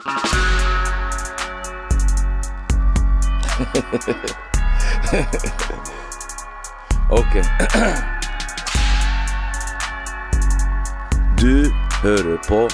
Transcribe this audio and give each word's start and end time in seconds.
Ok. 7.10 7.34
Du 11.40 11.72
hører 12.02 12.36
på 12.48 12.68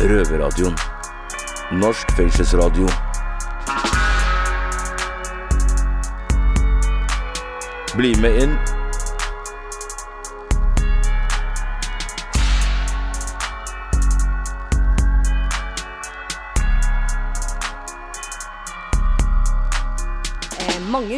Røverradioen. 0.00 0.78
Norsk 1.72 2.12
fengselsradio. 2.16 2.88
Bli 7.96 8.20
med 8.20 8.42
inn. 8.42 8.75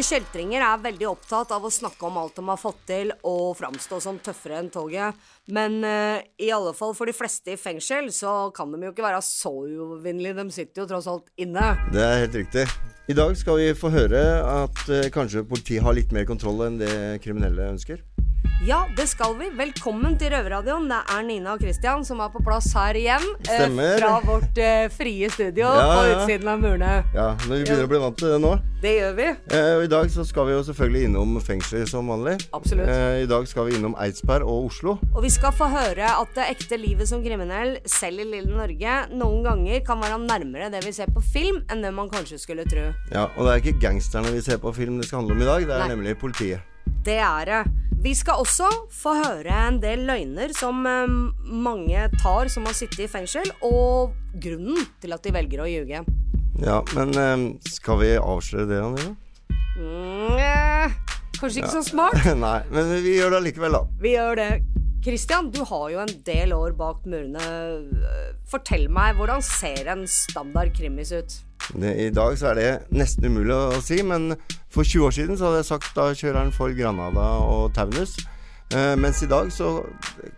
Kjeltringer 0.09 0.63
er 0.65 0.81
veldig 0.81 1.07
opptatt 1.11 1.51
av 1.53 1.65
å 1.65 1.71
snakke 1.73 2.07
om 2.07 2.17
alt 2.17 2.37
de 2.39 2.45
har 2.47 2.59
fått 2.59 2.81
til 2.89 3.11
og 3.27 3.53
framstå 3.59 3.99
som 4.01 4.17
tøffere 4.23 4.57
enn 4.61 4.71
toget. 4.73 5.17
Men 5.53 5.79
uh, 5.85 6.17
i 6.41 6.49
alle 6.53 6.73
fall 6.77 6.95
for 6.97 7.09
de 7.09 7.15
fleste 7.15 7.53
i 7.53 7.59
fengsel 7.59 8.09
så 8.13 8.49
kan 8.55 8.71
de 8.73 8.81
jo 8.87 8.93
ikke 8.93 9.05
være 9.05 9.21
så 9.25 9.53
uovervinnelige. 9.53 10.37
De 10.39 10.55
sitter 10.55 10.83
jo 10.83 10.87
tross 10.89 11.09
alt 11.11 11.29
inne. 11.41 11.73
Det 11.93 12.01
er 12.05 12.23
helt 12.25 12.39
riktig. 12.41 12.65
I 13.09 13.17
dag 13.17 13.33
skal 13.37 13.57
vi 13.57 13.69
få 13.77 13.89
høre 13.93 14.23
at 14.45 14.81
uh, 14.89 15.05
kanskje 15.13 15.45
politiet 15.49 15.85
har 15.85 15.97
litt 15.97 16.13
mer 16.15 16.27
kontroll 16.29 16.65
enn 16.65 16.81
det 16.81 16.93
kriminelle 17.25 17.71
ønsker. 17.75 18.01
Ja, 18.67 18.87
det 18.97 19.05
skal 19.07 19.37
vi. 19.39 19.45
Velkommen 19.55 20.17
til 20.19 20.33
Røverradioen. 20.33 20.89
Det 20.91 20.97
er 21.13 21.21
Nina 21.23 21.53
og 21.55 21.61
Christian 21.63 22.01
som 22.03 22.19
er 22.19 22.27
på 22.33 22.41
plass 22.43 22.65
her 22.75 22.97
igjen. 22.99 23.23
eh, 23.47 23.53
Stemmer. 23.55 23.93
Fra 24.01 24.17
vårt 24.25 24.57
uh, 24.59 24.89
frie 24.91 25.29
studio 25.31 25.63
Ja, 25.63 25.85
på 25.95 26.01
ja. 26.03 26.17
utsiden 26.17 26.49
av 26.51 26.59
murene. 26.59 26.89
Ja, 27.15 27.27
men 27.45 27.53
vi 27.53 27.61
begynner 27.63 27.87
å 27.87 27.91
bli 27.93 28.01
vant 28.03 28.17
til 28.19 28.33
det 28.33 28.41
nå. 28.43 28.51
Det 28.83 28.91
gjør 28.97 29.15
vi. 29.15 29.27
Eh, 29.55 29.69
og 29.77 29.85
I 29.85 29.89
dag 29.93 30.11
så 30.11 30.25
skal 30.27 30.49
vi 30.49 30.57
jo 30.57 30.65
selvfølgelig 30.67 31.05
innom 31.07 31.39
fengsler 31.43 31.87
som 31.87 32.11
vanlig. 32.11 32.35
Absolutt. 32.55 32.91
Eh, 32.91 33.21
I 33.23 33.29
dag 33.31 33.47
skal 33.47 33.69
vi 33.69 33.79
innom 33.79 33.95
Eidsberg 33.95 34.43
og 34.43 34.67
Oslo. 34.73 34.97
Og 35.15 35.23
vi 35.23 35.31
skal 35.31 35.55
få 35.55 35.71
høre 35.71 36.11
at 36.19 36.35
det 36.35 36.49
ekte 36.57 36.79
livet 36.83 37.07
som 37.07 37.23
kriminell, 37.23 37.77
selv 37.87 38.25
i 38.25 38.27
lille 38.27 38.51
Norge, 38.59 38.97
noen 39.15 39.39
ganger 39.47 39.85
kan 39.87 40.03
være 40.03 40.19
nærmere 40.27 40.67
det 40.75 40.83
vi 40.83 40.91
ser 40.99 41.07
på 41.15 41.23
film, 41.23 41.63
enn 41.71 41.83
det 41.87 41.95
man 41.95 42.11
kanskje 42.11 42.39
skulle 42.43 42.67
tro. 42.67 42.89
Ja, 43.15 43.29
Og 43.37 43.47
det 43.47 43.55
er 43.55 43.63
ikke 43.63 43.79
gangsterne 43.87 44.35
vi 44.35 44.43
ser 44.43 44.59
på 44.59 44.75
film 44.75 44.99
det 44.99 45.07
skal 45.07 45.23
handle 45.23 45.39
om 45.39 45.47
i 45.47 45.51
dag, 45.53 45.63
det 45.71 45.77
er 45.79 45.85
Nei. 45.87 45.93
nemlig 45.95 46.19
politiet. 46.19 46.59
Det 47.07 47.21
er 47.23 47.45
det. 47.47 47.63
Vi 47.99 48.13
skal 48.15 48.39
også 48.39 48.67
få 48.95 49.11
høre 49.17 49.55
en 49.67 49.81
del 49.83 50.05
løgner 50.07 50.53
som 50.55 50.85
eh, 50.87 51.15
mange 51.51 52.05
tar 52.21 52.47
som 52.47 52.63
har 52.69 52.77
sittet 52.77 53.01
i 53.03 53.09
fengsel, 53.11 53.49
og 53.59 54.13
grunnen 54.39 54.85
til 55.03 55.11
at 55.11 55.25
de 55.25 55.33
velger 55.35 55.65
å 55.65 55.67
ljuge. 55.67 55.99
Ja, 56.63 56.77
men 56.95 57.11
eh, 57.19 57.43
skal 57.67 57.99
vi 57.99 58.13
avsløre 58.15 58.69
det, 58.71 58.79
Anja? 58.79 59.09
Mm, 59.75 60.95
kanskje 61.41 61.59
ikke 61.59 61.73
så 61.75 61.83
smart. 61.89 62.23
Nei, 62.45 62.61
men 62.71 62.95
vi 63.03 63.17
gjør 63.17 63.35
det 63.35 63.41
allikevel, 63.43 63.75
da. 63.75 63.83
Vi 63.99 64.15
gjør 64.15 64.39
det. 64.39 64.49
Christian, 65.03 65.47
du 65.51 65.61
har 65.63 65.85
jo 65.93 65.99
en 66.03 66.11
del 66.27 66.51
år 66.53 66.73
bak 66.77 67.05
murene. 67.07 67.43
Fortell 68.49 68.87
meg, 68.91 69.15
hvordan 69.19 69.43
ser 69.45 69.87
en 69.93 70.03
standard 70.11 70.73
krimis 70.75 71.13
ut? 71.15 71.37
I 71.79 72.09
dag 72.15 72.35
så 72.39 72.49
er 72.51 72.57
det 72.57 72.69
nesten 72.97 73.29
umulig 73.29 73.53
å 73.55 73.79
si, 73.85 73.99
men 74.03 74.33
for 74.73 74.83
20 74.83 75.05
år 75.07 75.15
siden 75.15 75.37
så 75.39 75.47
hadde 75.49 75.61
jeg 75.61 75.69
sagt 75.69 75.93
da 75.95 76.09
kjører 76.17 76.41
han 76.41 76.51
for 76.55 76.73
Granada 76.75 77.27
og 77.45 77.69
Taunus. 77.77 78.17
Eh, 78.73 78.95
mens 79.01 79.21
i 79.25 79.29
dag 79.29 79.49
så 79.53 79.79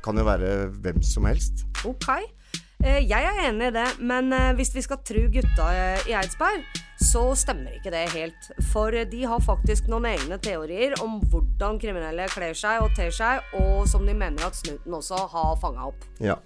kan 0.04 0.20
det 0.20 0.28
være 0.28 0.52
hvem 0.84 1.02
som 1.04 1.26
helst. 1.28 1.66
Ok. 1.88 2.08
Eh, 2.84 3.02
Jeg 3.08 3.28
er 3.28 3.42
enig 3.50 3.72
i 3.72 3.76
det, 3.80 3.88
men 4.00 4.32
eh, 4.36 4.52
hvis 4.60 4.76
vi 4.76 4.84
skal 4.86 5.02
tru 5.08 5.24
gutta 5.34 5.72
i 6.08 6.14
Eidsberg, 6.20 6.64
så 7.02 7.24
stemmer 7.36 7.74
ikke 7.76 7.92
det 7.94 8.06
helt. 8.14 8.50
For 8.72 8.94
de 8.94 9.22
har 9.26 9.44
faktisk 9.44 9.90
noen 9.92 10.06
egne 10.12 10.38
teorier 10.42 10.94
om 11.02 11.20
hvordan 11.32 11.80
kriminelle 11.82 12.28
kler 12.32 12.58
seg 12.58 12.84
og 12.86 12.94
ter 12.98 13.14
seg, 13.16 13.42
og 13.58 13.88
som 13.90 14.06
de 14.08 14.14
mener 14.18 14.46
at 14.46 14.58
snuten 14.58 14.94
også 14.94 15.26
har 15.34 15.56
fanga 15.62 15.88
opp. 15.90 16.06
Ja. 16.22 16.38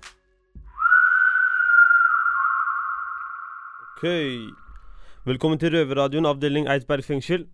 Ok. 3.95 4.05
Velkommen 5.25 5.59
til 5.59 5.73
Røverradioen, 5.73 6.27
avdeling 6.29 6.69
Eidsberg 6.71 7.03
fengsel. 7.03 7.47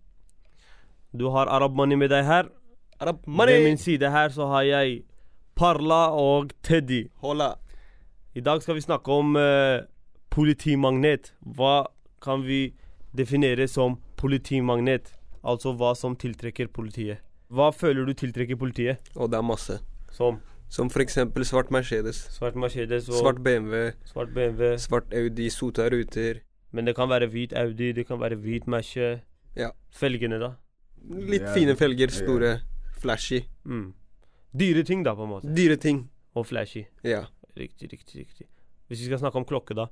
Du 1.12 1.30
har 1.34 1.50
Arab 1.52 1.76
Money 1.76 1.98
med 2.00 2.12
deg 2.14 2.26
her. 2.26 2.50
Arab 3.02 3.26
Ved 3.26 3.64
min 3.66 3.78
side 3.78 4.10
her 4.12 4.30
så 4.30 4.46
har 4.48 4.62
jeg 4.68 5.02
Parla 5.56 6.10
og 6.14 6.52
Teddy. 6.64 7.08
Hola. 7.22 7.54
I 8.36 8.40
dag 8.40 8.62
skal 8.62 8.76
vi 8.76 8.82
snakke 8.82 9.12
om 9.12 9.36
uh, 9.36 9.84
politimagnet. 10.30 11.34
Hva 11.42 11.88
kan 12.24 12.46
vi 12.46 12.74
definere 13.16 13.68
som 13.68 13.98
politimagnet? 14.18 15.14
Altså 15.44 15.74
hva 15.74 15.96
som 15.98 16.16
tiltrekker 16.16 16.70
politiet. 16.74 17.22
Hva 17.52 17.72
føler 17.76 18.06
du 18.06 18.14
tiltrekker 18.14 18.56
politiet? 18.56 19.12
Og 19.16 19.32
det 19.32 19.40
er 19.40 19.46
masse. 19.46 19.80
Som 20.12 20.40
Som 20.72 20.88
eksempel 20.88 21.44
svart 21.44 21.70
Mercedes, 21.70 22.16
svart 22.32 22.56
Mercedes 22.56 23.10
og 23.10 23.16
svart 23.20 23.42
BMW, 23.44 23.92
svart 24.06 24.30
BMW. 24.34 24.78
svart 24.78 25.14
Audi, 25.14 25.50
sota 25.50 25.90
ruter. 25.90 26.40
Men 26.72 26.86
det 26.86 26.96
kan 26.96 27.10
være 27.10 27.28
hvit 27.28 27.54
Audi, 27.54 27.92
det 27.92 28.08
kan 28.08 28.20
være 28.20 28.38
hvit 28.40 28.68
Merce. 28.68 29.22
Ja. 29.56 29.72
Felgene, 29.92 30.40
da. 30.40 30.54
Litt 31.10 31.44
fine 31.52 31.76
felger, 31.76 32.08
store, 32.08 32.62
flashy. 33.02 33.42
Mm. 33.66 33.90
Dyre 34.56 34.84
ting, 34.88 35.04
da, 35.04 35.14
på 35.16 35.24
en 35.28 35.34
måte. 35.34 35.52
Dyre 35.56 35.76
ting. 35.76 36.06
Og 36.36 36.48
flashy. 36.48 36.86
Ja. 37.04 37.26
Riktig, 37.58 37.92
riktig, 37.92 38.24
riktig. 38.24 38.48
Hvis 38.88 39.02
vi 39.02 39.10
skal 39.10 39.20
snakke 39.20 39.42
om 39.42 39.46
klokke, 39.46 39.76
da. 39.76 39.90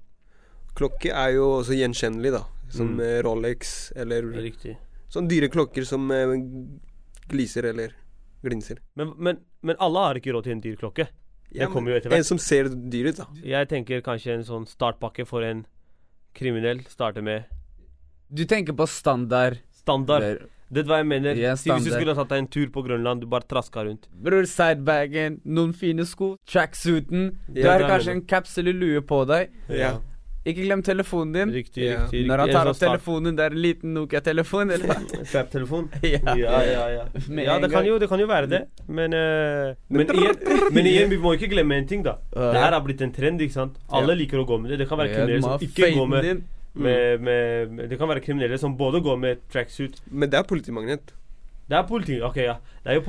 Klokke 0.80 1.12
er 1.12 1.34
jo 1.36 1.50
også 1.60 1.76
gjenkjennelig, 1.76 2.32
da. 2.38 2.44
Som 2.72 2.94
Mm. 2.96 3.00
eh, 3.04 3.22
Rolex 3.26 3.92
eller 3.98 4.22
Riktig. 4.40 4.78
sånne 5.10 5.28
dyre 5.32 5.50
klokker 5.50 5.84
som 5.86 6.10
eh, 6.12 6.36
gliser 7.30 7.66
eller 7.72 7.96
glinser. 8.44 8.78
Men, 8.96 9.14
men, 9.18 9.40
men 9.62 9.76
alle 9.80 10.00
har 10.06 10.20
ikke 10.20 10.32
råd 10.36 10.46
til 10.48 10.54
en 10.56 10.62
dyr 10.64 10.78
klokke. 10.80 11.08
Ja, 11.52 11.66
det 11.66 11.72
kommer 11.74 11.92
jo 11.92 11.98
etter 11.98 12.12
hvert. 12.14 12.22
En 12.22 12.28
som 12.28 12.38
ser 12.38 12.70
dyr 12.70 13.10
ut, 13.10 13.18
da. 13.18 13.26
Jeg 13.44 13.68
tenker 13.72 14.04
kanskje 14.06 14.36
en 14.38 14.46
sånn 14.46 14.68
startpakke 14.70 15.26
for 15.28 15.42
en 15.44 15.66
kriminell 16.38 16.84
starter 16.88 17.26
med 17.26 17.46
Du 18.32 18.44
tenker 18.46 18.76
på 18.78 18.86
standard 18.88 19.58
standard. 19.74 20.22
Der. 20.22 20.46
Det 20.70 20.84
er 20.84 20.90
hva 20.92 20.98
jeg 21.00 21.08
mener. 21.10 21.34
Ja, 21.42 21.56
Si 21.58 21.72
hvis 21.72 21.88
du 21.88 21.90
skulle 21.96 22.14
ha 22.14 22.20
tatt 22.22 22.30
deg 22.30 22.44
en 22.44 22.48
tur 22.54 22.68
på 22.70 22.84
Grønland, 22.86 23.22
du 23.24 23.26
bare 23.32 23.48
traska 23.50 23.82
rundt. 23.88 24.06
Bror, 24.14 24.46
sidebagen, 24.46 25.40
noen 25.44 25.74
fine 25.74 26.06
sko, 26.06 26.36
tracksuiten 26.46 27.32
Du 27.50 27.64
har 27.66 27.82
kanskje 27.90 28.12
en 28.14 28.22
caps 28.30 28.60
eller 28.62 28.78
lue 28.78 29.02
på 29.02 29.24
deg. 29.26 29.50
Ja. 29.74 29.96
Ikke 30.50 30.66
glem 30.66 30.82
telefonen 30.86 31.34
din. 31.36 31.54
Riktig, 31.54 31.84
Ja. 31.86 32.04
riktig. 32.06 32.26
Når 32.30 32.44
han 32.44 32.54
tar 32.56 32.70
opp 32.72 32.80
telefonen, 32.82 33.36
det 33.38 33.46
er 33.46 33.56
en 33.56 33.62
liten 33.64 33.94
Nokia-telefon? 33.96 34.74
Trap-telefon? 35.32 35.90
Ja. 36.10 36.36
ja, 36.36 36.62
ja, 36.66 36.86
ja. 36.98 37.04
Ja, 37.44 37.60
det 37.60 37.72
kan, 37.72 37.86
jo, 37.86 37.98
det 38.02 38.10
kan 38.10 38.20
jo 38.20 38.28
være 38.30 38.50
det. 38.50 38.62
Men, 38.88 39.14
uh, 39.14 39.76
men, 39.90 40.08
igjen, 40.08 40.40
men 40.74 40.90
igjen, 40.90 41.10
vi 41.12 41.20
må 41.22 41.36
ikke 41.38 41.52
glemme 41.52 41.78
en 41.80 41.88
ting, 41.90 42.04
da. 42.06 42.18
Det 42.34 42.56
her 42.60 42.74
har 42.76 42.82
blitt 42.86 43.02
en 43.06 43.14
trend, 43.14 43.42
ikke 43.42 43.58
sant. 43.58 43.78
Alle 43.90 44.16
liker 44.18 44.42
å 44.42 44.48
gå 44.50 44.60
med 44.62 44.74
det. 44.74 44.82
Det 44.84 44.90
kan 44.90 45.00
være 45.02 45.14
kriminelle 45.14 45.46
som 45.46 45.70
ikke 45.70 45.94
går 45.96 46.10
med, 46.16 46.30
med, 46.74 47.22
med, 47.26 47.72
med 47.78 47.90
Det 47.90 47.98
kan 48.00 48.10
være 48.10 48.24
kriminelle 48.26 48.60
som 48.62 48.76
både 48.78 49.02
går 49.02 49.18
med 49.18 49.42
tracksuit 49.52 49.98
Men 50.12 50.30
det 50.30 50.38
er 50.40 50.46
politimagnet. 50.50 51.14
Det 51.70 51.78
er 51.78 51.84
politi... 51.86 52.16
Ok, 52.26 52.38
ja. 52.42 52.56
Det 52.84 52.90
er 52.92 52.98
jo 52.98 53.04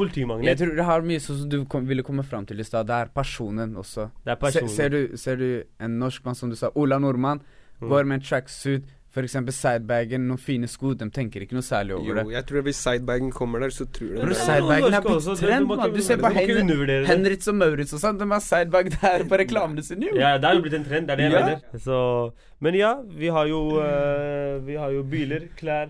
Jeg 0.45 0.59
tror 0.61 0.75
det 0.77 0.85
har 0.85 1.01
mye 1.01 1.19
sånn 1.25 1.39
som 1.41 1.49
du 1.49 1.65
kom, 1.65 1.87
ville 1.89 2.03
komme 2.05 2.23
fram 2.23 2.45
til 2.47 2.61
i 2.61 2.65
stad. 2.67 2.87
Det 2.87 2.95
er 2.95 3.07
personen 3.15 3.75
også. 3.81 4.11
Det 4.27 4.37
er 4.37 4.51
Se, 4.53 4.67
ser, 4.69 4.89
du, 4.91 5.17
ser 5.17 5.37
du 5.41 5.65
en 5.81 5.99
norskmann, 5.99 6.35
som 6.37 6.51
du 6.51 6.57
sa, 6.57 6.71
Ola 6.75 6.99
Nordmann, 6.99 7.41
Mm. 7.81 7.89
går 7.89 8.05
med 8.05 8.15
en 8.19 8.21
tracksuit, 8.29 8.85
f.eks. 9.15 9.33
sidebagen, 9.57 10.27
noen 10.29 10.37
fine 10.39 10.69
sko, 10.69 10.91
de 10.93 11.07
tenker 11.09 11.41
ikke 11.47 11.57
noe 11.57 11.65
særlig 11.65 11.95
over 11.97 12.05
Jo, 12.11 12.15
det. 12.19 12.25
jeg 12.35 12.45
tror 12.51 12.61
hvis 12.67 12.77
sidebagen 12.77 13.31
kommer 13.33 13.59
der, 13.65 13.71
så 13.73 13.87
tror 13.89 14.11
de 14.21 14.27
det. 14.29 14.37
sidebagen 14.37 14.93
er 14.93 15.01
blitt 15.01 15.25
trend, 15.41 15.65
du 15.71 15.77
mann. 15.81 15.95
Du 15.95 16.03
ser 16.05 16.19
på 16.21 16.29
Hen. 16.35 17.07
Henritz 17.09 17.49
og 17.49 17.55
Maurits 17.57 17.95
og 17.97 18.03
sånn, 18.05 18.19
de 18.21 18.29
har 18.29 18.41
sidebag 18.45 18.91
der 19.01 19.25
på 19.25 19.39
reklamene 19.41 19.83
sine, 19.83 20.11
jo. 20.13 20.19
Ja, 20.21 20.35
det 20.37 20.45
er 20.51 20.55
jo 20.61 20.61
blitt 20.67 20.77
en 20.77 20.85
trend. 20.85 21.09
Det 21.09 21.17
er 21.17 21.17
det 21.17 21.25
jeg 21.25 21.33
Ja. 21.33 21.47
mener. 21.47 21.81
Så, 21.87 22.33
men 22.61 22.75
ja, 22.75 22.93
vi 23.23 23.29
har 23.33 23.47
jo 23.49 23.63
uh, 23.81 24.61
Vi 24.69 24.77
har 24.77 24.93
jo 24.93 25.03
biler, 25.03 25.49
klær, 25.57 25.89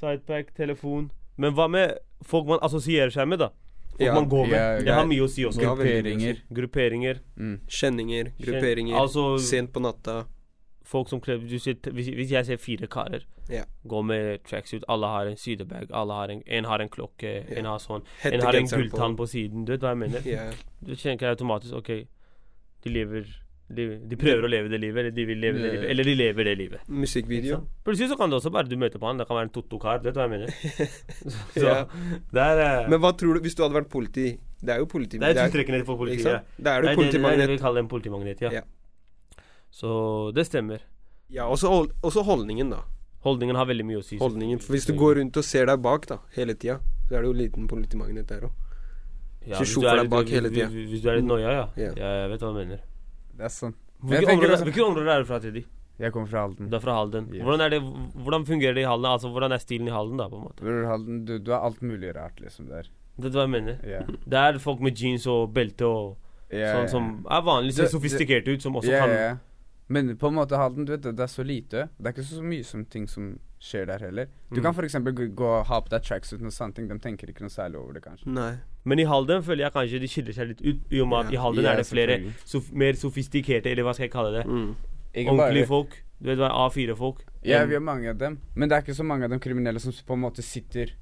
sidepack, 0.00 0.54
telefon. 0.56 1.10
Men 1.38 1.54
hva 1.54 1.68
med 1.70 1.96
folk 2.26 2.48
man 2.50 2.62
assosierer 2.66 3.14
seg 3.14 3.28
med, 3.30 3.44
da? 3.44 3.52
Folk 3.94 4.04
Ja. 4.04 4.14
man 4.14 4.28
går 4.28 4.46
med. 4.46 4.58
Ja, 4.58 4.82
det 4.84 4.94
har 4.94 5.06
mye 5.06 5.24
å 5.24 5.30
si 5.30 5.44
også. 5.46 5.62
Grupperinger. 5.62 6.42
Grupperinger. 6.54 7.20
Mm. 7.36 7.60
Kjenninger, 7.66 8.32
grupperinger. 8.38 8.98
Altså 8.98 9.38
Sent 9.38 9.72
på 9.72 9.82
natta. 9.82 10.26
folk 10.88 11.08
som 11.08 11.20
kler 11.20 11.36
hvis, 11.36 11.66
hvis 11.92 12.30
jeg 12.32 12.46
ser 12.46 12.56
fire 12.56 12.86
karer 12.88 13.26
yeah. 13.50 13.66
gå 13.84 14.02
med 14.02 14.38
tracksuit, 14.48 14.84
alle 14.88 15.06
har 15.06 15.26
en 15.26 15.36
sidebag, 15.36 15.90
alle 15.92 16.12
har 16.12 16.30
en, 16.32 16.42
en 16.46 16.64
har 16.64 16.80
en 16.80 16.88
klokke, 16.88 17.44
en 17.56 17.68
har 17.68 17.78
sånn 17.78 18.06
En 18.24 18.40
har 18.40 18.56
en 18.56 18.66
gulltann 18.66 19.16
på 19.16 19.26
siden. 19.28 19.66
Du 19.66 19.72
vet 19.72 19.84
hva 19.84 19.92
jeg 19.92 20.00
mener? 20.04 20.24
Yeah. 20.24 20.54
Du 20.80 20.94
tenker 20.96 21.28
automatisk 21.28 21.74
OK, 21.74 21.90
de 22.84 22.92
lever 22.92 23.28
de, 23.68 23.84
de 24.08 24.16
prøver 24.16 24.44
å 24.44 24.48
leve 24.48 24.68
det 24.72 24.78
livet, 24.80 24.96
eller 25.02 25.10
de 25.12 25.24
vil 25.28 25.38
leve 25.42 25.58
det 25.60 25.72
livet. 25.74 25.90
Eller 25.92 26.04
de 26.08 26.14
lever 26.16 26.44
det 26.48 26.54
livet. 26.58 26.80
Musikkvideo. 26.88 27.58
Plutselig 27.84 28.08
så 28.08 28.16
kan 28.16 28.30
det 28.32 28.38
også 28.40 28.50
bare 28.54 28.68
du 28.70 28.76
møter 28.80 28.98
på 29.02 29.06
han. 29.10 29.18
Det 29.20 29.26
kan 29.28 29.36
være 29.36 29.48
en 29.50 29.52
Totto-kar. 29.52 29.98
Vet 30.02 30.14
du 30.16 30.20
hva 30.20 30.24
jeg 30.24 30.32
mener? 30.32 30.48
Så 31.58 31.66
Ja. 31.66 31.84
der, 32.32 32.62
er 32.64 32.84
eh, 32.84 32.88
Men 32.88 33.00
hva 33.04 33.12
tror 33.16 33.34
du 33.36 33.40
hvis 33.44 33.54
du 33.58 33.62
hadde 33.66 33.76
vært 33.76 33.90
politi? 33.92 34.38
Det 34.62 34.72
er 34.74 34.78
jo 34.80 34.86
politi. 34.90 35.18
Det 35.20 35.28
er 35.36 35.50
tiltrekkende 35.50 35.84
for 35.84 36.00
politiet. 36.00 36.24
Ja. 36.26 36.40
Det 36.56 36.72
er 36.72 36.82
Det 36.88 36.94
politimagnet. 36.96 37.38
det, 37.38 37.38
det 37.38 37.44
er 37.44 37.52
det 37.52 37.58
vi 37.58 37.62
kaller 37.66 37.84
en 37.84 37.88
politimagnet, 37.92 38.40
ja. 38.40 38.50
Ja. 38.56 38.62
Så 39.70 40.32
det 40.34 40.46
stemmer. 40.48 40.80
Ja, 41.28 41.44
også, 41.52 41.68
også 42.02 42.22
holdningen, 42.24 42.70
da. 42.72 42.80
Holdningen 43.26 43.56
har 43.58 43.66
veldig 43.68 43.84
mye 43.84 44.00
å 44.00 44.04
si. 44.06 44.16
Holdningen. 44.18 44.60
For 44.64 44.72
hvis 44.76 44.86
du 44.88 44.94
går 44.96 45.18
rundt 45.20 45.36
og 45.36 45.44
ser 45.44 45.66
deg 45.68 45.82
bak 45.84 46.06
da, 46.08 46.20
hele 46.36 46.54
tida, 46.56 46.78
så 47.08 47.18
er 47.18 47.24
det 47.26 47.28
jo 47.28 47.36
liten 47.36 47.68
politimagnet 47.68 48.26
der 48.30 48.46
òg. 48.48 48.52
ja, 49.48 49.58
hvis 49.60 49.74
du 49.74 49.86
er 49.86 50.02
litt- 50.02 50.12
hvis- 50.12 50.68
Hvis, 50.72 50.88
hvis 50.90 51.02
du 51.02 51.08
er 51.10 51.16
litt 51.16 51.24
noia, 51.28 51.50
ja. 51.52 51.66
Ja. 51.76 51.92
ja. 51.96 52.08
Jeg 52.22 52.30
vet 52.30 52.40
hva 52.40 52.52
du 52.52 52.58
mener. 52.64 52.80
Det 53.38 53.46
er 53.48 53.54
sånn. 53.54 53.74
Hvilket 54.04 54.84
områder 54.84 55.10
er 55.14 55.24
du 55.24 55.28
fra, 55.28 55.38
Teddy? 55.42 55.64
Jeg 55.98 56.12
kommer 56.14 56.30
fra 56.30 56.44
Halden. 56.46 56.68
Du 56.70 56.76
er 56.78 56.82
fra 56.84 56.94
Halden. 56.94 57.24
Yes. 57.34 57.42
Hvordan, 57.42 57.60
er 57.64 57.72
det, 57.74 57.80
hvordan 58.22 58.44
fungerer 58.46 58.76
det 58.76 58.84
i 58.84 58.86
Halden? 58.86 59.08
Altså, 59.10 59.30
Hvordan 59.34 59.52
er 59.56 59.58
stilen 59.62 59.88
i 59.90 59.94
Halden, 59.94 60.20
da? 60.20 60.28
på 60.30 60.38
en 60.38 60.44
måte? 60.46 60.62
Bror 60.62 60.86
Halden, 60.86 61.24
du, 61.26 61.32
du 61.42 61.50
er 61.50 61.58
alt 61.66 61.82
mulig 61.82 62.12
rart, 62.14 62.38
liksom, 62.42 62.68
der. 62.70 62.86
Det 63.18 63.26
er 63.32 63.34
hva 63.34 63.46
jeg 63.48 63.50
mener. 63.50 63.80
Yeah. 63.82 64.06
Det 64.30 64.38
er 64.44 64.58
folk 64.62 64.80
med 64.86 64.94
jeans 64.94 65.26
og 65.26 65.50
belte 65.56 65.88
og 65.90 66.54
yeah, 66.54 66.76
sånn 66.76 66.86
som 66.92 67.08
er 67.26 67.42
vanlig, 67.42 67.74
ser 67.74 67.90
sofistikerte 67.90 68.54
ut, 68.54 68.62
som 68.62 68.78
også 68.78 68.92
yeah, 68.92 69.02
kan 69.02 69.14
ja. 69.16 69.32
Men 69.90 70.12
på 70.20 70.28
en 70.30 70.36
måte 70.38 70.54
Halden, 70.60 70.84
du 70.86 70.92
vet 70.94 71.02
det, 71.02 71.16
det 71.18 71.24
er 71.26 71.32
så 71.32 71.42
lite. 71.42 71.88
Det 71.98 72.06
er 72.06 72.14
ikke 72.14 72.28
så 72.28 72.42
mye 72.46 72.62
som 72.70 72.84
ting 72.92 73.08
som 73.10 73.32
skjer 73.58 73.88
der 73.90 73.98
heller. 74.06 74.28
Du 74.52 74.60
Mm. 74.60 74.68
kan 74.68 74.74
f.eks. 74.76 74.94
gå 75.02 75.26
gå 75.34 75.46
og 75.48 75.66
ha 75.66 75.80
på 75.82 75.90
deg 75.90 76.04
tracksuit 76.06 76.42
og 76.44 76.52
sånne 76.54 76.74
ting. 76.76 76.86
De 76.92 76.98
tenker 77.02 77.26
ikke 77.32 77.42
noe 77.42 77.50
særlig 77.50 77.80
over 77.80 77.96
det, 77.98 78.02
kanskje. 78.04 78.28
Nei. 78.30 78.52
Men 78.88 79.02
i 79.02 79.06
Halden 79.08 79.42
føler 79.44 79.66
jeg 79.66 79.74
kanskje 79.76 80.00
de 80.02 80.08
skiller 80.10 80.36
seg 80.36 80.52
litt 80.54 80.60
ut, 80.64 80.84
i 80.96 81.00
og 81.04 81.08
med 81.10 81.26
at 81.26 81.32
i 81.34 81.40
Halden 81.42 81.66
Ja, 81.66 81.72
er 81.76 81.82
det 81.82 81.88
flere 81.88 82.18
sof 82.48 82.70
mer 82.72 82.96
sofistikerte, 82.96 83.68
eller 83.72 83.84
hva 83.86 83.92
skal 83.96 84.08
jeg 84.08 84.14
kalle 84.14 84.32
det, 84.38 84.46
Mm. 84.48 84.70
Ordentlige 85.18 85.66
folk. 85.66 85.96
Du 86.20 86.28
vet 86.30 86.38
hva, 86.38 86.48
A4-folk. 86.68 87.20
Ja, 87.46 87.64
vi 87.66 87.74
har 87.74 87.82
mange 87.82 88.08
av 88.10 88.16
dem. 88.18 88.38
Men 88.54 88.68
det 88.70 88.76
er 88.76 88.82
ikke 88.84 88.94
så 88.96 89.04
mange 89.06 89.24
av 89.26 89.30
de 89.34 89.38
kriminelle 89.42 89.80
som 89.82 89.92
på 89.92 90.14
en 90.16 90.20
måte 90.24 90.42
sitter 90.42 90.92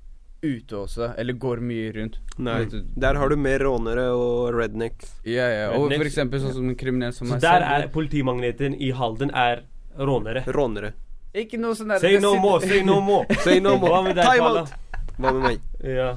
ute 0.42 0.76
også, 0.76 1.14
eller 1.18 1.32
går 1.40 1.60
mye 1.64 1.92
rundt. 1.96 2.18
Nei. 2.38 2.58
Der 2.96 3.14
har 3.18 3.28
du 3.32 3.36
mer 3.40 3.58
rånere 3.64 4.04
og 4.14 4.54
rednecks. 4.54 5.14
Ja, 5.24 5.46
ja. 5.48 5.66
Og 5.72 5.86
Rednecks. 5.90 5.96
for 6.02 6.10
eksempel 6.10 6.42
sånn 6.44 6.54
som 6.58 6.68
en 6.68 6.76
kriminell 6.76 7.12
som 7.16 7.28
Så 7.32 7.40
der 7.40 7.64
er 7.64 7.88
politimagneten 7.92 8.76
i 8.80 8.90
Halden 8.92 9.32
er 9.34 9.64
rånere. 9.98 10.44
Rånere. 10.46 10.92
Ikke 11.36 11.58
noe 11.60 11.74
sånn 11.76 11.88
der 11.92 12.00
Say 12.00 12.18
no 12.20 12.34
more, 12.40 12.60
say 12.64 12.82
no 12.84 13.00
more. 13.00 13.26
Say 13.44 13.60
no 13.60 13.76
more. 13.76 13.92
Hva 13.92 14.02
med 14.04 14.16
deg, 14.16 14.24
Time 14.24 14.52
out. 14.52 14.72
Hva 15.18 15.32
med 15.32 15.42
meg? 15.42 15.60
Ja. 15.84 16.14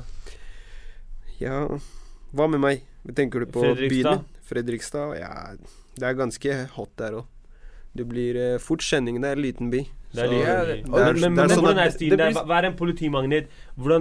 Ja, 1.40 1.64
hva 2.36 2.48
med 2.52 2.60
meg? 2.64 2.88
Tenker 3.16 3.46
du 3.46 3.50
på 3.50 3.64
Fredrikstad? 3.64 4.20
byen? 4.20 4.44
Fredrikstad? 4.50 5.14
Ja, 5.20 5.34
det 5.96 6.08
er 6.08 6.18
ganske 6.20 6.58
hot 6.76 6.92
der 7.00 7.22
òg. 7.22 7.30
Det 7.96 8.06
blir 8.06 8.38
uh, 8.38 8.60
fort 8.62 8.84
kjenning. 8.86 9.18
Det 9.22 9.32
er 9.32 9.40
en 9.40 9.44
liten 9.44 9.72
by. 9.72 9.86
Det 10.14 10.26
er 10.26 10.66
det, 10.66 10.76
men, 10.90 11.50
sånn 11.50 11.64
hvordan 11.64 11.80
er 11.84 11.94
stilen 11.94 12.20
der? 12.20 12.34
Hva 12.34 12.44
hva 12.50 12.60
er 12.60 12.70
en 12.72 12.76
politimagnet? 12.78 13.50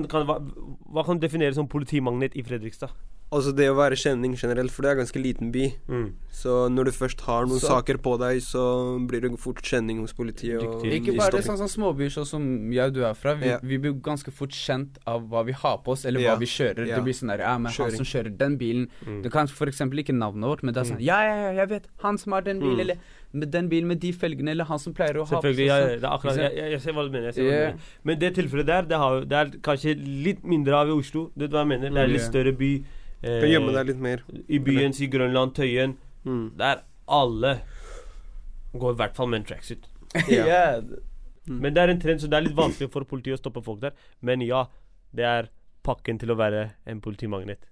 Kan, 0.08 0.26
hva, 0.28 0.38
hva 0.40 1.04
kan 1.04 1.18
du 1.18 1.24
definere 1.24 1.56
som 1.56 1.68
politimagnet 1.68 2.36
i 2.36 2.44
Fredrikstad? 2.44 2.94
Altså 3.30 3.52
det 3.52 3.66
å 3.68 3.74
være 3.76 3.92
kjenning 4.00 4.32
generelt, 4.40 4.72
for 4.72 4.82
det 4.82 4.88
er 4.88 4.94
en 4.96 5.00
ganske 5.04 5.20
liten 5.20 5.50
by. 5.52 5.66
Mm. 5.86 6.06
Så 6.32 6.70
når 6.72 6.88
du 6.88 6.90
først 6.96 7.20
har 7.26 7.44
noen 7.44 7.60
Så- 7.60 7.68
saker 7.68 7.98
på 8.00 8.16
deg, 8.18 8.38
så 8.40 8.96
blir 9.06 9.20
det 9.20 9.38
fort 9.38 9.60
kjenning 9.60 9.98
hos 10.00 10.14
politiet. 10.14 10.62
Og 10.62 10.82
Ikke 10.84 11.14
bare 11.14 11.32
det, 11.32 11.44
sånn 11.44 11.58
sånn 11.60 11.68
småbyer 11.68 12.08
sånn 12.08 12.24
som 12.26 12.72
jeg 12.72 12.86
og 12.86 12.94
du 12.94 13.04
er 13.04 13.12
fra. 13.12 13.34
Vi, 13.34 13.44
yeah. 13.44 13.60
vi 13.62 13.76
blir 13.76 13.92
ganske 14.00 14.32
fort 14.32 14.48
kjent 14.56 14.96
av 15.06 15.28
hva 15.28 15.44
vi 15.44 15.52
har 15.52 15.76
på 15.84 15.88
oss, 15.92 16.06
eller 16.06 16.20
Ja. 16.20 16.36
hva 16.36 16.38
vi 16.40 16.46
kjører. 16.46 16.86
Yeah. 16.86 16.96
Det 16.96 17.04
blir 17.04 17.12
sånn 17.20 17.28
der 17.28 17.38
Ja, 17.44 17.58
men 17.58 17.70
han 17.70 17.90
som 17.90 18.06
kjører 18.06 18.36
den 18.38 18.56
bilen 18.56 18.88
Mm. 19.04 19.22
Du 19.22 19.28
kan 19.28 19.46
eksempel 19.46 19.98
ikke 20.00 20.16
navnet 20.16 20.48
vårt, 20.48 20.62
men 20.62 20.72
det 20.72 20.80
er 20.86 20.94
sånn 20.94 21.00
Ja, 21.00 21.20
ja, 21.20 21.50
ja, 21.52 21.60
jeg 21.60 21.68
vet. 21.68 21.84
Han 21.98 22.16
som 22.16 22.32
har 22.32 22.40
den 22.40 22.60
bilen, 22.60 22.76
Mm. 22.76 22.80
eller 22.80 22.96
med 23.34 23.50
den 23.50 23.68
bilen 23.68 23.86
med 23.88 24.00
de 24.00 24.12
felgene, 24.12 24.48
eller 24.52 24.64
han 24.64 24.78
som 24.78 24.94
pleier 24.94 25.16
å 25.16 25.26
ha 25.28 25.36
på 25.36 25.42
Selvfølgelig. 25.42 25.66
Ja, 25.66 25.76
sånn. 25.76 26.00
det 26.00 26.04
er 26.04 26.16
akkurat, 26.16 26.36
jeg, 26.36 26.56
jeg, 26.56 26.70
jeg 26.72 26.80
ser 26.80 26.92
hva 26.94 27.04
du 27.04 27.10
mener. 27.10 27.24
Jeg 27.26 27.34
ser 27.34 27.42
hva 27.42 27.50
du 27.50 27.72
mener. 27.76 27.78
Men 28.04 28.18
det 28.18 28.34
tilfellet 28.36 28.66
der, 28.66 28.82
det, 28.82 28.96
har, 28.96 29.20
det 29.24 29.32
er 29.32 29.58
kanskje 29.60 30.24
litt 30.24 30.42
mindre 30.44 30.72
av 30.72 30.88
i 30.88 30.92
Oslo. 30.92 31.30
Du 31.36 31.44
vet 31.44 31.50
hva 31.50 31.60
jeg 31.68 31.68
mener? 31.78 31.90
Det 31.90 31.98
er 31.98 32.06
litt 32.08 32.22
større 32.22 32.56
by. 32.56 32.84
Eh, 33.22 33.40
Kan 33.42 33.50
gjemme 33.50 33.74
deg 33.74 33.92
litt 33.92 34.02
mer. 34.02 34.24
I 34.48 34.60
byen, 34.62 34.94
si 34.94 35.08
Grønland, 35.10 35.54
Tøyen. 35.56 35.96
Mm. 36.24 36.56
Der 36.58 36.82
alle 37.08 37.60
går 38.78 38.92
i 38.94 38.98
hvert 39.00 39.16
fall 39.16 39.30
med 39.32 39.42
en 39.42 39.48
tracksuit. 39.52 39.88
Ja. 40.28 40.44
yeah. 40.46 40.82
Mm. 41.48 41.60
Men 41.62 41.74
det 41.74 41.82
er 41.82 41.88
en 41.88 42.00
trend, 42.00 42.20
så 42.20 42.28
det 42.28 42.36
er 42.36 42.44
litt 42.44 42.56
vanskelig 42.56 42.90
for 42.92 43.08
politiet 43.08 43.38
å 43.38 43.40
stoppe 43.40 43.62
folk 43.64 43.80
der. 43.80 43.96
Men 44.20 44.44
ja, 44.44 44.66
det 45.16 45.24
er 45.24 45.48
pakken 45.84 46.20
til 46.20 46.34
å 46.34 46.36
være 46.36 46.66
en 46.84 47.00
politimagnet. 47.00 47.64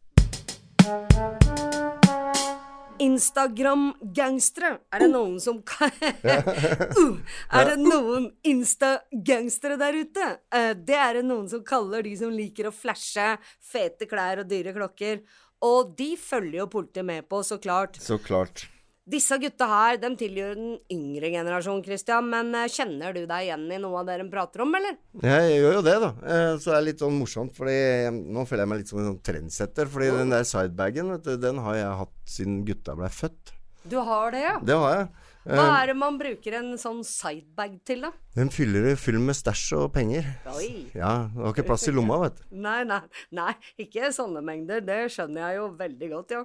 Instagram-gangstere. 3.02 4.72
Er 4.94 5.04
det 5.04 5.08
noen 5.12 5.38
som 5.42 5.60
kan 5.66 5.92
uh, 7.00 7.16
Er 7.52 7.72
det 7.72 7.76
noen 7.80 8.30
Insta-gangstere 8.46 9.78
der 9.80 9.98
ute? 10.02 10.28
Uh, 10.54 10.72
det 10.76 11.00
er 11.00 11.20
det 11.20 11.26
noen 11.28 11.48
som 11.50 11.64
kaller 11.66 12.06
de 12.06 12.14
som 12.18 12.32
liker 12.34 12.70
å 12.70 12.74
flashe 12.74 13.34
fete 13.64 14.08
klær 14.10 14.44
og 14.44 14.50
dyre 14.50 14.74
klokker. 14.76 15.22
Og 15.66 15.92
de 15.98 16.12
følger 16.20 16.60
jo 16.62 16.70
politiet 16.72 17.06
med 17.08 17.28
på, 17.28 17.40
så 17.46 17.58
klart. 17.62 17.96
Så 18.02 18.18
klart. 18.22 18.66
Disse 19.06 19.36
gutta 19.38 19.66
her, 19.70 19.96
de 20.02 20.08
tilhører 20.18 20.56
den 20.58 20.78
yngre 20.90 21.28
generasjon, 21.30 21.82
Christian. 21.86 22.26
Men 22.32 22.48
eh, 22.58 22.66
kjenner 22.74 23.14
du 23.14 23.20
deg 23.30 23.44
igjen 23.46 23.68
i 23.70 23.78
noe 23.78 24.00
av 24.00 24.08
det 24.08 24.16
de 24.18 24.26
prater 24.32 24.64
om, 24.64 24.74
eller? 24.74 24.96
Jeg 25.22 25.60
gjør 25.60 25.76
jo 25.78 25.82
det, 25.86 25.94
da. 26.02 26.08
Eh, 26.26 26.54
Så 26.58 26.72
det 26.72 26.78
er 26.80 26.86
litt 26.88 27.04
sånn 27.04 27.14
morsomt, 27.20 27.54
fordi 27.54 27.76
nå 28.10 28.42
føler 28.50 28.64
jeg 28.64 28.72
meg 28.72 28.80
litt 28.82 28.90
som 28.90 28.98
en 29.02 29.10
sånn 29.12 29.20
trendsetter. 29.30 29.86
Fordi 29.92 30.10
den 30.18 30.34
der 30.34 30.42
sidebagen, 30.48 31.12
vet 31.14 31.22
du, 31.28 31.36
den 31.38 31.62
har 31.62 31.78
jeg 31.78 32.00
hatt 32.02 32.16
siden 32.26 32.58
gutta 32.66 32.96
ble 32.98 33.12
født. 33.14 33.54
Du 33.86 34.00
har 34.02 34.34
det, 34.34 34.42
ja? 34.42 34.56
Det 34.66 34.74
har 34.82 34.96
jeg. 34.98 35.08
Hva 35.46 35.62
Eh, 35.62 35.74
er 35.78 35.86
det 35.92 35.94
man 35.94 36.16
bruker 36.18 36.56
en 36.58 36.72
sånn 36.74 37.04
sidebag 37.06 37.76
til, 37.86 38.00
da? 38.02 38.10
Den 38.34 38.48
fyller 38.50 38.96
full 38.98 39.20
med 39.22 39.36
stæsj 39.38 39.76
og 39.78 39.92
penger. 39.94 40.26
Oi. 40.56 40.88
Ja, 40.98 41.28
det 41.30 41.38
har 41.44 41.52
ikke 41.54 41.68
plass 41.68 41.86
i 41.86 41.94
lomma, 41.94 42.16
vet 42.24 42.40
du. 42.40 42.56
Nei, 42.64 42.80
nei, 42.82 42.98
nei, 43.30 43.52
ikke 43.78 44.10
sånne 44.10 44.42
mengder. 44.42 44.82
Det 44.82 45.04
skjønner 45.14 45.46
jeg 45.46 45.60
jo 45.60 45.68
veldig 45.78 46.08
godt, 46.16 46.34
ja. 46.34 46.42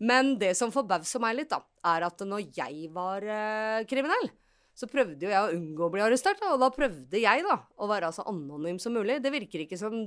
Men 0.00 0.34
det 0.40 0.54
som 0.56 0.72
forbauser 0.72 1.20
meg 1.22 1.36
litt, 1.36 1.52
da, 1.52 1.60
er 1.92 2.06
at 2.08 2.22
når 2.24 2.46
jeg 2.56 2.88
var 2.94 3.24
eh, 3.24 3.84
kriminell, 3.88 4.30
så 4.76 4.88
prøvde 4.88 5.26
jo 5.26 5.32
jeg 5.32 5.40
å 5.40 5.52
unngå 5.52 5.86
å 5.86 5.92
bli 5.92 6.02
arrestert, 6.04 6.40
da, 6.40 6.54
og 6.54 6.62
da 6.62 6.70
prøvde 6.72 7.20
jeg 7.20 7.44
da 7.44 7.58
å 7.76 7.88
være 7.90 8.12
så 8.16 8.24
anonym 8.30 8.78
som 8.80 8.94
mulig. 8.96 9.18
Det 9.20 9.32
virker 9.34 9.66
ikke 9.66 9.78
som 9.80 9.98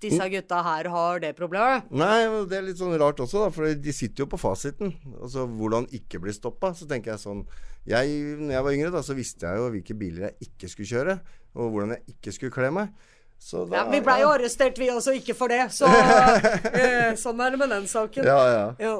disse 0.00 0.26
gutta 0.32 0.62
her 0.64 0.88
har 0.92 1.20
det 1.20 1.34
problemet. 1.36 1.88
Nei, 1.92 2.24
det 2.48 2.56
er 2.56 2.64
litt 2.64 2.80
sånn 2.80 2.96
rart 3.00 3.20
også, 3.20 3.44
da, 3.44 3.50
for 3.52 3.68
de 3.68 3.94
sitter 3.96 4.24
jo 4.24 4.30
på 4.32 4.40
fasiten. 4.40 4.94
Altså 5.20 5.44
hvordan 5.48 5.88
ikke 5.96 6.20
bli 6.24 6.32
stoppa. 6.36 6.72
Så 6.76 6.88
tenker 6.88 7.14
jeg 7.14 7.22
sånn 7.24 7.44
jeg, 7.88 8.16
når 8.40 8.54
jeg 8.54 8.66
var 8.66 8.76
yngre, 8.76 8.92
da, 8.92 9.04
så 9.04 9.16
visste 9.16 9.48
jeg 9.48 9.60
jo 9.60 9.70
hvilke 9.72 9.96
biler 9.96 10.28
jeg 10.28 10.50
ikke 10.50 10.68
skulle 10.72 10.90
kjøre, 10.90 11.16
og 11.56 11.72
hvordan 11.72 11.94
jeg 11.96 12.16
ikke 12.16 12.34
skulle 12.36 12.56
kle 12.56 12.72
meg. 12.76 12.92
Så 13.40 13.64
da, 13.64 13.80
Ja, 13.80 13.86
vi 13.88 14.02
blei 14.04 14.18
jo 14.20 14.32
arrestert, 14.34 14.76
vi 14.80 14.90
også, 14.92 15.14
ikke 15.16 15.36
for 15.36 15.52
det. 15.52 15.62
Så 15.72 15.88
eh, 16.76 17.16
sånn 17.20 17.40
er 17.40 17.56
det 17.56 17.60
med 17.62 17.72
den 17.72 17.88
saken. 17.88 18.28
Ja, 18.28 18.40
ja. 18.52 18.66
Ja. 18.80 18.98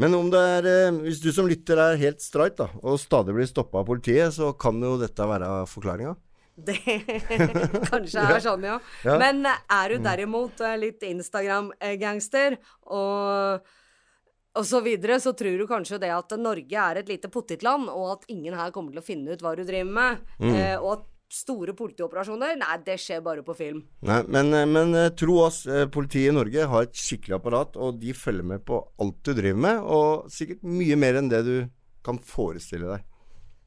Men 0.00 0.14
om 0.16 0.28
det 0.32 0.42
er 0.58 0.68
eh, 0.70 1.00
Hvis 1.06 1.22
du 1.24 1.30
som 1.32 1.48
lytter 1.48 1.80
er 1.80 2.00
helt 2.00 2.22
streit, 2.24 2.56
da, 2.58 2.68
og 2.82 3.00
stadig 3.00 3.34
blir 3.36 3.48
stoppa 3.48 3.80
av 3.82 3.88
politiet, 3.88 4.34
så 4.36 4.52
kan 4.58 4.80
jo 4.82 4.96
dette 5.00 5.28
være 5.28 5.50
forklaringa. 5.70 6.14
Det 6.56 6.76
kanskje 7.90 8.22
er 8.22 8.38
sånn, 8.40 8.62
ja. 8.64 8.76
Ja. 9.04 9.16
Men 9.20 9.42
eh, 9.48 9.64
er 9.78 9.92
du 9.92 10.04
derimot 10.04 10.60
eh, 10.64 10.78
litt 10.80 11.04
Instagram-gangster 11.08 12.60
og 12.92 13.72
og 14.56 14.64
så 14.64 14.78
videre, 14.80 15.18
så 15.20 15.34
tror 15.36 15.58
du 15.60 15.66
kanskje 15.68 15.98
det 16.00 16.08
at 16.08 16.30
Norge 16.40 16.80
er 16.80 16.96
et 16.96 17.10
lite 17.10 17.28
pottitland, 17.28 17.90
og 17.92 18.06
at 18.14 18.22
ingen 18.32 18.54
her 18.56 18.70
kommer 18.72 18.94
til 18.94 19.02
å 19.02 19.04
finne 19.04 19.34
ut 19.36 19.42
hva 19.44 19.50
du 19.52 19.60
driver 19.68 19.90
med. 19.98 20.22
mm. 20.40 20.54
og 20.78 20.86
at 20.94 21.02
store 21.32 21.74
politioperasjoner, 21.76 22.56
nei, 22.60 22.76
det 22.86 22.98
skjer 23.02 23.22
bare 23.24 23.44
på 23.46 23.54
film. 23.58 23.82
Nei, 24.06 24.20
men, 24.30 24.52
eh, 24.54 24.66
men 24.68 24.94
eh, 24.94 25.10
tro 25.18 25.40
oss, 25.46 25.64
eh, 25.66 25.86
politiet 25.92 26.30
i 26.30 26.36
Norge 26.36 26.68
har 26.70 26.86
et 26.86 26.96
skikkelig 26.96 27.38
apparat, 27.38 27.76
og 27.76 28.00
de 28.02 28.14
følger 28.16 28.46
med 28.46 28.64
på 28.66 28.80
alt 29.02 29.18
du 29.26 29.32
driver 29.34 29.62
med, 29.66 29.82
og 29.82 30.30
sikkert 30.32 30.62
mye 30.62 30.98
mer 31.00 31.20
enn 31.20 31.30
det 31.32 31.42
du 31.46 31.56
kan 32.06 32.20
forestille 32.22 32.90
deg. 32.94 33.06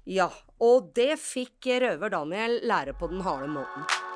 Ja, 0.10 0.30
og 0.63 0.94
det 0.98 1.20
fikk 1.22 1.70
røver 1.84 2.16
Daniel 2.16 2.62
lære 2.66 2.96
på 2.98 3.12
den 3.12 3.22
harde 3.25 3.51
måten. 3.51 4.09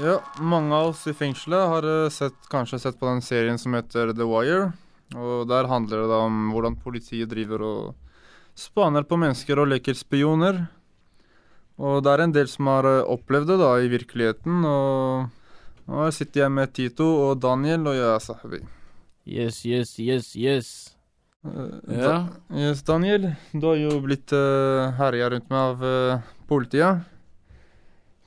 Ja, 0.00 0.16
mange 0.40 0.72
av 0.72 0.94
oss 0.94 1.02
i 1.10 1.12
fengselet 1.12 1.66
har 1.68 1.84
eh, 1.84 2.10
sett, 2.12 2.36
kanskje 2.48 2.78
sett 2.80 2.96
på 2.96 3.08
den 3.10 3.20
serien 3.20 3.58
som 3.60 3.74
heter 3.76 4.14
The 4.16 4.24
Wire. 4.24 4.70
Og 5.12 5.48
der 5.50 5.68
handler 5.68 6.04
det 6.04 6.12
da 6.12 6.20
om 6.24 6.38
hvordan 6.54 6.78
politiet 6.80 7.28
driver 7.28 7.64
og 7.66 8.14
spaner 8.56 9.04
på 9.04 9.18
mennesker 9.20 9.60
og 9.60 9.68
leker 9.74 9.98
spioner. 9.98 10.62
Og 11.80 12.00
det 12.04 12.14
er 12.14 12.24
en 12.24 12.32
del 12.32 12.48
som 12.48 12.70
har 12.72 12.88
eh, 12.88 13.12
opplevd 13.12 13.52
det 13.52 13.58
da 13.60 13.74
i 13.76 13.92
virkeligheten. 13.92 14.64
Og 14.70 15.92
nå 15.92 16.08
sitter 16.16 16.46
jeg 16.46 16.56
med 16.56 16.72
Tito 16.76 17.10
og 17.26 17.44
Daniel, 17.44 17.84
og 17.90 17.98
jeg 17.98 18.08
er 18.08 18.24
Sahabi. 18.24 18.64
Yes, 19.28 19.62
yes, 19.68 19.94
yes, 20.00 20.32
yes. 20.36 20.72
Uh, 21.44 21.76
Ja. 21.88 22.08
Da, 22.08 22.16
yes, 22.56 22.80
Daniel, 22.88 23.34
du 23.52 23.68
har 23.68 23.78
jo 23.80 24.00
blitt 24.04 24.32
uh, 24.32 24.92
herja 24.96 25.28
rundt 25.32 25.52
meg 25.52 25.60
av 25.60 25.84
uh, 25.84 26.34
politiet. 26.48 27.04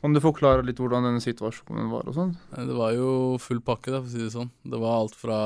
Kan 0.04 0.12
du 0.12 0.20
forklare 0.20 0.66
litt 0.68 0.82
hvordan 0.84 1.06
denne 1.08 1.24
situasjonen 1.24 1.86
var 1.88 2.10
og 2.12 2.16
sånn? 2.18 2.34
Det 2.52 2.74
var 2.76 2.92
jo 2.92 3.38
full 3.40 3.62
pakke, 3.64 3.88
da, 3.88 4.02
for 4.02 4.10
å 4.10 4.12
si 4.12 4.20
det 4.20 4.34
sånn. 4.34 4.50
Det 4.68 4.82
var 4.82 4.98
alt 4.98 5.16
fra 5.16 5.38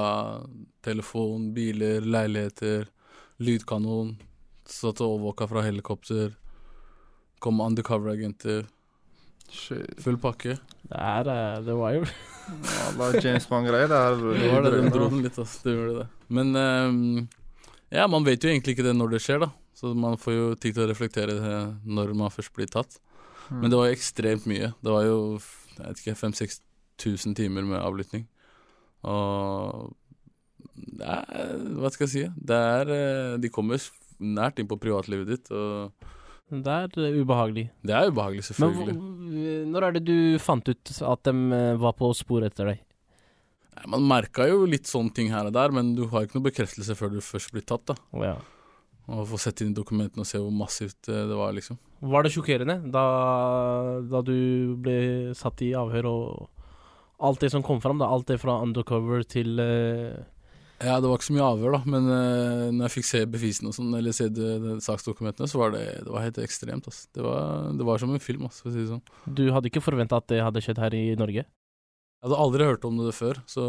telefon, 0.81 1.51
biler, 1.53 2.01
leiligheter, 2.01 2.87
lydkanon. 3.37 4.15
Satt 4.65 5.03
og 5.05 5.11
overvåka 5.11 5.45
fra 5.51 5.61
helikopter. 5.61 6.33
Kom 7.37 7.61
undercover-agenter, 7.61 8.65
full 10.01 10.17
pakke. 10.25 10.57
Det 10.89 11.05
er 11.05 11.29
jo... 11.29 11.37
The 11.69 11.77
Wire. 11.77 12.09
Alla 12.87 13.13
James 13.21 13.45
Bond-greier. 13.45 13.93
Det 13.93 14.01
Det 14.41 14.51
var 14.55 14.65
det, 14.65 14.73
den 14.79 14.89
dro 14.89 15.11
den 15.13 15.21
litt, 15.21 15.37
altså. 15.37 15.67
Det 15.67 15.77
gjorde 15.77 15.99
det. 15.99 16.07
Men 16.33 16.55
um, 16.57 17.27
ja, 17.93 18.09
man 18.09 18.25
vet 18.25 18.41
jo 18.41 18.49
egentlig 18.49 18.73
ikke 18.73 18.89
det 18.89 18.97
når 18.97 19.13
det 19.13 19.21
skjer, 19.21 19.45
da. 19.45 19.53
Så 19.77 19.93
man 19.93 20.17
får 20.17 20.33
jo 20.33 20.53
tid 20.57 20.73
til 20.73 20.87
å 20.87 20.89
reflektere 20.89 21.37
det 21.37 21.57
når 21.85 22.17
man 22.17 22.33
først 22.33 22.57
blir 22.57 22.73
tatt. 22.73 22.97
Mm. 23.50 23.62
Men 23.62 23.72
det 23.72 23.80
var 23.80 23.92
ekstremt 23.94 24.48
mye. 24.50 24.74
Det 24.84 24.92
var 24.94 25.06
jo 25.08 25.20
jeg 25.77 25.86
vet 25.86 26.01
ikke, 26.01 26.18
5000-6000 26.24 27.36
timer 27.38 27.66
med 27.70 27.80
avlytting. 27.82 28.25
Og 29.08 29.94
det 30.98 31.06
er, 31.06 31.51
Hva 31.77 31.92
skal 31.94 32.08
jeg 32.08 32.13
si? 32.13 32.24
Det 32.50 32.58
er 32.58 32.92
eh, 32.94 33.36
De 33.42 33.51
kommer 33.54 33.82
nært 34.18 34.58
inn 34.62 34.70
på 34.70 34.80
privatlivet 34.82 35.30
ditt, 35.30 35.51
og 35.54 35.94
Det 36.50 36.74
er 36.74 36.89
eh, 37.06 37.20
ubehagelig. 37.22 37.68
det 37.86 37.94
er 37.94 38.10
ubehagelig, 38.10 38.44
selvfølgelig. 38.50 38.96
Men 38.98 39.72
når 39.74 39.88
er 39.88 39.98
det 39.98 40.04
du 40.08 40.18
fant 40.42 40.68
ut 40.70 40.94
at 41.13 41.24
de 41.30 41.34
eh, 41.54 41.77
var 41.77 41.94
på 42.00 42.10
sporet 42.18 42.51
etter 42.54 42.72
deg? 42.74 42.84
Man 43.86 44.08
merka 44.10 44.48
jo 44.50 44.63
litt 44.66 44.89
sånne 44.89 45.13
ting 45.13 45.30
her 45.30 45.46
og 45.46 45.54
der, 45.54 45.70
men 45.75 45.94
du 45.94 46.08
har 46.10 46.25
ikke 46.25 46.39
noe 46.39 46.48
bekreftelse 46.50 46.96
før 46.98 47.12
du 47.13 47.20
først 47.22 47.54
blir 47.54 47.62
tatt. 47.68 47.86
da 47.86 47.96
Oh, 48.10 48.24
ja. 48.25 48.38
Og 49.07 49.23
få 49.29 49.39
sett 49.39 49.63
inn 49.63 49.71
i 49.71 49.77
dokumentene 49.77 50.23
og 50.23 50.27
se 50.27 50.39
hvor 50.41 50.51
massivt 50.51 51.07
eh, 51.07 51.25
det 51.29 51.35
var, 51.39 51.53
liksom. 51.55 51.79
Var 52.11 52.25
det 52.25 52.31
sjokkerende 52.35 52.77
da, 52.91 53.03
da 54.03 54.21
du 54.25 54.75
ble 54.83 54.97
satt 55.37 55.63
i 55.63 55.71
avhør 55.79 56.09
og 56.11 57.21
alt 57.23 57.41
det 57.41 57.53
som 57.53 57.63
kom 57.65 57.79
fram? 57.81 58.01
da 58.01 58.09
Alt 58.11 58.27
det 58.29 58.41
fra 58.41 58.59
undercover 58.61 59.23
til 59.25 59.55
uh... 59.63 60.17
Ja, 60.77 60.99
det 61.01 61.09
var 61.09 61.17
ikke 61.17 61.29
så 61.31 61.33
mye 61.33 61.47
avhør, 61.47 61.73
da, 61.73 61.79
men 61.89 62.05
uh, 62.05 62.67
når 62.69 62.83
jeg 62.85 62.95
fikk 62.99 63.07
se 63.09 63.21
bevisene 63.33 63.71
og 63.71 63.77
sånn, 63.79 63.95
eller 63.97 64.13
se 64.13 64.27
de, 64.29 64.49
de 64.61 64.75
saksdokumentene, 64.85 65.47
så 65.49 65.63
var 65.63 65.71
det, 65.73 65.85
det 66.05 66.11
var 66.13 66.27
helt 66.27 66.37
ekstremt. 66.43 66.85
Altså. 66.85 67.07
Det 67.17 67.23
var, 67.25 67.71
det 67.79 67.87
var 67.87 68.03
som 68.03 68.11
en 68.13 68.21
film, 68.21 68.43
altså, 68.45 68.67
for 68.67 68.69
å 68.69 68.75
si 68.75 68.83
det 68.83 68.91
sånn. 68.91 69.33
Du 69.39 69.47
hadde 69.55 69.71
ikke 69.71 69.81
forventa 69.81 70.19
at 70.21 70.27
det 70.29 70.43
hadde 70.45 70.61
skjedd 70.61 70.83
her 70.83 70.93
i 70.93 71.07
Norge? 71.17 71.47
Jeg 71.47 72.27
hadde 72.27 72.43
aldri 72.43 72.67
hørt 72.69 72.85
om 72.85 72.99
det 73.01 73.15
før, 73.17 73.41
så 73.49 73.63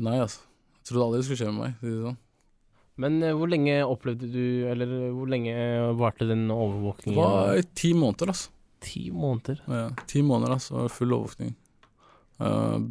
nei, 0.00 0.16
altså. 0.22 0.46
Jeg 0.78 0.92
trodde 0.92 1.10
aldri 1.10 1.20
det 1.20 1.28
skulle 1.28 1.42
skje 1.42 1.52
med 1.52 1.60
meg. 1.60 1.76
si 1.82 1.90
det 1.90 2.06
sånn. 2.06 2.18
Men 3.02 3.18
eh, 3.22 3.34
hvor 3.36 3.50
lenge 3.52 3.80
opplevde 3.84 4.28
du 4.32 4.68
Eller 4.70 4.88
eh, 4.88 5.14
hvor 5.14 5.28
lenge 5.28 5.54
varte 6.00 6.28
den 6.28 6.46
overvåkningen? 6.50 7.18
Det 7.18 7.32
var 7.32 7.58
i 7.60 7.66
ti 7.76 7.92
måneder, 7.96 8.32
altså. 8.32 8.52
Ti 8.86 9.10
måneder. 9.10 9.60
Ja, 9.68 9.88
ti 10.08 10.22
måneder, 10.22 10.56
altså. 10.56 10.86
Full 10.92 11.12
overvåkning. 11.16 11.56
Uh, 12.40 12.88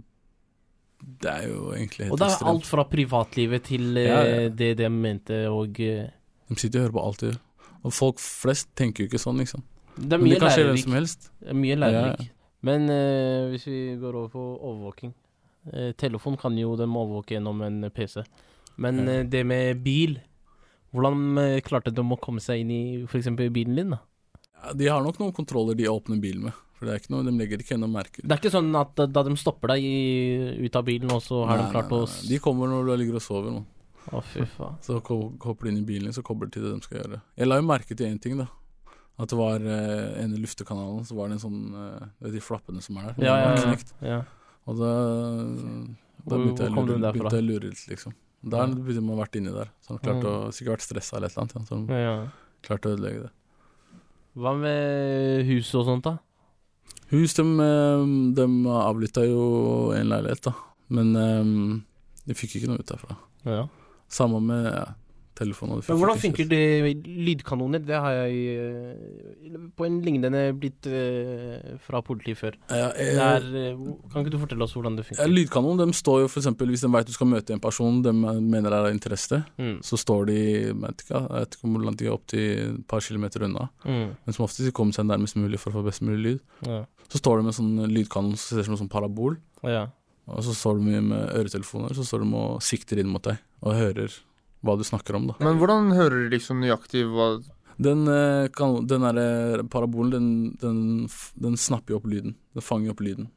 det 1.22 1.30
er 1.30 1.48
jo 1.52 1.72
egentlig 1.76 2.08
Og 2.10 2.18
det 2.18 2.30
er 2.32 2.48
alt 2.50 2.66
fra 2.66 2.86
privatlivet 2.90 3.68
til 3.68 3.98
eh, 4.00 4.08
Ja, 4.08 4.22
ja. 4.26 4.48
det 4.50 4.72
de 4.80 4.90
mente 4.90 5.44
og 5.52 5.78
eh, 5.84 6.08
De 6.50 6.58
sitter 6.58 6.80
og 6.80 6.88
hører 6.88 6.96
på 6.96 7.04
alt 7.10 7.22
de 7.22 7.30
gjør. 7.30 7.42
Og 7.86 7.94
folk 7.94 8.22
flest 8.22 8.72
tenker 8.78 9.04
jo 9.04 9.10
ikke 9.12 9.22
sånn, 9.22 9.38
liksom. 9.42 9.62
Det 9.96 10.18
er 10.18 10.22
mye 10.22 10.40
lærerik. 10.42 10.82
som 10.82 10.96
helst. 10.98 11.30
Det 11.42 11.52
er 11.54 11.58
mye 11.58 11.78
lærerik. 11.78 12.26
ja. 12.26 12.32
Men 12.66 12.90
uh, 12.90 13.52
hvis 13.52 13.68
vi 13.70 13.80
går 14.02 14.16
over 14.18 14.30
på 14.34 14.44
overvåking 14.56 15.12
uh, 15.70 15.92
Telefon 16.02 16.38
kan 16.42 16.56
jo 16.58 16.72
de 16.80 16.88
overvåke 16.88 17.36
gjennom 17.36 17.62
en 17.62 17.92
PC. 17.94 18.24
Men 18.78 19.00
Ja. 19.06 19.12
eh, 19.20 19.24
det 19.24 19.46
med 19.46 19.84
bil 19.84 20.18
Hvordan 20.96 21.38
eh, 21.42 21.62
klarte 21.62 21.92
de 21.92 22.02
å 22.02 22.18
komme 22.22 22.40
seg 22.40 22.62
inn 22.64 22.70
i 22.72 22.84
f.eks. 23.04 23.28
bilen 23.52 23.76
din? 23.76 23.90
da? 23.92 24.00
Ja, 24.64 24.74
de 24.74 24.88
har 24.88 25.04
nok 25.04 25.18
noen 25.20 25.34
kontroller 25.36 25.76
de 25.76 25.90
åpner 25.92 26.22
bilen 26.24 26.46
med. 26.48 26.54
For 26.76 26.88
det 26.88 26.94
er 26.94 27.02
ikke 27.02 27.12
noe, 27.12 27.24
De 27.28 27.34
legger 27.36 27.60
ikke 27.64 27.78
noen 27.80 27.92
merker. 27.92 28.24
Det 28.24 28.32
er 28.32 28.40
ikke 28.40 28.52
sånn 28.54 28.72
at 28.80 28.96
da, 28.96 29.24
de 29.28 29.36
stopper 29.40 29.74
deg 29.76 29.84
i, 29.84 30.66
ut 30.66 30.76
av 30.80 30.86
bilen, 30.88 31.12
og 31.12 31.22
så 31.24 31.42
har 31.48 31.60
Nei, 31.60 31.66
de 31.66 31.72
klart 31.76 31.92
nei, 31.92 32.00
å 32.00 32.08
nei. 32.08 32.28
De 32.32 32.40
kommer 32.44 32.72
når 32.72 32.88
du 32.88 32.94
ligger 33.02 33.20
og 33.20 33.26
sover. 33.26 33.58
Man. 33.60 33.68
Å, 34.12 34.22
fy 34.22 34.46
faen. 34.56 34.76
Så 34.86 35.00
hopper 35.02 35.68
de 35.68 35.74
inn 35.74 35.82
i 35.82 35.88
bilen, 35.88 36.14
så 36.16 36.24
kobler 36.24 36.48
de 36.52 36.58
til 36.58 36.68
det 36.68 36.74
de 36.76 36.88
skal 36.88 37.02
gjøre. 37.02 37.22
Jeg 37.40 37.50
la 37.50 37.60
jo 37.60 37.68
merke 37.68 37.96
til 37.98 38.08
én 38.08 38.20
ting, 38.22 38.38
da. 38.40 38.48
At 39.20 39.32
det 39.32 39.38
var 39.40 39.64
eh, 39.64 40.24
en 40.24 40.36
i 40.36 40.42
luftekanalen, 40.44 41.06
så 41.08 41.16
var 41.16 41.32
det 41.32 41.38
en 41.38 41.46
sånn 41.46 41.62
eh, 41.72 42.08
vet 42.20 42.34
du, 42.34 42.36
De 42.36 42.44
flappene 42.44 42.84
som 42.84 43.00
er 43.00 43.14
der. 43.14 43.24
Ja, 43.24 43.36
ja, 43.40 43.54
ja. 43.56 43.78
ja. 44.04 44.20
Og 44.68 44.80
da, 44.82 44.92
da 46.26 46.40
begynte 46.40 46.68
jeg 46.68 46.74
lure, 46.76 47.00
begynte 47.00 47.38
jeg 47.40 47.46
å 47.46 47.48
lure 47.48 47.70
litt, 47.72 47.84
liksom. 47.92 48.16
Der 48.46 48.62
har 48.62 49.02
man 49.02 49.18
ha 49.18 49.24
vært 49.24 49.36
inni 49.40 49.54
der. 49.54 49.72
Så 49.82 49.96
han 49.96 50.00
klarte 50.04 50.26
Mm. 50.26 50.30
å, 50.30 50.52
sikkert 50.54 50.76
vært 50.76 50.86
stressa 50.86 51.18
eller 51.18 51.28
et 51.32 51.38
eller 51.38 51.44
annet. 51.46 51.68
Så 51.68 51.76
han 51.76 51.88
ja, 51.90 51.98
ja. 52.06 52.28
klarte 52.68 52.90
å 52.92 52.96
ødelegge 52.96 53.24
det. 53.26 53.32
Hva 54.36 54.52
med 54.60 55.46
huset 55.48 55.76
og 55.80 55.86
sånt, 55.88 56.04
da? 56.04 56.18
Hus, 57.10 57.34
de, 57.38 57.44
eh, 57.44 58.06
de 58.36 58.46
avlytta 58.76 59.24
jo 59.26 59.92
en 59.96 60.10
leilighet, 60.12 60.42
da. 60.50 60.54
Men 60.90 61.16
um, 61.16 61.86
de 62.26 62.34
fikk 62.38 62.58
ikke 62.60 62.70
noe 62.70 62.82
ut 62.84 62.90
derfra. 62.90 63.18
Ja. 63.46 63.68
Samme 64.12 64.42
med 64.44 64.66
ja, 64.70 64.86
telefon. 65.36 65.72
og 65.76 65.82
de 65.82 65.92
Men 65.92 66.00
hvordan 66.02 66.20
funker 66.22 66.48
det 66.50 66.62
lydkanoner? 67.06 67.84
Det 67.86 67.96
har 68.02 68.12
jeg 68.26 68.36
eh, 68.56 69.58
på 69.78 69.86
en 69.88 69.98
lignende 70.06 70.42
blitt 70.58 70.88
eh, 70.88 71.76
fra 71.86 72.02
politiet 72.06 72.40
før. 72.40 72.58
Ja, 72.70 72.90
jeg, 72.98 73.16
eh, 73.16 73.22
er, 73.22 73.48
eh, 73.62 73.84
kan 74.14 74.24
ikke 74.24 74.34
du 74.36 74.40
fortelle 74.42 74.64
oss 74.68 74.74
hvordan 74.78 74.96
det 74.98 75.06
Ja, 75.06 75.10
funker? 75.16 75.34
lydkanon 75.34 75.78
de 75.84 75.88
står 75.94 76.22
jo 76.24 76.28
for 76.32 76.40
eksempel 76.42 76.68
Hvis 76.72 76.82
de 76.86 76.92
vet 76.96 77.06
du 77.08 77.14
skal 77.16 77.28
møte 77.28 77.54
en 77.54 77.60
person 77.64 78.02
de 78.02 78.14
mener 78.14 78.72
er 78.72 78.86
av 78.88 78.92
interesse, 78.94 79.44
Mm. 79.60 79.80
så 79.84 79.98
står 80.00 80.26
de 80.28 80.36
jeg 80.36 80.76
vet 80.82 81.04
ikke, 81.06 81.20
jeg 81.22 81.40
vet 81.40 81.56
ikke 81.56 81.70
hvor 81.72 81.86
langt 81.86 81.98
de 82.00 82.06
er 82.08 82.14
opp 82.14 82.26
til 82.28 82.76
et 82.80 82.88
par 82.88 83.00
kilometer 83.02 83.44
unna. 83.46 83.70
Mm. 83.86 84.16
Men 84.26 84.34
som 84.34 84.46
oftest 84.46 84.66
de 84.66 84.72
kommer 84.72 84.94
seg 84.94 85.06
nærmest 85.06 85.36
mulig 85.36 85.60
for 85.60 85.72
å 85.72 85.80
få 85.82 85.86
best 85.86 86.02
mulig 86.02 86.24
lyd. 86.26 86.40
Ja. 86.66 86.86
Så 87.12 87.20
står 87.22 87.38
de 87.38 87.44
med 87.44 87.54
sånn 87.54 87.76
lydkanon 87.92 88.36
som 88.36 88.58
ser 88.58 88.60
ut 88.64 88.66
som 88.66 88.74
en 88.76 88.82
sånn 88.88 88.90
parabol, 88.92 89.38
ja. 89.64 89.88
og 90.28 90.42
så 90.44 90.56
står 90.56 90.80
de 90.80 91.02
med 91.02 91.36
øretelefoner, 91.38 91.94
så 91.94 92.04
står 92.06 92.24
de 92.26 92.34
og 92.36 92.62
sikter 92.66 92.98
inn 93.00 93.08
mot 93.12 93.22
deg 93.22 93.38
og 93.62 93.74
hører 93.78 94.10
hva 94.66 94.76
du 94.80 94.84
snakker 94.88 95.16
om, 95.20 95.28
da. 95.32 95.36
Men 95.46 95.60
hvordan 95.62 95.94
hører 95.96 96.26
de 96.26 96.34
liksom 96.38 96.60
nøyaktig 96.64 97.06
hva 97.12 97.30
Den, 97.78 98.06
eh, 98.08 98.48
kan, 98.56 98.86
den 98.88 99.04
der 99.04 99.64
parabolen, 99.68 100.12
den, 100.16 100.28
den, 100.62 101.10
den 101.44 101.58
snapper 101.60 101.92
jo 101.96 101.98
opp 102.00 102.06
lyden. 102.08 102.36
Den 102.56 102.64
fanger 102.64 102.94
opp 102.94 103.02
lyden. 103.04 103.28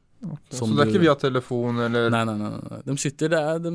Så 0.51 0.61
Som 0.65 0.73
det 0.75 0.83
er 0.85 0.89
ikke 0.93 1.01
via 1.03 1.13
telefon 1.19 1.77
eller 1.79 2.09
Nei, 2.11 2.21
nei, 2.27 2.35
nei. 2.39 2.49
nei. 2.69 2.79
De, 2.87 2.95
sitter, 2.99 3.31
er, 3.35 3.59
de, 3.63 3.71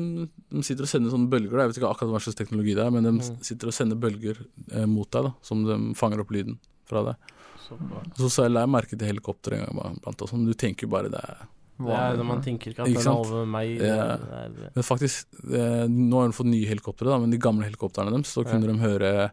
de 0.53 0.61
sitter 0.65 0.85
og 0.85 0.89
sender 0.89 1.13
sånne 1.13 1.29
bølger. 1.29 1.53
Da. 1.57 1.63
Jeg 1.65 1.71
vet 1.73 1.79
ikke 1.81 1.89
akkurat 1.93 2.11
hva 2.15 2.21
slags 2.21 2.37
teknologi 2.37 2.75
det 2.77 2.83
er, 2.85 2.91
men 2.93 3.03
de 3.07 3.13
Mm. 3.17 3.37
sitter 3.45 3.69
og 3.71 3.73
sender 3.77 3.97
bølger 3.97 4.41
eh, 4.73 4.85
mot 4.89 5.09
deg, 5.13 5.29
da, 5.29 5.33
som 5.45 5.63
de 5.65 5.77
fanger 5.97 6.21
opp 6.25 6.33
lyden 6.33 6.57
fra 6.89 7.01
deg. 7.11 7.31
Så. 7.65 7.77
Så, 8.17 8.29
så 8.29 8.43
jeg 8.45 8.53
la 8.53 8.61
jeg 8.65 8.73
merke 8.75 8.97
til 8.97 9.09
helikopter 9.09 9.55
en 9.57 9.65
gang 9.79 9.97
blant 10.03 10.21
oss. 10.21 10.33
Du 10.37 10.53
tenker 10.53 10.85
jo 10.85 10.91
bare 10.93 11.09
det 11.13 11.21
er 11.21 11.45
Det 11.77 11.91
er, 11.91 12.21
man 12.23 12.41
tenker 12.41 12.71
ikke 12.71 12.85
at 12.85 12.87
Ikke 12.87 13.01
den 13.03 13.11
er 13.11 13.17
over 13.19 13.45
meg. 13.51 13.73
Ja. 13.83 14.15
det 14.47 14.69
Men 14.77 14.83
faktisk, 14.87 15.25
eh, 15.51 15.85
nå 15.91 16.21
har 16.21 16.29
de 16.31 16.37
fått 16.37 16.47
nye 16.47 16.69
helikoptre, 16.69 17.09
da, 17.11 17.17
men 17.19 17.33
de 17.33 17.37
gamle 17.41 17.67
helikoptrene 17.67 18.13
deres, 18.13 18.31
så 18.31 18.45
kunne 18.47 18.63
Ja. 18.63 18.71
de 18.71 18.79
høre 18.79 19.31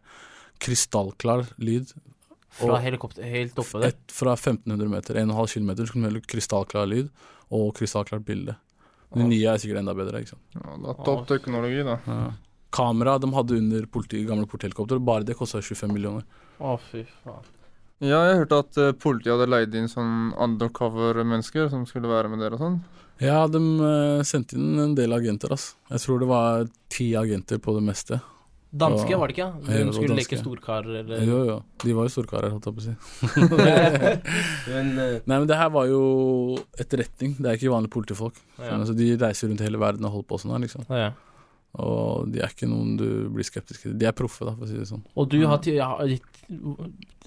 krystallklar 0.62 1.46
lyd. 1.62 1.92
Fra 2.52 2.76
helikopter 2.82 3.24
helt 3.24 3.56
oppe 3.58 3.80
der. 3.80 3.94
Fra 4.12 4.34
1500 4.36 4.88
meter, 4.90 5.14
1,5 5.22 5.54
km, 5.54 5.70
så 5.86 5.92
kunne 5.94 6.10
de 6.10 6.18
høre 6.18 6.26
krystallklar 6.28 6.88
lyd 6.90 7.08
og 7.50 7.72
krystallklart 7.78 8.24
bilde. 8.26 8.56
De 9.14 9.24
nye 9.28 9.44
er 9.52 9.58
sikkert 9.60 9.82
enda 9.82 9.94
bedre. 9.94 10.20
ikke 10.22 10.32
sant? 10.34 10.42
ja, 10.56 10.76
Det 10.82 10.88
er 10.92 11.04
topp 11.04 11.26
teknologi, 11.28 11.82
da. 11.84 11.98
Ja. 12.06 12.32
Kamera 12.72 13.18
de 13.20 13.28
hadde 13.32 13.58
under 13.58 13.86
politi, 13.86 14.24
gamle 14.24 14.46
politihelikopter, 14.48 14.98
bare 15.04 15.24
det 15.28 15.36
kosta 15.36 15.60
25 15.60 15.92
millioner. 15.92 16.24
Å, 16.60 16.78
fy 16.80 17.04
faen. 17.22 17.44
Ja, 18.02 18.18
jeg 18.26 18.40
hørte 18.42 18.58
at 18.64 18.78
eh, 18.82 18.92
politiet 18.98 19.32
hadde 19.36 19.46
leid 19.52 19.74
inn 19.78 19.86
sånn 19.90 20.32
undercover-mennesker 20.42 21.68
som 21.70 21.84
skulle 21.86 22.10
være 22.10 22.28
med 22.32 22.42
dere 22.42 22.58
og 22.58 22.64
sånn. 22.64 22.80
Ja, 23.22 23.44
de 23.46 23.60
eh, 23.86 24.22
sendte 24.26 24.56
inn 24.58 24.80
en 24.82 24.94
del 24.98 25.14
agenter, 25.14 25.52
ass. 25.54 25.72
Jeg 25.92 26.02
tror 26.02 26.22
det 26.24 26.28
var 26.32 26.64
ti 26.90 27.12
agenter 27.18 27.60
på 27.62 27.76
det 27.78 27.84
meste. 27.86 28.18
Danske, 28.72 29.12
var 29.20 29.28
det 29.28 29.34
ikke? 29.36 29.46
De 29.66 29.74
ja, 29.76 29.88
skulle 29.92 30.14
danske. 30.14 30.16
leke 30.32 30.36
storkarer, 30.40 30.94
eller 31.02 31.22
Jo, 31.28 31.38
jo. 31.44 31.56
De 31.84 31.92
var 31.92 32.06
jo 32.08 32.12
storkarer, 32.14 32.54
holdt 32.54 32.70
jeg 32.70 32.76
på 32.78 32.80
å 32.80 32.86
si. 32.86 32.94
Men 34.72 34.88
eh, 34.98 35.18
Nei, 35.28 35.36
men 35.36 35.46
det 35.50 35.58
her 35.60 35.68
var 35.74 35.90
jo 35.90 36.00
etterretning. 36.80 37.34
Det 37.38 37.50
er 37.52 37.58
ikke 37.60 37.72
vanlige 37.74 37.92
politifolk. 37.98 38.38
ja. 38.58 38.72
Altså, 38.78 38.96
de 38.96 39.10
reiser 39.20 39.52
rundt 39.52 39.60
hele 39.62 39.80
verden 39.82 40.08
og 40.08 40.16
holder 40.16 40.28
på 40.32 40.40
sånn 40.42 40.54
her, 40.56 40.64
liksom. 40.64 40.88
Ja, 40.88 41.02
Ja. 41.06 41.12
Og 41.80 42.28
de 42.28 42.42
er 42.44 42.50
ikke 42.52 42.68
noen 42.68 42.96
du 43.00 43.06
blir 43.32 43.46
skeptisk 43.48 43.86
til. 43.86 43.94
De 43.96 44.04
er 44.04 44.12
proffe, 44.16 44.44
da, 44.44 44.52
for 44.58 44.66
å 44.66 44.68
si 44.68 44.76
det 44.76 44.88
sånn. 44.90 45.04
Og 45.16 45.28
du 45.32 45.38
har 45.48 45.62
ja, 45.72 45.88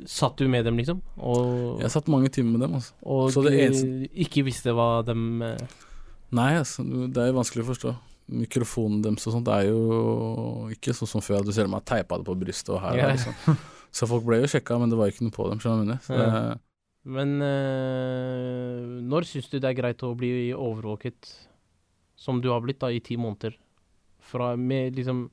Satt 0.06 0.38
du 0.38 0.46
med 0.52 0.68
dem, 0.68 0.78
liksom? 0.78 1.00
Og, 1.18 1.80
Jeg 1.82 1.90
satt 1.94 2.12
mange 2.12 2.30
timer 2.30 2.52
med 2.58 2.66
dem, 2.68 2.76
altså. 2.78 2.94
og 3.02 3.32
så 3.34 3.42
det 3.48 3.56
eneste- 3.64 4.10
ikke 4.26 4.44
visste 4.46 4.76
hva 4.76 5.04
dem 5.08 5.42
eh, 5.42 5.58
Nei, 6.36 6.52
altså, 6.60 6.84
det 6.86 7.18
er 7.22 7.32
jo 7.32 7.40
vanskelig 7.40 7.64
å 7.64 7.70
forstå. 7.72 7.96
Mikrofonen 8.36 9.02
deres 9.06 9.26
og 9.30 9.36
sånt 9.38 9.50
er 9.54 9.68
jo 9.70 10.70
ikke 10.74 10.94
sånn 10.98 11.10
som 11.10 11.22
før, 11.22 11.40
at 11.40 11.46
du 11.50 11.54
ser 11.56 11.66
dem 11.66 11.78
har 11.78 11.86
teipa 11.86 12.18
det 12.20 12.26
på 12.28 12.38
brystet 12.38 12.74
og 12.76 12.82
her. 12.84 12.98
Ja. 13.00 13.10
Liksom. 13.14 13.58
Så 13.96 14.10
folk 14.10 14.26
ble 14.28 14.42
jo 14.44 14.50
sjekka, 14.52 14.78
men 14.82 14.92
det 14.92 14.98
var 15.00 15.10
ikke 15.10 15.24
noe 15.26 15.34
på 15.36 15.46
dem. 15.50 15.62
skjønner 15.64 15.86
du 15.86 15.94
hva 16.12 16.26
jeg? 16.26 16.62
Men 17.06 17.36
øh, 17.46 19.02
når 19.06 19.28
syns 19.30 19.50
du 19.52 19.60
det 19.60 19.70
er 19.70 19.78
greit 19.78 20.02
å 20.04 20.16
bli 20.18 20.50
overvåket, 20.54 21.30
som 22.18 22.42
du 22.42 22.50
har 22.50 22.64
blitt 22.66 22.82
da 22.82 22.90
i 22.92 23.00
ti 23.00 23.16
måneder? 23.16 23.56
Fra 24.26 24.56
med 24.58 24.96
liksom 24.98 25.30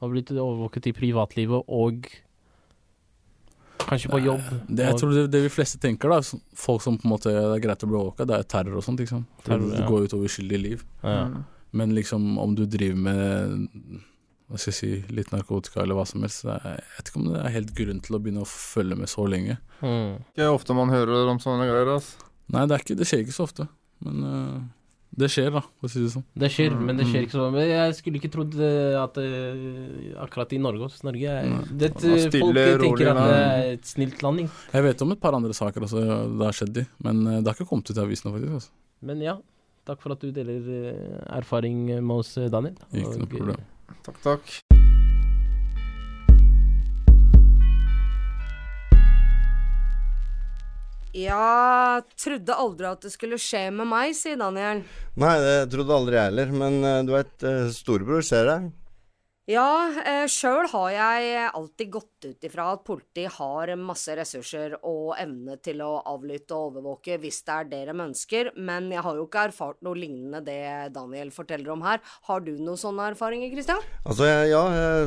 Har 0.00 0.10
blitt 0.12 0.28
overvåket 0.30 0.86
i 0.90 0.92
privatlivet 0.92 1.64
og 1.72 2.04
kanskje 3.86 4.10
på 4.10 4.18
jobb. 4.20 4.42
det, 4.68 4.82
jeg 4.84 4.92
og- 4.94 5.00
tror 5.00 5.12
det, 5.14 5.30
det 5.30 5.42
vi 5.46 5.48
fleste 5.48 5.78
tenker, 5.80 6.08
da, 6.10 6.20
folk 6.54 6.82
som 6.82 6.98
på 6.98 7.04
en 7.06 7.10
måte 7.14 7.30
det 7.32 7.44
er 7.56 7.62
greit 7.64 7.84
å 7.84 7.88
bli 7.88 7.96
overvåka, 7.96 8.26
det 8.26 8.36
er 8.36 8.42
terror 8.42 8.76
og 8.76 8.84
sånt. 8.84 9.00
Liksom. 9.00 9.24
Terror, 9.44 9.60
det, 9.70 9.78
ja. 9.78 9.80
det 9.80 9.88
går 9.88 10.04
utover 10.08 10.24
uskyldige 10.28 10.62
liv. 10.62 10.84
ja. 11.02 11.28
Men 11.72 11.92
liksom 11.94 12.38
om 12.38 12.54
du 12.54 12.64
driver 12.64 12.96
med 12.96 13.66
hva 14.48 14.56
skal 14.58 14.70
jeg 14.72 14.76
si, 14.78 14.90
litt 15.12 15.32
narkotika 15.32 15.82
eller 15.82 15.94
hva 15.98 16.04
som 16.06 16.22
helst. 16.22 16.44
Jeg 16.46 16.62
vet 16.96 17.08
ikke 17.10 17.18
om 17.20 17.26
det 17.32 17.40
er 17.42 17.52
helt 17.52 17.72
grunn 17.74 18.00
til 18.00 18.16
å 18.16 18.20
begynne 18.22 18.44
å 18.44 18.48
følge 18.48 18.96
med 18.96 19.08
så 19.10 19.24
lenge. 19.28 19.56
Mm. 19.82 20.22
Ikke 20.32 20.46
ofte 20.54 20.72
man 20.78 20.88
hører 20.88 21.28
om 21.28 21.40
sånne 21.42 21.66
greier, 21.66 21.90
Altså. 21.96 22.22
Nei, 22.48 22.62
det, 22.64 22.76
er 22.76 22.84
ikke, 22.84 22.96
det 22.96 23.08
skjer 23.10 23.24
ikke 23.24 23.34
så 23.34 23.42
ofte. 23.48 23.66
Men 24.06 24.22
eh, 24.24 24.60
det 25.16 25.30
skjer, 25.32 25.48
da, 25.54 25.62
for 25.80 25.88
å 25.88 25.92
si 25.92 26.02
det 26.04 26.10
sånn. 26.12 26.24
Det 26.36 26.50
skjer, 26.52 26.74
Mm, 26.76 26.84
men 26.88 26.98
det 26.98 27.06
skjer 27.08 27.22
mm. 27.22 27.26
ikke 27.26 27.36
så 27.36 27.46
Men 27.54 27.68
jeg 27.70 27.96
skulle 27.96 28.20
ikke 28.20 28.30
trodd 28.34 28.56
eh, 28.60 28.96
at 29.00 29.18
eh, 29.22 30.12
akkurat 30.22 30.52
i 30.52 30.60
Norge 30.60 30.88
hos 30.88 31.02
Norge 31.06 31.32
er 31.32 31.48
det, 31.70 31.90
Det 31.96 32.18
stille, 32.26 32.64
Folk 32.66 32.82
tenker 32.82 33.12
at 33.12 33.20
det 33.20 33.38
er 33.40 33.70
et 33.76 33.88
snilt 33.88 34.24
landing. 34.24 34.50
Jeg 34.74 34.86
vet 34.88 35.04
om 35.06 35.14
et 35.14 35.22
par 35.22 35.36
andre 35.38 35.56
saker 35.56 35.86
også 35.88 36.04
det 36.36 36.48
har 36.48 36.56
skjedd 36.56 36.82
i, 36.82 36.86
men 37.06 37.24
eh, 37.26 37.40
det 37.40 37.52
har 37.52 37.58
ikke 37.58 37.70
kommet 37.72 37.90
ut 37.90 37.96
i 37.96 38.04
avisene, 38.04 38.34
faktisk. 38.36 38.58
Altså. 38.60 38.74
Men 39.06 39.24
ja, 39.24 39.38
takk 39.88 40.04
for 40.04 40.16
at 40.16 40.24
du 40.24 40.32
deler 40.34 40.70
eh, 40.82 41.18
erfaring 41.38 41.86
med 41.96 42.16
oss, 42.18 42.36
eh, 42.40 42.50
Daniel. 42.52 42.76
Ikke 42.92 43.16
noe 43.16 43.28
eh, 43.28 43.34
problem. 43.38 43.68
Takk, 44.06 44.22
takk. 44.24 44.56
Jeg 51.16 52.02
trodde 52.20 52.56
aldri 52.60 52.88
at 52.90 53.04
det 53.06 53.12
skulle 53.14 53.38
skje 53.40 53.70
med 53.72 53.88
meg, 53.88 54.12
sier 54.16 54.36
Daniel. 54.36 54.82
Nei, 55.16 55.36
det 55.40 55.54
trodde 55.72 55.94
aldri 55.96 56.18
jeg 56.18 56.28
heller. 56.28 56.50
Men 56.62 56.76
eh, 56.84 56.98
du 57.08 57.14
vet, 57.14 57.32
eh, 57.40 57.70
storebror 57.72 58.26
ser 58.26 58.50
deg. 58.50 58.66
Ja, 59.46 59.92
eh, 60.02 60.24
sjøl 60.26 60.66
har 60.72 60.88
jeg 60.90 61.50
alltid 61.54 61.90
gått 61.94 62.24
ut 62.26 62.46
ifra 62.48 62.64
at 62.74 62.80
politiet 62.82 63.36
har 63.36 63.70
masse 63.78 64.10
ressurser 64.18 64.72
og 64.80 65.12
evne 65.22 65.54
til 65.62 65.84
å 65.86 66.00
avlytte 66.02 66.56
og 66.56 66.72
overvåke 66.72 67.14
hvis 67.22 67.44
det 67.46 67.54
er 67.54 67.68
det 67.70 67.82
de 67.86 67.94
ønsker, 68.08 68.48
men 68.58 68.88
jeg 68.90 69.04
har 69.06 69.14
jo 69.14 69.28
ikke 69.28 69.44
erfart 69.46 69.78
noe 69.86 69.94
lignende 69.94 70.40
det 70.42 70.90
Daniel 70.96 71.30
forteller 71.30 71.70
om 71.76 71.84
her. 71.86 72.00
Har 72.26 72.42
du 72.42 72.56
noen 72.56 72.80
sånne 72.80 73.06
erfaringer, 73.12 73.52
Christian? 73.52 73.86
Altså, 74.02 74.26
ja, 74.50 74.62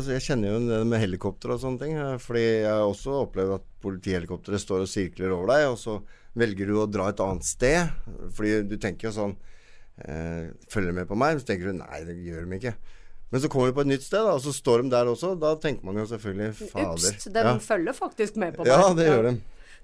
jeg, 0.07 0.23
kjenner 0.23 0.53
jo 0.53 0.61
det 0.69 0.77
med 0.87 1.03
helikopter 1.03 1.51
og 1.51 1.59
sånne 1.59 1.83
ting. 1.83 1.97
eh, 1.99 2.15
Fordi 2.23 2.43
jeg 2.45 2.69
har 2.71 2.85
også 2.85 3.17
opplevd 3.25 3.57
at 3.57 3.65
politihelikopteret 3.83 4.63
står 4.63 4.85
og 4.85 4.93
sirkler 4.93 5.35
over 5.35 5.51
deg, 5.51 5.65
og 5.73 5.75
så 5.81 5.97
velger 6.39 6.71
du 6.71 6.77
å 6.79 6.87
dra 6.87 7.09
et 7.11 7.25
annet 7.25 7.43
sted. 7.43 7.91
Fordi 8.39 8.61
du 8.71 8.77
tenker 8.79 9.09
jo 9.09 9.17
sånn 9.17 9.35
eh, 9.99 10.47
Følger 10.71 10.95
med 10.95 11.11
på 11.11 11.19
meg? 11.19 11.43
Så 11.43 11.51
tenker 11.51 11.73
du 11.73 11.81
nei, 11.81 12.05
det 12.07 12.15
gjør 12.23 12.47
de 12.47 12.61
ikke. 12.61 12.73
Men 13.29 13.41
så 13.43 13.49
kommer 13.51 13.69
vi 13.69 13.77
på 13.77 13.85
et 13.85 13.91
nytt 13.91 14.05
sted, 14.05 14.25
da, 14.25 14.33
og 14.33 14.41
så 14.41 14.53
står 14.55 14.83
de 14.83 14.91
der 14.95 15.09
også. 15.11 15.35
Da 15.39 15.53
tenker 15.61 15.85
man 15.85 16.01
jo 16.01 16.07
selvfølgelig 16.09 16.69
fader. 16.73 17.13
Ups, 17.13 17.29
de 17.29 17.45
ja. 17.45 17.55
følger 17.61 17.97
faktisk 17.97 18.39
med 18.41 18.57
på 18.57 18.65
meg. 18.65 18.73
ja, 18.73 18.93
det 18.97 19.09
gjør 19.09 19.27
de. 19.29 19.33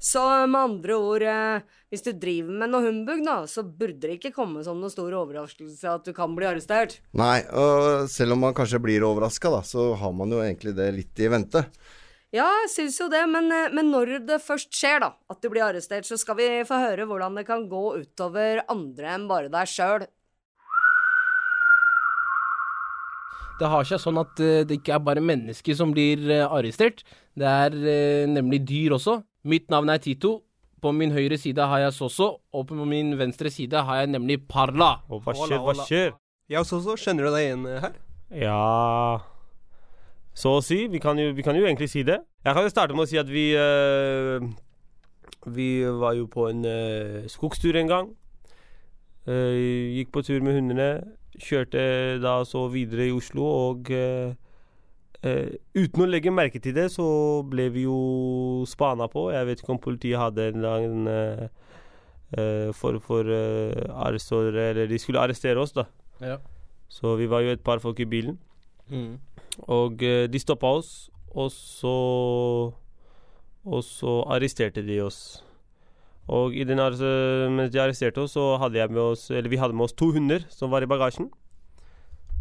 Så 0.01 0.21
med 0.47 0.59
andre 0.59 0.95
ord, 0.99 1.23
eh, 1.23 1.75
hvis 1.89 2.03
du 2.03 2.11
driver 2.19 2.57
med 2.61 2.71
noe 2.73 2.83
humbug, 2.83 3.21
da, 3.25 3.37
så 3.47 3.63
burde 3.63 4.03
det 4.03 4.17
ikke 4.17 4.33
komme 4.35 4.63
som 4.65 4.81
noen 4.81 4.91
stor 4.91 5.13
overraskelse 5.21 5.93
at 5.93 6.09
du 6.09 6.11
kan 6.15 6.35
bli 6.35 6.47
arrestert. 6.49 6.97
Nei, 7.15 7.39
og 7.55 8.09
selv 8.11 8.35
om 8.35 8.43
man 8.43 8.57
kanskje 8.57 8.81
blir 8.83 9.05
overraska, 9.07 9.53
da, 9.53 9.61
så 9.65 9.93
har 9.99 10.17
man 10.17 10.33
jo 10.35 10.41
egentlig 10.43 10.75
det 10.77 10.89
litt 10.97 11.23
i 11.23 11.31
vente. 11.31 11.63
Ja, 12.35 12.49
jeg 12.65 12.71
syns 12.73 12.97
jo 12.99 13.07
det, 13.11 13.21
men, 13.31 13.47
eh, 13.53 13.71
men 13.71 13.93
når 13.93 14.17
det 14.27 14.41
først 14.43 14.73
skjer, 14.75 14.99
da, 15.05 15.13
at 15.31 15.39
du 15.39 15.47
blir 15.53 15.63
arrestert, 15.63 16.07
så 16.07 16.19
skal 16.19 16.37
vi 16.41 16.49
få 16.67 16.81
høre 16.81 17.07
hvordan 17.07 17.39
det 17.39 17.45
kan 17.47 17.69
gå 17.71 17.85
utover 18.01 18.65
andre 18.71 19.15
enn 19.15 19.29
bare 19.31 19.53
deg 19.53 19.71
sjøl. 19.71 20.09
Det 23.59 23.69
har 23.71 23.87
seg 23.87 24.01
sånn 24.03 24.19
at 24.19 24.41
eh, 24.43 24.63
det 24.67 24.81
ikke 24.81 24.97
er 24.97 25.03
bare 25.03 25.23
mennesker 25.23 25.77
som 25.77 25.93
blir 25.95 26.23
eh, 26.27 26.43
arrestert. 26.43 27.05
Det 27.35 27.47
er 27.47 27.75
eh, 27.75 28.25
nemlig 28.27 28.63
dyr 28.67 28.97
også. 28.97 29.21
Mitt 29.47 29.69
navn 29.71 29.93
er 29.93 30.01
Tito. 30.03 30.41
På 30.83 30.91
min 30.93 31.13
høyre 31.15 31.37
side 31.39 31.65
har 31.65 31.79
jeg 31.81 31.95
Soso, 31.95 32.27
og 32.53 32.65
på 32.69 32.85
min 32.85 33.15
venstre 33.17 33.49
side 33.49 33.79
har 33.87 34.03
jeg 34.03 34.11
nemlig 34.11 34.43
Parla. 34.51 34.99
Og 35.09 35.23
hva 35.23 35.33
skjer, 35.39 35.61
hva 35.63 35.73
skjer? 35.79 36.11
Ja, 36.51 36.61
Soso, 36.67 36.93
skjønner 36.93 37.25
kjenner 37.25 37.31
du 37.31 37.33
deg 37.33 37.45
igjen 37.47 37.65
her? 37.81 37.95
Ja 38.35 39.21
Så 40.37 40.57
å 40.59 40.61
si. 40.65 40.83
Vi 40.91 41.01
kan, 41.01 41.17
jo, 41.17 41.31
vi 41.33 41.45
kan 41.45 41.57
jo 41.57 41.65
egentlig 41.65 41.89
si 41.89 42.03
det. 42.05 42.19
Jeg 42.45 42.57
kan 42.57 42.65
jo 42.67 42.73
starte 42.73 42.97
med 42.97 43.05
å 43.05 43.09
si 43.09 43.17
at 43.17 43.29
vi 43.31 43.47
uh, 43.57 44.43
Vi 45.55 45.69
var 46.03 46.17
jo 46.19 46.27
på 46.29 46.49
en 46.51 46.65
uh, 46.67 47.25
skogstur 47.31 47.77
en 47.79 47.89
gang. 47.89 48.11
Uh, 49.25 49.95
gikk 49.95 50.11
på 50.13 50.25
tur 50.27 50.43
med 50.45 50.59
hundene. 50.59 50.89
Kjørte 51.41 51.81
da 52.23 52.39
så 52.47 52.65
videre 52.71 53.09
i 53.09 53.13
Oslo, 53.15 53.45
og 53.69 53.91
uh, 53.91 54.33
uten 55.75 56.03
å 56.05 56.07
legge 56.07 56.33
merke 56.33 56.61
til 56.61 56.75
det, 56.77 56.87
så 56.93 57.05
ble 57.49 57.67
vi 57.73 57.85
jo 57.85 58.63
spana 58.69 59.07
på. 59.11 59.27
Jeg 59.33 59.47
vet 59.49 59.63
ikke 59.63 59.73
om 59.75 59.81
politiet 59.81 60.21
hadde 60.21 60.49
en 60.51 60.59
eller 60.61 61.07
uh, 61.09 61.47
eh, 62.37 62.69
for 62.75 63.31
uh, 63.31 64.05
arrestordre, 64.05 64.69
eller 64.71 64.91
de 64.91 64.99
skulle 65.01 65.23
arrestere 65.23 65.61
oss, 65.61 65.75
da. 65.75 65.87
Ja. 66.21 66.37
Så 66.91 67.15
vi 67.19 67.27
var 67.31 67.43
jo 67.43 67.55
et 67.55 67.65
par 67.65 67.81
folk 67.83 67.99
i 67.99 68.07
bilen. 68.09 68.37
Mm. 68.89 69.17
Og 69.71 70.03
de 70.29 70.39
stoppa 70.39 70.75
oss, 70.77 71.09
og 71.31 71.49
så 71.51 71.95
Og 73.65 73.81
så 73.81 74.19
arresterte 74.29 74.83
de 74.85 74.99
oss. 75.01 75.41
Og 76.27 76.55
i 76.57 76.63
den, 76.65 76.77
mens 77.55 77.69
de 77.71 77.79
arresterte 77.81 78.17
oss, 78.23 78.33
så 78.33 78.57
hadde 78.57 78.79
jeg 78.79 78.89
med 78.89 79.01
oss 79.01 79.27
Eller 79.29 79.49
vi 79.51 79.57
hadde 79.61 79.75
med 79.77 79.83
oss 79.85 79.93
to 79.93 80.07
hunder 80.11 80.41
som 80.49 80.71
var 80.73 80.81
i 80.81 80.89
bagasjen. 80.89 81.27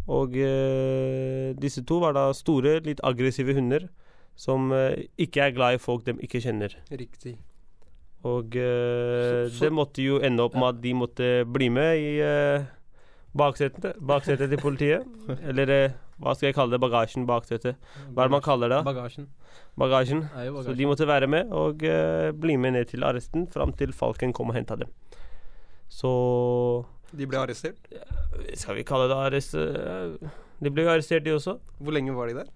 Og 0.07 0.35
eh, 0.37 1.53
disse 1.57 1.81
to 1.85 1.99
var 2.01 2.13
da 2.13 2.27
store, 2.37 2.79
litt 2.85 2.99
aggressive 3.03 3.53
hunder 3.57 3.87
som 4.37 4.71
eh, 4.75 5.05
ikke 5.21 5.41
er 5.47 5.53
glad 5.55 5.77
i 5.77 5.81
folk 5.81 6.03
de 6.05 6.13
ikke 6.21 6.41
kjenner. 6.43 6.73
Riktig. 6.91 7.37
Og 8.25 8.55
eh, 8.57 9.45
Så- 9.49 9.57
så- 9.57 9.65
det 9.65 9.73
måtte 9.73 10.01
jo 10.03 10.19
ende 10.19 10.43
opp 10.43 10.55
med 10.55 10.67
at 10.75 10.81
de 10.81 10.93
måtte 10.93 11.29
bli 11.45 11.69
med 11.69 11.97
i 11.97 12.19
eh, 12.25 12.65
baksetet, 13.37 13.95
baksetet 14.01 14.49
til 14.49 14.57
politiet. 14.61 15.05
Eller 15.49 15.69
eh, 15.69 15.91
hva 16.21 16.33
skal 16.35 16.47
jeg 16.47 16.55
kalle 16.55 16.71
det? 16.71 16.79
Bagasjen, 16.79 17.25
bak, 17.27 17.45
vet 17.51 17.63
du. 17.67 17.73
Hva 18.13 18.23
er 18.23 18.29
det 18.29 18.31
man 18.37 18.41
kaller 18.45 18.69
det? 18.71 18.81
Bagasjen. 18.87 19.27
Bagasjen. 19.77 20.21
bagasjen. 20.31 20.63
Så 20.69 20.75
de 20.79 20.85
måtte 20.87 21.07
være 21.09 21.27
med 21.27 21.51
og 21.51 21.83
uh, 21.83 22.31
bli 22.31 22.55
med 22.57 22.73
ned 22.77 22.85
til 22.93 23.03
arresten 23.03 23.47
fram 23.51 23.73
til 23.75 23.91
Falken 23.93 24.31
kom 24.33 24.49
og 24.53 24.55
henta 24.55 24.77
dem. 24.79 24.87
Så 25.91 26.11
De 27.15 27.27
ble 27.29 27.37
arrestert. 27.39 27.77
skal 28.55 28.75
vi 28.79 28.83
kalle 28.87 29.07
det 29.11 29.17
arrest... 29.27 29.55
eh, 29.55 30.29
De 30.63 30.71
ble 30.71 30.83
jo 30.87 30.89
arrestert, 30.93 31.23
de 31.25 31.33
også. 31.35 31.57
Hvor 31.79 31.91
lenge 31.95 32.15
var 32.15 32.27
de 32.31 32.37
der? 32.39 32.47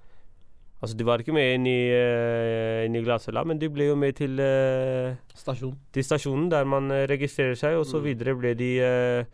Altså, 0.81 0.95
de 0.95 1.03
var 1.03 1.19
ikke 1.19 1.33
med 1.35 1.57
inn 1.57 1.65
i, 1.67 1.91
uh, 1.91 2.85
inn 2.87 2.95
i 2.95 3.01
glattcella, 3.03 3.43
men 3.43 3.59
de 3.59 3.67
ble 3.67 3.89
jo 3.89 3.97
med 3.99 4.15
til, 4.15 4.39
uh, 4.39 5.17
Stasjon. 5.35 5.73
til 5.91 6.03
stasjonen 6.07 6.47
der 6.51 6.63
man 6.63 6.87
registrerer 7.11 7.59
seg, 7.59 7.75
og 7.75 7.83
så 7.85 7.99
Mm. 7.99 8.05
videre 8.07 8.35
ble 8.39 8.53
de 8.55 8.69
eh, 8.79 9.25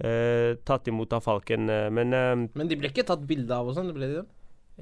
eh, 0.00 0.54
tatt 0.64 0.88
imot 0.90 1.12
av 1.12 1.22
Falken. 1.24 1.68
eh, 1.70 1.90
men 1.90 2.12
eh, 2.12 2.48
Men 2.54 2.70
de 2.70 2.76
ble 2.80 2.90
ikke 2.90 3.06
tatt 3.06 3.26
bilde 3.28 3.54
av 3.54 3.68
og 3.68 3.76
sånn, 3.76 3.90
det 3.92 3.98
ble 3.98 4.10
de 4.10 4.22
det? 4.22 4.26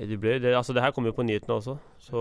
de 0.08 0.16
ble, 0.16 0.38
det, 0.40 0.54
altså, 0.56 0.72
det 0.72 0.80
her 0.80 0.94
kom 0.96 1.04
jo 1.04 1.12
på 1.12 1.24
nyhetene 1.28 1.58
også, 1.58 1.74
så 2.00 2.20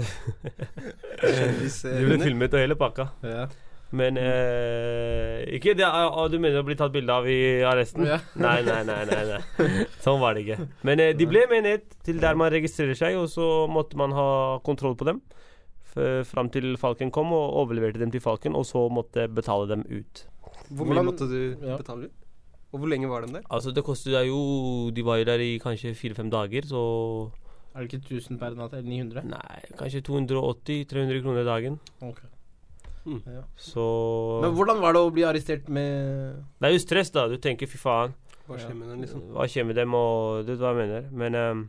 eh, 0.00 1.58
De 1.98 2.06
ble 2.08 2.16
filmet 2.22 2.54
og 2.56 2.62
hele 2.62 2.76
pakka. 2.80 3.10
Ja. 3.26 3.44
Men 3.92 4.16
eh, 4.16 5.42
Ikke 5.52 5.74
det 5.76 5.84
ah, 5.84 6.06
ah, 6.08 6.28
Du 6.32 6.38
mener 6.40 6.62
å 6.62 6.64
bli 6.64 6.76
tatt 6.80 6.94
bilde 6.94 7.12
av 7.12 7.26
i 7.28 7.60
arresten? 7.68 8.06
Ja. 8.08 8.16
Nei, 8.40 8.62
nei, 8.64 8.78
nei, 8.88 9.02
nei, 9.04 9.18
nei. 9.28 9.82
Sånn 10.00 10.16
var 10.22 10.32
det 10.32 10.46
ikke. 10.46 10.68
Men 10.88 11.02
eh, 11.04 11.12
de 11.18 11.26
ble 11.28 11.44
med 11.50 11.66
ned 11.68 11.84
til 12.06 12.16
der 12.22 12.38
man 12.40 12.48
registrerer 12.54 12.96
seg, 12.96 13.18
og 13.20 13.28
så 13.28 13.66
måtte 13.68 14.00
man 14.00 14.16
ha 14.16 14.28
kontroll 14.64 14.96
på 14.96 15.10
dem. 15.10 15.20
Fram 15.92 16.48
til 16.48 16.70
Falken 16.80 17.10
kom 17.12 17.34
og 17.36 17.58
overleverte 17.66 18.00
dem 18.00 18.08
til 18.14 18.22
Falken, 18.24 18.56
og 18.56 18.64
så 18.64 18.86
måtte 18.88 19.26
betale 19.28 19.68
dem 19.68 19.84
ut. 19.92 20.22
Hvor 20.72 20.88
mye 20.88 21.04
måtte 21.04 21.28
du 21.28 21.40
betale 21.60 22.08
ut? 22.08 22.21
Og 22.72 22.80
hvor 22.80 22.88
lenge 22.88 23.08
var 23.08 23.26
de 23.26 23.34
der? 23.36 23.46
Altså, 23.52 23.70
det 23.76 23.84
kostet 23.84 24.14
deg 24.14 24.30
jo 24.30 24.90
De 24.96 25.02
var 25.04 25.18
jo 25.20 25.26
der 25.28 25.42
i 25.44 25.58
kanskje 25.60 25.92
fire-fem 25.96 26.30
dager, 26.32 26.64
så 26.64 26.82
Er 27.74 27.84
det 27.84 27.92
ikke 27.92 28.16
1000 28.16 28.38
per 28.40 28.56
natt, 28.56 28.72
eller 28.72 28.88
900? 28.88 29.24
Nei, 29.28 29.60
kanskje 29.80 30.00
280-300 30.08 31.20
kroner 31.24 31.44
dagen. 31.44 31.78
Ok. 32.00 32.22
Ja. 33.04 33.42
Så 33.58 33.84
Men 34.44 34.54
hvordan 34.54 34.80
var 34.80 34.94
det 34.94 35.02
å 35.02 35.12
bli 35.12 35.24
arrestert 35.26 35.68
med 35.68 36.36
Det 36.60 36.68
er 36.68 36.74
jo 36.76 36.82
stress, 36.82 37.10
da. 37.10 37.26
Du 37.28 37.36
tenker 37.36 37.66
fy 37.66 37.80
faen. 37.80 38.14
Hva 38.46 38.58
skjer 38.58 38.74
med 38.76 38.90
den, 38.90 39.00
liksom? 39.04 39.22
Hva 39.34 39.46
skjer 39.50 39.66
med 39.66 39.78
dem, 39.78 39.94
og 39.94 40.44
du 40.46 40.52
vet 40.52 40.62
hva 40.62 40.72
jeg 40.72 40.80
mener. 40.82 41.08
Men 41.10 41.38
um, 41.38 41.62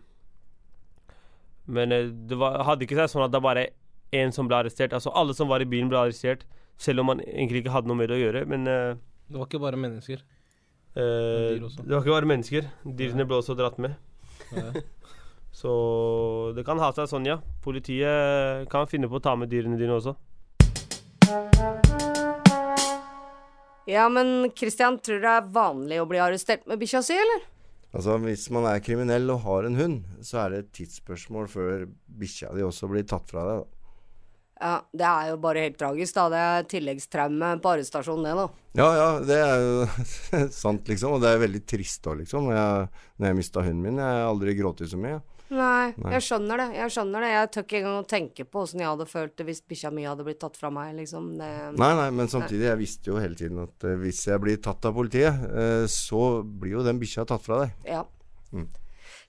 Men 1.65 1.91
eh, 1.95 2.09
det 2.11 2.37
var, 2.37 2.59
hadde 2.67 2.83
ikke 2.83 2.97
seg 2.99 3.11
sånn 3.13 3.23
at 3.23 3.31
det 3.31 3.41
bare 3.43 3.67
én 4.13 4.33
som 4.35 4.49
ble 4.49 4.59
arrestert. 4.59 4.93
Altså 4.93 5.13
alle 5.15 5.33
som 5.33 5.47
var 5.49 5.63
i 5.63 5.69
bilen, 5.69 5.89
ble 5.89 6.01
arrestert. 6.01 6.43
Selv 6.77 7.03
om 7.03 7.11
man 7.13 7.21
egentlig 7.23 7.63
ikke 7.63 7.73
hadde 7.75 7.87
noe 7.89 7.97
med 7.97 8.09
det 8.11 8.17
å 8.17 8.23
gjøre. 8.23 8.45
Men 8.49 8.67
uh, 8.67 9.01
Det 9.29 9.39
var 9.39 9.47
ikke 9.47 9.63
bare 9.63 9.79
mennesker. 9.79 10.23
Eh, 10.95 11.60
det 11.60 11.89
var 11.89 12.01
ikke 12.01 12.15
bare 12.15 12.29
mennesker. 12.29 12.67
Dyrene 12.84 13.25
ble 13.29 13.39
også 13.41 13.56
dratt 13.58 13.79
med. 13.82 13.95
Så 15.53 15.71
det 16.58 16.65
kan 16.65 16.82
ha 16.82 16.89
seg 16.97 17.10
sånn, 17.12 17.27
ja. 17.29 17.38
Politiet 17.63 18.65
kan 18.73 18.89
finne 18.89 19.10
på 19.10 19.19
å 19.19 19.23
ta 19.23 19.36
med 19.38 19.51
dyrene 19.53 19.77
dine 19.77 19.99
også. 19.99 20.15
Ja, 23.89 24.08
men 24.10 24.49
Christian, 24.56 24.97
tror 25.03 25.19
du 25.19 25.25
det 25.27 25.34
er 25.34 25.49
vanlig 25.53 25.99
å 26.01 26.08
bli 26.10 26.21
arrestert 26.23 26.65
med 26.69 26.79
bikkja 26.82 27.03
si, 27.06 27.17
eller? 27.19 27.45
Altså, 27.93 28.17
Hvis 28.23 28.47
man 28.53 28.65
er 28.65 28.82
kriminell 28.82 29.29
og 29.29 29.43
har 29.45 29.67
en 29.67 29.77
hund, 29.77 29.99
så 30.25 30.41
er 30.43 30.53
det 30.53 30.60
et 30.63 30.71
tidsspørsmål 30.79 31.49
før 31.51 31.86
bikkja 32.08 32.53
di 32.58 32.65
også 32.65 32.89
blir 32.89 33.06
tatt 33.06 33.29
fra 33.29 33.45
deg. 33.49 33.62
da. 33.62 33.72
Ja, 34.63 34.78
det 34.95 35.04
er 35.04 35.30
jo 35.34 35.39
bare 35.43 35.65
helt 35.65 35.76
tragisk, 35.80 36.15
da. 36.15 36.30
Det 36.32 36.41
er 36.41 36.67
tilleggstraume 36.71 37.49
på 37.60 37.71
arrestasjonen, 37.73 38.30
det, 38.30 38.36
da. 38.39 38.45
Ja, 38.80 38.88
ja, 38.95 39.08
det 39.28 39.39
er 39.43 39.63
jo 39.65 40.47
sant, 40.63 40.88
liksom. 40.88 41.17
Og 41.17 41.23
det 41.23 41.34
er 41.34 41.41
veldig 41.41 41.62
trist 41.67 42.08
òg, 42.08 42.21
liksom. 42.21 42.47
Når 42.47 42.56
jeg, 42.56 42.89
når 43.19 43.30
jeg 43.30 43.39
mista 43.41 43.63
hunden 43.65 43.84
min. 43.84 43.99
Jeg 43.99 44.19
har 44.21 44.30
aldri 44.30 44.56
grått 44.56 44.86
så 44.88 44.99
mye. 44.99 45.19
Nei, 45.54 45.93
Nei. 45.99 46.13
jeg 46.15 46.26
skjønner 46.26 46.62
det. 46.63 46.67
Jeg 46.80 46.93
skjønner 46.95 47.26
det. 47.26 47.32
Jeg 47.34 47.49
tør 47.54 47.65
ikke 47.67 47.80
engang 47.82 47.97
å 47.99 48.06
tenke 48.10 48.45
på 48.47 48.62
åssen 48.63 48.82
jeg 48.82 48.89
hadde 48.89 49.08
følt 49.10 49.36
det 49.38 49.47
hvis 49.49 49.60
bikkja 49.69 49.91
mi 49.93 50.06
hadde 50.08 50.26
blitt 50.26 50.39
tatt 50.41 50.56
fra 50.58 50.71
meg, 50.73 50.93
liksom. 51.02 51.28
Det, 51.41 51.49
Nei, 51.82 51.91
nei, 51.99 52.08
men 52.15 52.32
samtidig, 52.32 52.69
jeg 52.71 52.80
visste 52.80 53.12
jo 53.12 53.19
hele 53.21 53.38
tiden 53.38 53.60
at 53.65 53.88
eh, 53.89 53.99
hvis 54.02 54.23
jeg 54.32 54.41
blir 54.41 54.63
tatt 54.63 54.88
av 54.88 54.95
politiet, 54.95 55.43
eh, 55.52 55.84
så 55.91 56.39
blir 56.47 56.80
jo 56.80 56.88
den 56.88 57.04
bikkja 57.04 57.28
tatt 57.30 57.43
fra 57.45 57.65
deg. 57.65 57.76
Ja. 57.91 58.06
Mm. 58.56 58.69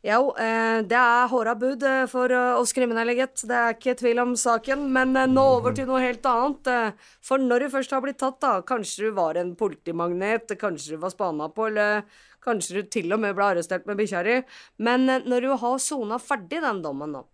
Jo, 0.04 0.34
eh, 0.36 0.82
det 0.84 0.98
er 1.00 1.30
håra 1.32 1.54
bud 1.56 1.84
eh, 1.88 2.02
for 2.12 2.28
eh, 2.28 2.58
oss 2.60 2.74
kriminelle. 2.76 3.14
Det 3.16 3.56
er 3.56 3.72
ikke 3.72 3.94
tvil 3.96 4.18
om 4.20 4.34
saken. 4.36 4.82
Men 4.92 5.16
nå 5.32 5.44
over 5.54 5.72
til 5.72 5.88
noe 5.88 6.02
helt 6.02 6.26
annet. 6.28 7.00
For 7.24 7.40
når 7.40 7.64
du 7.64 7.72
først 7.72 7.94
har 7.96 8.04
blitt 8.04 8.20
tatt, 8.20 8.36
da, 8.44 8.58
kanskje 8.68 9.08
du 9.08 9.14
var 9.16 9.40
en 9.40 9.54
politimagnet, 9.56 10.52
kanskje 10.60 10.98
du 10.98 11.00
var 11.06 11.14
spana 11.14 11.48
på, 11.48 11.70
eller 11.70 12.04
kanskje 12.44 12.82
du 12.82 12.90
til 12.92 13.16
og 13.16 13.22
med 13.24 13.32
ble 13.38 13.48
arrestert 13.54 13.88
med 13.88 13.96
bikkja 14.02 14.22
di. 14.28 14.36
Men 14.84 15.08
når 15.24 15.48
du 15.48 15.56
har 15.64 15.80
sona 15.80 16.20
ferdig 16.20 16.60
den 16.60 16.84
dommen, 16.84 17.16
da, 17.16 17.24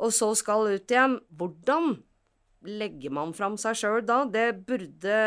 og 0.00 0.16
så 0.16 0.32
skal 0.40 0.70
ut 0.72 0.96
igjen, 0.96 1.20
hvordan 1.36 1.98
legger 2.64 3.12
man 3.12 3.36
fram 3.36 3.60
seg 3.60 3.76
sjøl 3.76 4.00
da? 4.08 4.22
Det 4.24 4.48
burde 4.64 5.20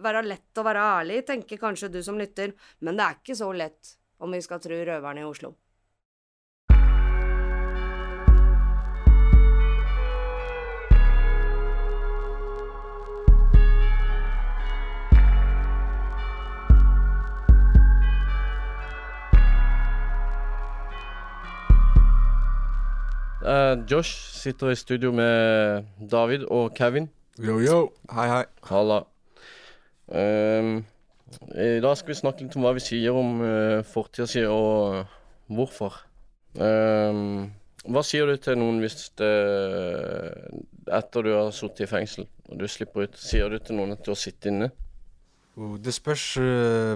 være 0.00 0.24
lett 0.24 0.56
å 0.56 0.64
være 0.72 0.90
ærlig, 0.96 1.22
tenker 1.28 1.60
kanskje 1.60 1.92
du 1.92 2.00
som 2.00 2.16
lytter, 2.16 2.56
men 2.80 2.96
det 2.96 3.04
er 3.04 3.20
ikke 3.20 3.40
så 3.44 3.52
lett, 3.52 3.98
om 4.24 4.32
vi 4.32 4.40
skal 4.40 4.64
tro 4.64 4.84
røverne 4.88 5.28
i 5.28 5.28
Oslo. 5.28 5.58
Eh, 23.48 23.78
Josh 23.88 24.12
sitter 24.36 24.70
i 24.72 24.76
studio 24.76 25.12
med 25.14 25.86
David 26.10 26.44
og 26.52 26.74
Kevin. 26.76 27.08
Yo, 27.40 27.58
yo. 27.62 27.78
Hei, 28.12 28.26
hei. 28.28 28.44
Halla. 28.68 28.98
Um, 30.08 30.82
I 31.52 31.78
dag 31.84 31.94
skal 32.00 32.12
vi 32.12 32.16
snakke 32.18 32.44
litt 32.44 32.56
om 32.56 32.64
hva 32.64 32.72
vi 32.76 32.82
sier 32.82 33.16
om 33.16 33.38
uh, 33.44 33.80
fortida 33.88 34.26
si, 34.28 34.42
og 34.48 34.98
eh, 34.98 35.14
hvorfor. 35.52 35.96
Um, 36.58 37.50
hva 37.88 38.02
sier 38.04 38.28
du 38.28 38.36
til 38.42 38.56
noen 38.58 38.80
hvis 38.82 39.10
det 39.20 39.28
Etter 40.88 41.24
du 41.24 41.30
har 41.36 41.52
sittet 41.54 41.84
i 41.84 41.88
fengsel 41.88 42.24
og 42.48 42.56
du 42.58 42.64
slipper 42.68 43.04
ut, 43.06 43.18
sier 43.20 43.52
du 43.52 43.58
til 43.60 43.76
noen 43.76 43.92
at 43.94 44.00
du 44.04 44.10
har 44.14 44.18
sittet 44.18 44.48
inne? 44.50 44.70
Det 45.84 45.92
spørs 45.92 46.24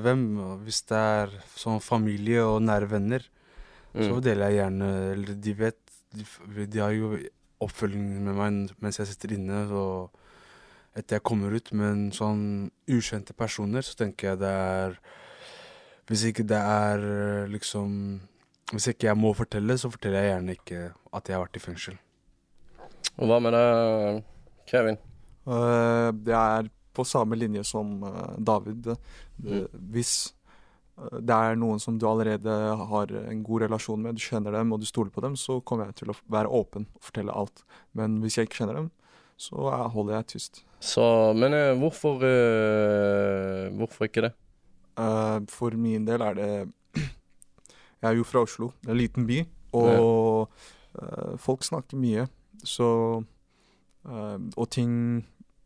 hvem. 0.05 0.25
Hvis 0.65 0.81
det 0.89 0.99
er 0.99 1.33
sånn 1.59 1.81
familie 1.85 2.45
og 2.47 2.61
nære 2.65 2.89
venner, 2.93 3.25
så 3.93 4.09
Mm. 4.17 4.21
deler 4.25 4.49
jeg 4.49 4.57
gjerne 4.57 4.87
Eller 5.13 5.35
de 5.45 5.53
vet 5.53 5.92
De, 6.13 6.27
de 6.67 6.83
har 6.83 6.93
jo 6.97 7.15
oppfølging 7.63 8.05
med 8.27 8.37
meg 8.37 8.75
mens 8.83 8.99
jeg 9.01 9.11
sitter 9.13 9.37
inne, 9.37 9.65
og 9.71 10.13
etter 10.99 11.19
jeg 11.19 11.27
kommer 11.27 11.55
ut. 11.55 11.73
Men 11.77 12.11
sånn 12.15 12.45
ukjente 12.91 13.37
personer, 13.37 13.85
så 13.87 13.97
tenker 13.99 14.33
jeg 14.33 14.43
det 14.43 14.53
er 14.53 14.99
Hvis 16.11 16.27
ikke 16.29 16.45
det 16.45 16.59
er 16.59 17.05
liksom 17.49 18.21
Hvis 18.73 18.91
ikke 18.93 19.09
jeg 19.11 19.21
må 19.21 19.33
fortelle, 19.37 19.79
så 19.79 19.91
forteller 19.93 20.25
jeg 20.25 20.35
gjerne 20.35 20.59
ikke 20.59 20.85
at 21.13 21.29
jeg 21.29 21.37
har 21.37 21.45
vært 21.45 21.59
i 21.59 21.63
fengsel. 21.63 21.99
Og 23.21 23.29
hva 23.29 23.37
med 23.45 23.53
deg, 23.53 24.23
Kevin? 24.71 24.97
Uh, 25.45 26.09
det 26.17 26.33
er 26.33 26.71
på 26.97 27.05
samme 27.09 27.37
linje 27.37 27.65
som 27.65 28.03
eh, 28.05 28.39
David. 28.39 28.81
Det, 28.87 28.97
Mm. 29.43 29.65
Hvis 29.91 30.11
eh, 30.29 30.42
det 30.97 31.35
er 31.35 31.57
noen 31.57 31.81
som 31.81 31.97
du 31.99 32.05
allerede 32.07 32.53
har 32.91 33.13
en 33.23 33.43
god 33.45 33.65
relasjon 33.65 34.03
med, 34.03 34.19
du 34.19 34.23
kjenner 34.23 34.53
dem 34.55 34.75
og 34.75 34.83
du 34.83 34.87
stoler 34.87 35.11
på 35.15 35.23
dem, 35.25 35.39
så 35.41 35.59
kommer 35.65 35.89
jeg 35.89 36.03
til 36.03 36.13
å 36.13 36.17
være 36.31 36.53
åpen 36.53 36.85
og 36.93 37.07
fortelle 37.09 37.33
alt. 37.33 37.65
Men 37.97 38.21
hvis 38.23 38.37
jeg 38.39 38.49
ikke 38.49 38.61
kjenner 38.63 38.79
dem, 38.83 38.91
så 39.41 39.73
holder 39.95 40.19
jeg 40.19 40.29
tyst. 40.35 40.63
Så, 40.83 41.03
men 41.39 41.55
eh, 41.55 41.73
hvorfor 41.79 42.23
eh, 42.27 43.71
Hvorfor 43.79 44.09
ikke 44.09 44.27
det? 44.27 44.33
Eh, 44.99 45.39
for 45.51 45.75
min 45.79 46.07
del 46.07 46.23
er 46.27 46.39
det 46.39 46.51
Jeg 48.03 48.09
er 48.11 48.19
jo 48.19 48.27
fra 48.27 48.43
Oslo, 48.45 48.73
det 48.83 48.91
er 48.91 48.97
en 48.97 49.01
liten 49.01 49.27
by, 49.29 49.41
og 49.79 50.51
eh, 50.99 51.35
folk 51.41 51.65
snakker 51.67 52.01
mye. 52.01 52.27
Så 52.63 52.87
Og 54.03 54.67
ting 54.71 55.23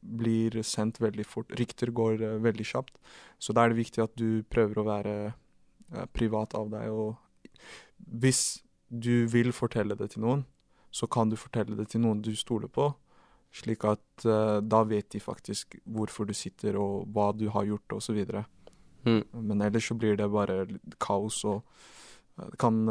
blir 0.07 0.63
sendt 0.63 1.01
veldig 1.03 1.27
fort. 1.27 1.53
Rykter 1.59 1.93
går 1.95 2.23
uh, 2.23 2.37
veldig 2.43 2.67
kjapt. 2.67 2.99
Så 3.39 3.55
da 3.57 3.65
er 3.65 3.73
det 3.73 3.81
viktig 3.81 4.05
at 4.05 4.15
du 4.19 4.43
prøver 4.51 4.81
å 4.81 4.87
være 4.87 5.17
uh, 5.33 6.07
privat 6.17 6.55
av 6.59 6.71
deg. 6.73 6.93
Og 6.93 7.17
hvis 7.97 8.63
du 8.89 9.27
vil 9.31 9.53
fortelle 9.57 9.97
det 9.99 10.13
til 10.15 10.25
noen, 10.27 10.47
så 10.95 11.09
kan 11.11 11.31
du 11.31 11.37
fortelle 11.37 11.77
det 11.77 11.91
til 11.93 12.05
noen 12.05 12.23
du 12.25 12.33
stoler 12.39 12.71
på. 12.73 12.91
Slik 13.57 13.87
at 13.89 14.27
uh, 14.29 14.59
da 14.63 14.83
vet 14.89 15.11
de 15.15 15.23
faktisk 15.23 15.79
hvorfor 15.85 16.29
du 16.29 16.35
sitter 16.37 16.79
og 16.81 17.07
hva 17.13 17.33
du 17.37 17.49
har 17.55 17.69
gjort 17.69 17.99
osv. 17.99 18.23
Mm. 19.07 19.23
Men 19.33 19.63
ellers 19.69 19.91
så 19.91 19.97
blir 19.99 20.19
det 20.19 20.27
bare 20.33 20.65
kaos, 21.03 21.45
og 21.47 21.63
det 22.37 22.59
kan 22.61 22.83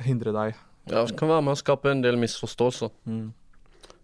hindre 0.00 0.32
deg. 0.34 0.56
Ja, 0.88 1.04
Det 1.04 1.18
kan 1.20 1.28
være 1.28 1.44
med 1.44 1.54
å 1.54 1.60
skape 1.60 1.92
en 1.92 2.00
del 2.02 2.16
misforståelser. 2.18 2.90
Mm. 3.06 3.28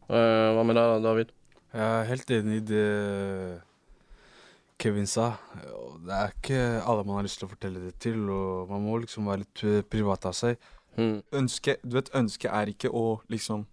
Hva 0.06 0.62
med 0.62 0.76
deg, 0.78 1.00
David? 1.02 1.32
Jeg 1.72 1.86
er 1.86 2.08
helt 2.10 2.30
enig 2.30 2.60
i 2.60 2.66
det 2.70 2.86
Kevin 4.78 5.08
sa. 5.08 5.32
Det 6.04 6.12
er 6.12 6.34
ikke 6.34 6.60
alle 6.84 7.04
man 7.06 7.18
har 7.18 7.26
lyst 7.26 7.40
til 7.40 7.48
å 7.48 7.52
fortelle 7.52 7.82
det 7.88 7.94
til, 8.02 8.20
og 8.30 8.70
man 8.70 8.84
må 8.84 8.98
liksom 9.02 9.28
være 9.28 9.42
litt 9.44 9.62
eh, 9.64 9.84
privat 9.88 10.28
av 10.28 10.36
seg. 10.36 10.60
Mm. 10.96 11.20
Ønske, 11.40 11.76
du 11.82 11.96
vet, 11.96 12.12
ønsket 12.16 12.52
er 12.52 12.72
ikke 12.72 12.90
å 12.92 13.18
liksom 13.32 13.66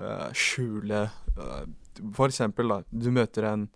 uh, 0.00 0.30
skjule 0.32 1.02
uh, 1.36 1.64
For 2.16 2.30
eksempel, 2.30 2.70
da, 2.72 2.78
du 2.88 3.10
møter 3.12 3.48
en 3.50 3.66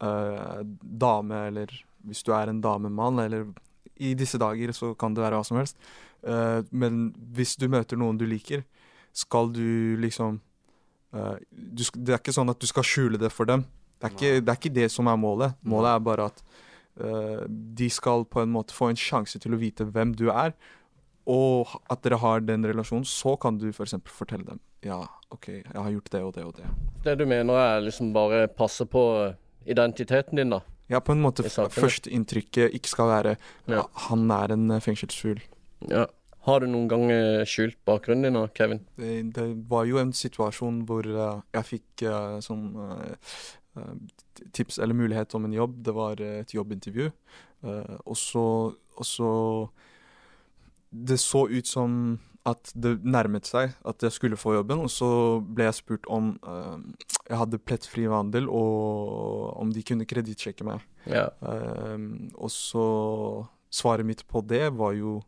uh, 0.00 0.60
dame, 0.80 1.42
eller 1.50 1.74
hvis 2.08 2.24
du 2.24 2.32
er 2.36 2.48
en 2.48 2.62
damemann, 2.64 3.20
eller 3.20 3.50
i 4.00 4.14
disse 4.16 4.40
dager 4.40 4.72
så 4.72 4.94
kan 4.96 5.12
det 5.12 5.24
være 5.24 5.36
hva 5.36 5.44
som 5.44 5.58
helst. 5.60 5.76
Men 6.72 7.10
hvis 7.36 7.52
du 7.60 7.66
møter 7.68 7.98
noen 8.00 8.16
du 8.16 8.22
liker, 8.24 8.62
skal 9.12 9.50
du 9.52 10.00
liksom 10.00 10.38
eh, 11.14 11.36
du, 11.50 11.84
Det 11.94 12.14
er 12.14 12.20
ikke 12.20 12.36
sånn 12.36 12.52
at 12.52 12.60
du 12.60 12.68
skal 12.70 12.86
skjule 12.86 13.20
det 13.20 13.32
for 13.34 13.48
dem. 13.50 13.66
Det 14.00 14.08
er, 14.08 14.16
ikke, 14.16 14.40
det 14.40 14.48
er 14.52 14.58
ikke 14.58 14.76
det 14.80 14.90
som 14.92 15.08
er 15.12 15.20
målet. 15.20 15.56
Målet 15.68 15.92
er 15.92 16.04
bare 16.04 16.30
at 16.30 16.38
uh, 17.04 17.42
de 17.48 17.88
skal 17.92 18.24
på 18.24 18.40
en 18.40 18.48
måte 18.48 18.72
få 18.72 18.88
en 18.88 18.96
sjanse 18.96 19.36
til 19.42 19.52
å 19.52 19.58
vite 19.60 19.84
hvem 19.84 20.14
du 20.16 20.30
er, 20.32 20.54
og 21.28 21.74
at 21.92 22.00
dere 22.06 22.16
har 22.22 22.40
den 22.40 22.64
relasjonen. 22.64 23.04
Så 23.04 23.34
kan 23.36 23.58
du 23.60 23.68
f.eks. 23.68 23.98
For 24.00 24.22
fortelle 24.22 24.48
dem 24.48 24.62
ja, 24.86 25.02
OK, 25.28 25.48
jeg 25.48 25.76
har 25.76 25.90
gjort 25.92 26.10
det 26.12 26.22
og 26.24 26.34
det 26.34 26.44
og 26.48 26.54
det. 26.56 26.68
Det 27.04 27.16
du 27.20 27.26
mener 27.28 27.58
er 27.60 27.82
liksom 27.84 28.14
bare 28.16 28.46
passe 28.48 28.86
på 28.88 29.02
identiteten 29.68 30.40
din, 30.40 30.54
da? 30.54 30.62
Ja, 30.90 31.02
på 31.04 31.14
en 31.14 31.22
måte 31.22 31.44
førsteinntrykket 31.46 32.74
ikke 32.74 32.90
skal 32.90 33.10
være 33.12 33.36
Ja. 33.68 33.84
han 34.08 34.30
er 34.30 34.52
en 34.52 34.70
eh, 34.70 34.80
fengselsfugl. 34.80 35.42
Ja. 35.88 36.06
Har 36.46 36.62
du 36.62 36.70
noen 36.70 36.88
gang 36.88 37.10
eh, 37.12 37.42
skjult 37.48 37.76
bakgrunnen 37.88 38.30
din 38.32 38.48
Kevin? 38.56 38.80
Det, 38.96 39.16
det 39.36 39.46
var 39.68 39.84
jo 39.88 40.00
en 40.00 40.12
situasjon 40.16 40.84
hvor 40.88 41.04
eh, 41.04 41.42
jeg 41.58 41.68
fikk 41.74 42.06
eh, 42.08 42.38
sånn 42.44 42.70
tips 44.56 44.80
eller 44.80 44.96
mulighet 44.98 45.34
om 45.36 45.44
en 45.46 45.54
jobb. 45.54 45.76
Det 45.84 45.92
var 45.94 46.20
et 46.24 46.50
jobbintervju. 46.52 47.06
Og 47.62 48.16
så 48.18 49.24
Det 50.90 51.18
så 51.22 51.44
ut 51.46 51.66
som 51.68 52.18
at 52.48 52.72
det 52.74 52.96
nærmet 53.04 53.46
seg 53.46 53.74
at 53.86 54.02
jeg 54.02 54.14
skulle 54.14 54.38
få 54.40 54.54
jobben, 54.56 54.80
og 54.80 54.90
så 54.90 55.40
ble 55.44 55.66
jeg 55.68 55.76
spurt 55.76 56.06
om 56.08 56.32
uh, 56.46 56.80
jeg 57.28 57.36
hadde 57.36 57.60
plettfri 57.62 58.06
vandel, 58.08 58.48
og 58.48 59.58
om 59.60 59.72
de 59.74 59.84
kunne 59.86 60.08
kredittsjekke 60.08 60.64
meg. 60.66 60.84
Ja. 61.04 61.28
Uh, 61.44 62.30
og 62.34 62.52
så 62.54 62.86
Svaret 63.70 64.02
mitt 64.02 64.24
på 64.26 64.40
det 64.42 64.72
var 64.74 64.96
jo 64.98 65.20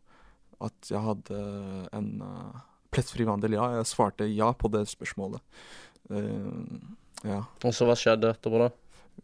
at 0.63 0.89
jeg 0.91 1.01
hadde 1.03 1.39
en 1.95 2.09
uh, 2.23 2.61
plettfri 2.93 3.25
vandel. 3.27 3.57
Ja, 3.57 3.69
jeg 3.79 3.89
svarte 3.89 4.27
ja 4.29 4.51
på 4.55 4.71
det 4.73 4.85
spørsmålet. 4.91 5.41
Uh, 6.11 6.79
ja. 7.23 7.43
Og 7.63 7.75
så 7.75 7.87
hva 7.87 7.95
skjedde 7.99 8.33
etterpå, 8.35 8.59
da? 8.65 8.71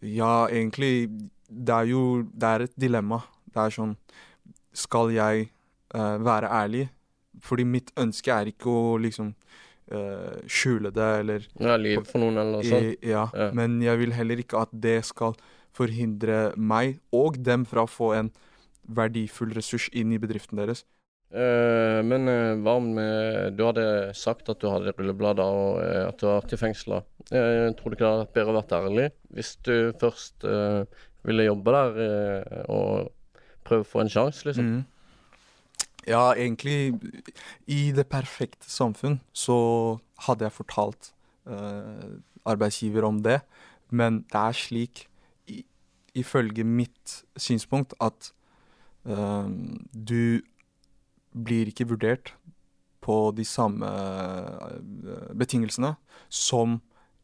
Ja, 0.06 0.45
egentlig 0.47 1.10
Det 1.49 1.73
er 1.73 1.88
jo 1.89 2.21
Det 2.30 2.47
er 2.47 2.63
et 2.67 2.75
dilemma. 2.80 3.23
Det 3.49 3.58
er 3.58 3.73
sånn 3.73 3.95
Skal 4.71 5.12
jeg 5.15 5.49
uh, 5.95 6.17
være 6.23 6.47
ærlig? 6.47 6.86
Fordi 7.43 7.65
mitt 7.65 7.89
ønske 7.99 8.32
er 8.32 8.52
ikke 8.52 8.69
å 8.69 8.97
liksom 9.02 9.34
uh, 9.34 10.38
skjule 10.47 10.91
det 10.95 11.10
eller 11.23 11.47
Ja, 11.60 11.75
lyve 11.80 12.06
for 12.08 12.21
noen 12.21 12.38
eller 12.38 12.60
noe 12.60 12.67
sånt? 12.67 13.04
Ja, 13.04 13.25
Ja. 13.34 13.49
men 13.56 13.82
jeg 13.82 13.99
vil 14.04 14.13
heller 14.13 14.39
ikke 14.43 14.62
at 14.62 14.71
det 14.71 15.02
skal 15.10 15.36
forhindre 15.75 16.54
meg 16.58 16.99
og 17.15 17.41
dem 17.43 17.65
fra 17.65 17.86
å 17.86 17.89
få 17.89 18.13
en 18.17 18.32
verdifull 18.89 19.54
ressurs 19.56 19.89
inn 19.93 20.12
i 20.12 20.19
bedriften 20.21 20.60
deres. 20.60 20.84
Eh, 21.30 22.00
men 22.02 22.26
uh, 22.26 22.58
hva 22.58 22.74
om 22.80 22.88
uh, 22.98 23.50
du 23.54 23.62
hadde 23.68 23.84
sagt 24.18 24.50
at 24.50 24.58
du 24.63 24.65
hadde 24.65 24.96
rulleblader 24.98 25.46
og 25.46 25.78
at 25.78 26.18
du 26.18 26.26
var 26.26 26.48
til 26.50 26.58
i 26.58 26.62
fengsel? 26.63 26.96
Eh, 27.30 27.70
tror 27.78 27.94
du 27.94 27.98
ikke 27.98 28.02
det 28.02 28.10
hadde 28.10 28.24
vært 28.24 28.38
bedre 28.39 28.54
å 28.54 28.58
være 28.58 28.80
ærlig 28.80 29.06
hvis 29.38 29.52
du 29.68 29.76
først 30.02 30.48
ville 31.28 31.46
jobbe 31.46 31.74
der 31.76 32.63
og 32.72 33.12
prøve 33.68 33.86
å 33.86 33.89
få 33.92 34.02
en 34.02 34.10
sjanse, 34.10 34.42
liksom? 34.48 34.72
Mm. 34.72 34.80
Ja, 36.08 36.32
egentlig 36.34 36.96
I 37.70 37.92
det 37.94 38.08
perfekte 38.10 38.72
samfunn 38.72 39.20
så 39.36 39.60
hadde 40.26 40.48
jeg 40.48 40.56
fortalt 40.56 41.12
arbeidsgiver 42.50 43.06
om 43.06 43.20
det, 43.22 43.44
men 43.94 44.24
det 44.32 44.42
er 44.42 44.58
slik, 44.58 45.04
i, 45.46 45.62
ifølge 46.18 46.65
mitt 46.65 47.20
synspunkt, 47.38 47.94
at 48.02 48.32
du 49.06 50.42
blir 51.34 51.70
ikke 51.72 51.88
vurdert 51.89 52.34
på 53.02 53.32
de 53.36 53.46
samme 53.48 53.86
eh, 53.88 54.80
betingelsene 55.38 55.96
som 56.30 56.80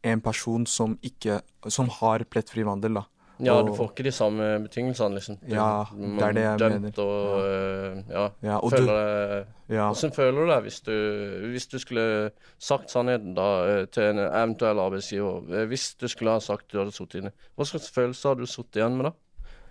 en 0.06 0.20
person 0.22 0.66
som 0.66 0.98
ikke 1.02 1.40
Som 1.68 1.88
har 2.00 2.22
plettfri 2.30 2.62
vandel, 2.62 2.94
da. 3.00 3.02
Ja, 3.42 3.58
du 3.60 3.72
får 3.76 3.90
ikke 3.90 4.04
de 4.06 4.12
samme 4.16 4.44
betingelsene, 4.64 5.18
liksom. 5.18 5.36
Du, 5.42 5.50
Ja, 5.52 5.84
det 5.92 6.22
er 6.24 6.32
det 6.32 6.44
jeg 6.44 6.58
dømt 6.62 6.82
mener. 6.86 7.00
Og, 7.02 8.04
ja. 8.08 8.22
Ja, 8.46 8.56
og 8.62 8.70
føler 8.72 8.86
du- 8.86 8.94
deg 8.94 9.74
Ja. 9.76 9.88
Hvordan 9.90 10.12
føler 10.14 10.38
du 10.46 10.46
deg 10.52 10.62
hvis 10.62 10.80
du, 10.86 10.92
hvis 11.50 11.66
du 11.66 11.78
skulle 11.82 12.30
sagt 12.58 12.88
sannheten 12.90 13.34
da 13.34 13.48
øh, 13.66 13.86
til 13.88 14.02
en 14.12 14.18
eventuell 14.22 14.78
arbeidsgiver? 14.78 15.42
Eh, 15.52 15.66
Hvis 15.66 15.94
du 16.00 16.06
skulle 16.08 16.30
ha 16.30 16.38
sagt 16.40 16.70
du 16.72 16.78
hadde 16.78 16.92
sittet 16.94 17.18
inne, 17.20 17.32
hva 17.58 17.64
slags 17.66 17.90
følelser 17.90 18.28
har 18.30 18.34
du 18.40 18.46
sittet 18.46 18.76
igjen 18.80 18.96
med 18.96 19.10
da? 19.10 19.12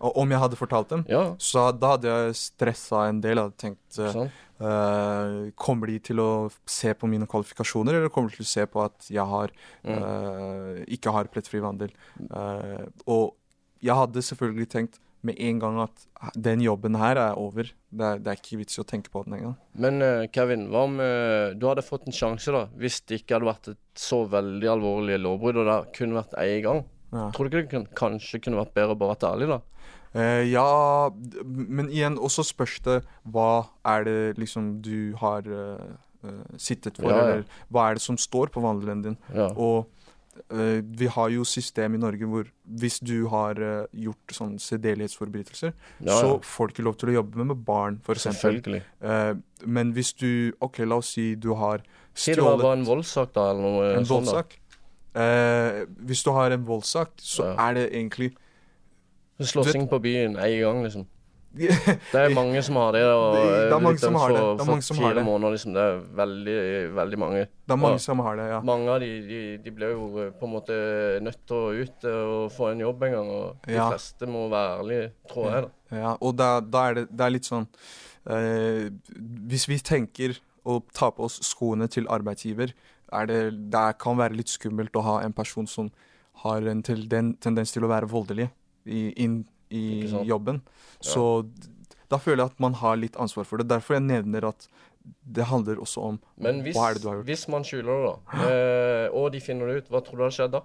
Og 0.02 0.18
om 0.18 0.30
jeg 0.30 0.40
hadde 0.40 0.58
fortalt 0.60 0.90
dem, 0.90 1.06
Ja. 1.08 1.36
så 1.40 1.72
da 1.80 1.94
hadde 1.96 2.10
jeg 2.12 2.34
stressa 2.36 3.08
en 3.10 3.22
del. 3.22 3.38
Hadde 3.38 3.58
tenkt 3.58 3.96
Sånn. 3.96 4.30
eh, 4.60 5.52
Kommer 5.56 5.88
de 5.88 6.00
til 6.00 6.18
å 6.18 6.52
se 6.66 6.94
på 6.94 7.08
mine 7.08 7.26
kvalifikasjoner, 7.28 7.94
eller 7.96 8.10
kommer 8.10 8.30
de 8.30 8.38
til 8.38 8.46
å 8.46 8.54
se 8.54 8.66
på 8.66 8.84
at 8.86 9.08
jeg 9.10 9.26
har, 9.26 9.50
Mm. 9.86 9.98
uh, 10.02 10.84
ikke 10.88 11.12
har 11.12 11.26
plettfri 11.26 11.62
vandel? 11.62 11.90
Uh, 12.32 12.86
og 13.08 13.34
jeg 13.82 13.96
hadde 13.96 14.22
selvfølgelig 14.22 14.68
tenkt 14.70 15.00
med 15.24 15.36
en 15.40 15.60
gang 15.60 15.80
at 15.82 16.06
den 16.40 16.60
jobben 16.62 16.96
her 16.98 17.16
er 17.18 17.36
over. 17.36 17.64
Det 17.92 18.02
er, 18.06 18.18
det 18.20 18.28
er 18.28 18.36
ikke 18.36 18.58
vits 18.60 18.78
i 18.78 18.82
å 18.84 18.86
tenke 18.86 19.10
på 19.10 19.24
den 19.26 19.34
engang. 19.40 19.56
Men 19.76 20.28
Kevin, 20.32 20.68
hva 20.70 20.84
om 20.84 20.98
du 21.58 21.66
hadde 21.68 21.82
fått 21.84 22.06
en 22.06 22.14
sjanse 22.14 22.52
da, 22.54 22.68
hvis 22.78 23.00
det 23.08 23.22
ikke 23.24 23.40
hadde 23.40 23.50
vært 23.50 23.68
et 23.70 23.78
så 23.96 24.28
veldig 24.30 24.70
alvorlig 24.70 25.18
lovbrudd, 25.20 25.58
og 25.58 25.66
det 25.66 25.94
kunne 25.98 26.14
vært 26.22 26.38
en 26.38 26.62
gang? 26.62 26.84
Ja. 27.16 27.30
Tror 27.36 27.48
du 27.48 27.56
ikke 27.56 27.64
det 27.64 27.72
kan, 27.72 27.88
kanskje 27.96 28.42
kunne 28.44 28.60
vært 28.60 28.76
bedre 28.78 28.96
å 28.98 29.00
bare 29.00 29.16
være 29.16 29.32
ærlig, 29.34 29.50
da? 29.56 29.62
Eh, 30.16 30.44
ja, 30.48 30.68
men 31.44 31.90
igjen 31.92 32.20
også 32.20 32.46
spørs 32.48 32.78
det 32.86 33.02
hva 33.28 33.66
er 33.88 34.06
det 34.08 34.20
liksom 34.40 34.78
du 34.86 35.16
har 35.20 35.48
eh, 35.48 35.90
sittet 36.60 37.02
for, 37.02 37.12
Ja, 37.12 37.18
ja. 37.18 37.26
eller 37.26 37.60
hva 37.72 37.90
er 37.90 38.00
det 38.00 38.06
som 38.06 38.18
står 38.20 38.52
på 38.54 38.64
vandelen 38.64 39.04
din. 39.06 39.20
Og 39.56 39.86
Uh, 40.52 40.84
vi 40.84 41.08
har 41.08 41.30
jo 41.32 41.46
system 41.48 41.94
i 41.96 41.98
Norge 41.98 42.28
hvor 42.28 42.48
hvis 42.68 42.98
du 43.00 43.30
har 43.32 43.56
uh, 43.56 43.86
gjort 43.96 44.34
sånn 44.36 44.58
sedelighetsforbrytelser, 44.60 45.72
Ja, 46.04 46.10
ja. 46.10 46.18
så 46.20 46.34
får 46.44 46.68
du 46.68 46.74
ikke 46.74 46.86
lov 46.90 46.98
til 47.00 47.12
å 47.14 47.16
jobbe 47.22 47.46
med 47.48 47.62
barn, 47.64 48.02
f.eks. 48.04 48.26
Selvfølgelig. 48.28 48.82
Uh, 49.00 49.40
men 49.64 49.94
hvis 49.96 50.12
du 50.20 50.52
OK, 50.60 50.82
la 50.84 51.00
oss 51.00 51.14
si 51.16 51.30
du 51.40 51.54
har 51.56 51.86
Si 52.16 52.36
det 52.36 52.44
var 52.44 52.60
en 52.74 52.84
voldssak, 52.88 53.32
da, 53.36 53.50
eller 53.54 53.64
noe 53.64 53.88
en 53.96 54.06
sånt. 54.08 54.28
da. 54.28 54.44
Eh, 55.16 55.86
hvis 56.06 56.24
du 56.24 56.32
har 56.36 56.52
en 56.52 56.66
voldssak, 56.68 57.10
så 57.18 57.44
Ja. 57.56 57.70
er 57.70 57.74
det 57.74 57.90
egentlig 57.94 58.34
Slåssing 59.40 59.90
på 59.90 60.00
byen 60.00 60.38
en 60.40 60.60
gang, 60.62 60.84
liksom. 60.84 61.06
Det 61.56 62.20
er 62.20 62.34
mange 62.36 62.62
som 62.64 62.76
har 62.76 62.92
det. 62.92 63.04
Og 63.04 63.36
Det- 63.36 63.44
det 63.70 63.74
er 63.74 63.80
mange 63.80 63.98
som 64.00 64.16
har 64.16 64.28
det. 64.30 64.38
for- 64.40 64.52
Det 64.52 64.60
for 64.60 64.72
mange 64.72 64.82
som 64.84 64.98
har 64.98 65.04
fire 65.10 65.16
det. 65.20 65.26
måneder, 65.26 65.52
liksom. 65.52 65.74
Det 65.74 65.82
er 65.82 66.00
veldig, 66.16 66.96
veldig 66.96 67.20
mange. 67.20 67.40
Det 67.40 67.72
er 67.72 67.76
mange 67.76 67.94
Og 67.94 68.00
som 68.02 68.20
har 68.20 68.36
det, 68.36 68.48
ja. 68.50 68.60
Mange 68.62 68.90
av 68.90 69.00
de, 69.00 69.10
de, 69.28 69.58
de 69.64 69.72
ble 69.72 69.86
jo 69.92 70.20
eh, 70.20 70.32
på 70.32 70.44
en 70.46 70.52
måte 70.52 71.22
nødt 71.24 71.40
til 71.48 71.56
å 71.56 71.72
ut 71.84 72.04
eh, 72.04 72.24
og 72.44 72.52
få 72.52 72.72
en 72.72 72.80
jobb 72.80 73.04
en 73.04 73.12
gang, 73.12 73.30
og 73.30 73.56
de 73.68 73.74
Ja. 73.74 73.90
fleste 73.90 74.28
må 74.28 74.50
være 74.50 74.80
ærlige, 74.84 75.12
tror 75.32 75.52
jeg, 75.52 75.64
da. 75.64 75.96
Ja, 75.98 76.18
og 76.22 76.36
da, 76.38 76.60
da 76.60 76.90
er 76.90 76.94
det, 76.94 77.08
det 77.12 77.22
er 77.22 77.30
litt 77.30 77.46
sånn 77.46 77.68
uh, 78.28 78.90
Hvis 79.48 79.68
vi 79.70 79.78
tenker 79.78 80.36
å 80.66 80.82
ta 80.94 81.12
på 81.12 81.24
oss 81.24 81.40
skoene 81.44 81.88
til 81.88 82.08
arbeidsgiver, 82.08 82.72
er 82.72 82.74
det, 83.28 83.70
det 83.72 83.86
kan 84.02 84.18
være 84.18 84.36
litt 84.36 84.50
skummelt 84.50 84.96
å 84.96 85.02
ha 85.06 85.22
en 85.24 85.34
person 85.34 85.68
som 85.68 85.92
har 86.44 86.62
en 86.68 86.82
til, 86.84 87.08
den, 87.08 87.36
tendens 87.40 87.72
til 87.72 87.86
å 87.86 87.92
være 87.92 88.10
voldelig 88.12 88.50
i, 88.86 89.12
inn 89.24 89.46
i 89.70 90.06
jobben. 90.28 90.62
Ja. 91.00 91.12
Så 91.14 91.24
da 92.12 92.18
føler 92.22 92.44
jeg 92.44 92.52
at 92.54 92.60
man 92.60 92.74
har 92.82 92.98
litt 92.98 93.16
ansvar 93.18 93.46
for 93.48 93.58
det. 93.62 93.68
Derfor 93.72 93.96
jeg 93.98 94.06
nevner 94.06 94.46
at 94.52 94.68
det 95.26 95.46
handler 95.46 95.78
også 95.82 96.02
om 96.02 96.20
Men 96.42 96.64
hvis, 96.66 96.76
hva 96.76 96.90
er 96.90 96.98
det 96.98 97.02
du 97.04 97.08
har 97.10 97.16
gjort. 97.20 97.28
hvis 97.30 97.48
man 97.54 97.64
skjuler 97.64 97.92
det, 97.94 98.06
da, 98.10 98.46
eh, 98.50 99.08
og 99.14 99.32
de 99.34 99.42
finner 99.42 99.70
det 99.70 99.76
ut, 99.84 99.90
hva 99.94 100.02
tror 100.06 100.18
du 100.18 100.24
har 100.26 100.34
skjedd 100.34 100.52
da? 100.58 100.62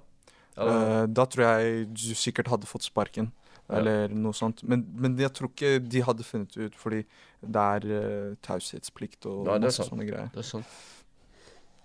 Eller- 0.56 1.02
Eh, 1.02 1.06
da 1.06 1.24
tror 1.26 1.44
jeg 1.44 1.86
du 1.94 2.14
sikkert 2.16 2.48
hadde 2.48 2.66
fått 2.66 2.82
sparken, 2.88 3.30
Ja. 3.68 3.76
eller 3.78 4.08
noe 4.08 4.32
sånt. 4.32 4.62
Men, 4.64 4.86
men 4.96 5.16
jeg 5.16 5.30
tror 5.32 5.48
ikke 5.52 5.78
de 5.88 6.00
hadde 6.02 6.24
funnet 6.24 6.52
det 6.56 6.70
ut, 6.72 6.74
fordi 6.74 7.04
det 7.46 7.56
er 7.56 7.84
uh, 7.86 8.34
taushetsplikt 8.42 9.26
og 9.30 9.46
Nei, 9.46 9.58
masse 9.62 9.84
sånne 9.86 10.04
greier. 10.08 10.30
Det 10.34 10.38
er 10.42 10.48
sant. 10.48 10.66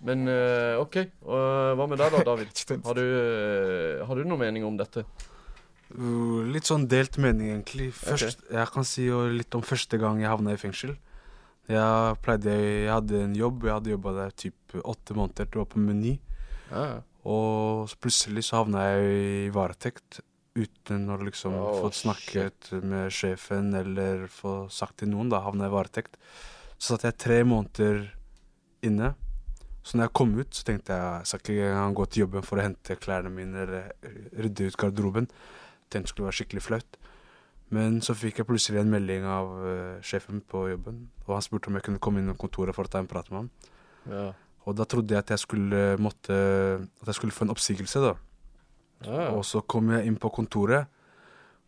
Men 0.04 0.28
eh, 0.28 0.76
OK, 0.80 0.98
hva 1.24 1.86
med 1.88 1.98
deg 2.00 2.12
da, 2.12 2.20
David? 2.26 2.52
Har 2.86 2.98
du, 2.98 3.06
eh, 3.06 4.04
har 4.06 4.18
du 4.18 4.26
noen 4.28 4.42
mening 4.44 4.66
om 4.68 4.76
dette? 4.76 5.06
Uh, 5.86 6.42
litt 6.50 6.66
sånn 6.66 6.88
delt 6.90 7.16
mening, 7.22 7.52
egentlig. 7.54 7.92
Først, 7.94 8.42
Jeg 8.50 8.70
kan 8.74 8.84
si 8.84 9.06
jo 9.06 9.22
litt 9.30 9.54
om 9.54 9.62
første 9.64 10.00
gang 10.02 10.20
jeg 10.20 10.32
havna 10.32 10.56
i 10.56 10.60
fengsel. 10.60 10.96
Jeg 11.70 12.18
pleide, 12.22 12.52
jeg 12.52 12.90
hadde 12.92 13.20
en 13.24 13.34
jobb, 13.38 13.64
jeg 13.66 13.74
hadde 13.74 13.92
jobba 13.94 14.14
der 14.20 14.34
typ 14.38 14.76
åtte 14.82 15.16
måneder, 15.18 15.48
det 15.50 15.58
var 15.58 15.68
på 15.70 15.82
Meny. 15.82 16.16
Ja. 16.70 16.86
Og 17.26 17.88
så 17.90 17.98
plutselig 18.02 18.44
så 18.46 18.60
havna 18.60 18.84
jeg 18.86 19.14
i 19.46 19.52
varetekt 19.54 20.20
uten 20.56 21.08
å 21.12 21.18
liksom 21.20 21.54
Oh, 21.58 21.80
få 21.82 21.90
snakket 21.92 22.70
med 22.86 23.10
sjefen 23.12 23.74
eller 23.76 24.26
få 24.32 24.66
sagt 24.72 25.00
til 25.02 25.10
noen, 25.12 25.30
da 25.32 25.42
havna 25.44 25.66
jeg 25.66 25.74
i 25.74 25.76
varetekt. 25.76 26.18
Så 26.78 26.94
satt 26.94 27.06
jeg 27.08 27.18
tre 27.18 27.40
måneder 27.46 28.06
inne. 28.86 29.14
Så 29.86 29.94
når 29.94 30.08
jeg 30.08 30.16
kom 30.18 30.32
ut, 30.34 30.50
så 30.50 30.64
tenkte 30.66 30.94
jeg 30.96 31.02
jeg 31.06 31.28
skal 31.30 31.40
ikke 31.54 31.82
gå 31.98 32.06
til 32.10 32.24
jobben 32.24 32.46
for 32.46 32.58
å 32.58 32.64
hente 32.66 32.96
klærne 32.98 33.30
mine 33.30 33.60
eller 33.62 33.92
rydde 34.34 34.66
ut 34.66 34.78
garderoben. 34.80 35.28
Tenkte 35.86 36.08
det 36.08 36.12
skulle 36.12 36.26
være 36.26 36.38
skikkelig 36.40 36.64
flaut. 36.66 36.98
Men 37.74 38.00
så 38.02 38.14
fikk 38.14 38.40
jeg 38.40 38.48
plutselig 38.48 38.80
en 38.82 38.90
melding 38.90 39.26
av 39.26 39.52
uh, 39.58 40.02
sjefen 40.06 40.42
på 40.46 40.68
jobben, 40.70 41.06
og 41.26 41.32
han 41.34 41.44
spurte 41.44 41.70
om 41.70 41.78
jeg 41.78 41.86
kunne 41.86 42.02
komme 42.02 42.22
innom 42.22 42.38
kontoret 42.38 42.74
for 42.74 42.86
å 42.86 42.90
ta 42.90 43.02
en 43.02 43.10
prat 43.10 43.30
med 43.32 43.44
ham. 43.44 43.48
Ja. 44.10 44.26
Og 44.66 44.74
da 44.78 44.86
trodde 44.90 45.14
jeg 45.14 45.22
at 45.22 45.30
jeg 45.30 45.42
skulle 45.42 45.80
måtte 46.02 46.34
At 47.02 47.08
jeg 47.10 47.16
skulle 47.18 47.34
få 47.34 47.46
en 47.46 47.52
oppsigelse, 47.54 48.02
da. 48.02 48.12
Ja. 49.06 49.28
Og 49.36 49.44
så 49.46 49.62
kom 49.62 49.90
jeg 49.94 50.06
inn 50.08 50.18
på 50.18 50.30
kontoret, 50.34 50.90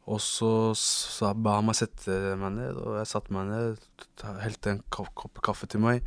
og 0.08 0.22
så 0.24 0.72
sa, 0.78 1.34
ba 1.36 1.58
han 1.58 1.66
meg 1.68 1.76
sette 1.76 2.14
meg 2.40 2.54
ned, 2.56 2.78
og 2.80 2.96
jeg 2.96 3.10
satte 3.10 3.34
meg 3.34 3.50
ned, 3.50 3.82
helte 4.40 4.72
en 4.72 4.80
kopp, 4.88 5.10
kopp 5.18 5.42
kaffe 5.44 5.68
til 5.68 5.82
meg. 5.84 6.06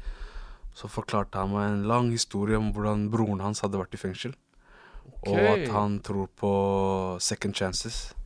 Så 0.73 0.88
forklarte 0.88 1.41
han 1.41 1.51
meg 1.51 1.67
en 1.67 1.84
lang 1.89 2.12
historie 2.13 2.57
om 2.57 2.71
hvordan 2.71 3.10
broren 3.12 3.43
hans 3.43 3.62
hadde 3.65 3.79
vært 3.81 3.97
i 3.97 3.99
fengsel. 4.01 4.34
Og 5.27 5.38
at 5.38 5.67
han 5.73 5.99
tror 6.05 6.29
på 6.39 6.51
second 7.21 7.55
chances. 7.57 8.01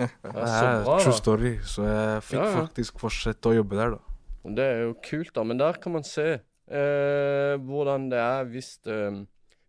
Ja, 0.00 0.06
Det 0.24 0.32
så 0.48 0.64
er 0.64 0.78
bra, 0.86 0.94
true 1.02 1.12
story, 1.14 1.50
så 1.68 1.82
jeg 1.84 2.22
fikk 2.24 2.38
Ja, 2.38 2.46
ja. 2.48 2.60
faktisk 2.62 3.02
fortsette 3.02 3.50
å 3.50 3.52
jobbe 3.58 3.76
der, 3.76 3.92
da. 3.92 4.48
Det 4.56 4.64
er 4.64 4.80
jo 4.86 4.94
kult, 5.04 5.34
da. 5.36 5.44
Men 5.46 5.60
der 5.60 5.76
kan 5.82 5.92
man 5.92 6.06
se 6.08 6.24
eh, 6.32 7.54
hvordan 7.60 8.08
det 8.10 8.18
er 8.18 8.48
hvis, 8.48 8.70
eh, 8.88 9.20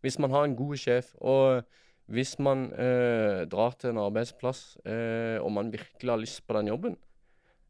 hvis 0.01 0.17
man 0.23 0.31
har 0.33 0.47
en 0.47 0.55
god 0.55 0.79
sjef, 0.79 1.11
og 1.19 1.67
hvis 2.07 2.37
man 2.39 2.69
eh, 2.71 3.43
drar 3.51 3.75
til 3.79 3.91
en 3.91 4.01
arbeidsplass 4.07 4.63
eh, 4.87 5.37
og 5.43 5.51
man 5.59 5.69
virkelig 5.75 6.09
har 6.15 6.23
lyst 6.23 6.41
på 6.47 6.55
den 6.57 6.71
jobben, 6.71 6.95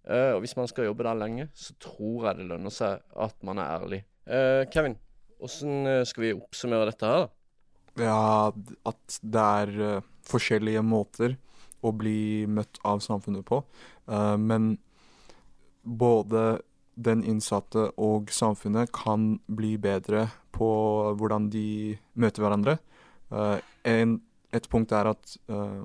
eh, 0.06 0.32
og 0.38 0.46
hvis 0.46 0.56
man 0.56 0.70
skal 0.70 0.88
jobbe 0.92 1.10
der 1.10 1.20
lenge, 1.20 1.50
så 1.58 1.74
tror 1.82 2.30
jeg 2.30 2.38
det 2.44 2.50
lønner 2.54 2.74
seg 2.74 3.02
at 3.18 3.36
man 3.44 3.60
er 3.66 3.80
ærlig. 3.82 4.04
Eh, 4.26 4.64
Kevin, 4.74 4.98
hvordan 5.40 6.06
skal 6.08 6.24
vi 6.24 6.34
oppsummere 6.38 6.92
dette 6.92 7.10
her, 7.10 7.26
da? 7.26 7.32
Ja, 8.00 8.52
at 8.90 9.18
det 9.22 9.42
er 9.62 9.72
uh, 9.78 10.06
forskjellige 10.26 10.82
måter 10.82 11.36
å 11.86 11.92
bli 11.94 12.48
møtt 12.50 12.80
av 12.88 13.04
samfunnet 13.06 13.46
på. 13.46 13.60
Uh, 14.10 14.34
men 14.40 14.78
både 15.84 16.64
den 16.96 17.24
innsatte 17.26 17.90
og 18.02 18.32
samfunnet 18.34 18.92
kan 18.94 19.38
bli 19.48 19.76
bedre 19.82 20.28
på 20.54 20.70
hvordan 21.18 21.50
de 21.54 21.98
møter 22.14 22.46
hverandre. 22.46 22.78
Eh, 23.34 23.58
en, 23.90 24.20
et 24.54 24.70
punkt 24.70 24.94
er 24.94 25.10
at 25.14 25.38
eh, 25.50 25.82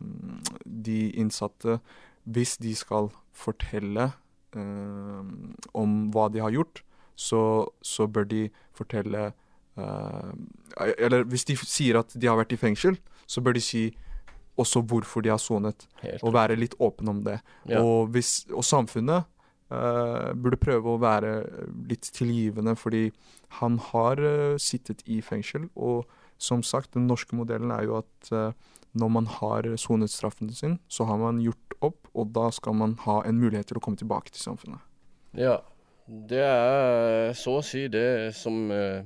de 0.65 0.99
innsatte, 1.19 1.79
hvis 2.29 2.59
de 2.61 2.75
skal 2.77 3.09
fortelle 3.33 4.11
eh, 4.53 5.33
om 5.73 5.97
hva 6.13 6.29
de 6.33 6.45
har 6.45 6.53
gjort, 6.53 6.83
så, 7.19 7.43
så 7.83 8.07
bør 8.07 8.27
de 8.31 8.43
fortelle 8.77 9.31
uh, 9.79 10.35
Eller 10.99 11.25
hvis 11.27 11.49
de 11.49 11.57
sier 11.59 11.99
at 11.99 12.15
de 12.15 12.29
har 12.31 12.39
vært 12.39 12.55
i 12.55 12.61
fengsel, 12.61 12.99
så 13.27 13.43
bør 13.43 13.59
de 13.59 13.65
si 13.65 13.89
også 14.59 14.83
hvorfor 14.91 15.23
de 15.23 15.31
har 15.31 15.39
sonet, 15.39 15.85
og 16.19 16.33
være 16.35 16.57
litt 16.59 16.75
åpen 16.83 17.11
om 17.11 17.21
det. 17.23 17.37
Ja. 17.71 17.79
Og, 17.79 18.09
hvis, 18.15 18.43
og 18.51 18.65
samfunnet 18.67 19.29
uh, 19.71 20.31
burde 20.35 20.59
prøve 20.59 20.95
å 20.95 21.03
være 21.03 21.35
litt 21.91 22.09
tilgivende, 22.15 22.75
fordi 22.79 23.05
han 23.61 23.79
har 23.93 24.19
uh, 24.19 24.57
sittet 24.59 25.05
i 25.07 25.21
fengsel. 25.23 25.69
Og 25.79 26.11
som 26.43 26.65
sagt, 26.67 26.95
den 26.95 27.07
norske 27.11 27.39
modellen 27.39 27.71
er 27.75 27.87
jo 27.87 28.01
at 28.01 28.33
når 28.99 29.11
man 29.15 29.27
har 29.31 29.67
sonet 29.79 30.11
straffen 30.11 30.51
sin, 30.55 30.79
så 30.91 31.07
har 31.07 31.19
man 31.23 31.43
gjort 31.43 31.79
opp, 31.83 32.11
og 32.15 32.31
da 32.35 32.49
skal 32.55 32.75
man 32.79 32.95
ha 33.07 33.21
en 33.27 33.39
mulighet 33.39 33.71
til 33.71 33.79
å 33.79 33.83
komme 33.85 33.99
tilbake 33.99 34.35
til 34.35 34.43
samfunnet. 34.43 34.83
Ja, 35.39 35.59
Det 36.09 36.41
er 36.41 37.35
så 37.37 37.59
å 37.59 37.65
si 37.65 37.83
det 37.93 38.33
som 38.33 38.71
eh, 38.73 39.05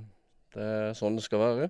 Det 0.54 0.62
er 0.62 0.92
sånn 0.94 1.16
det 1.18 1.24
skal 1.24 1.40
være. 1.42 1.66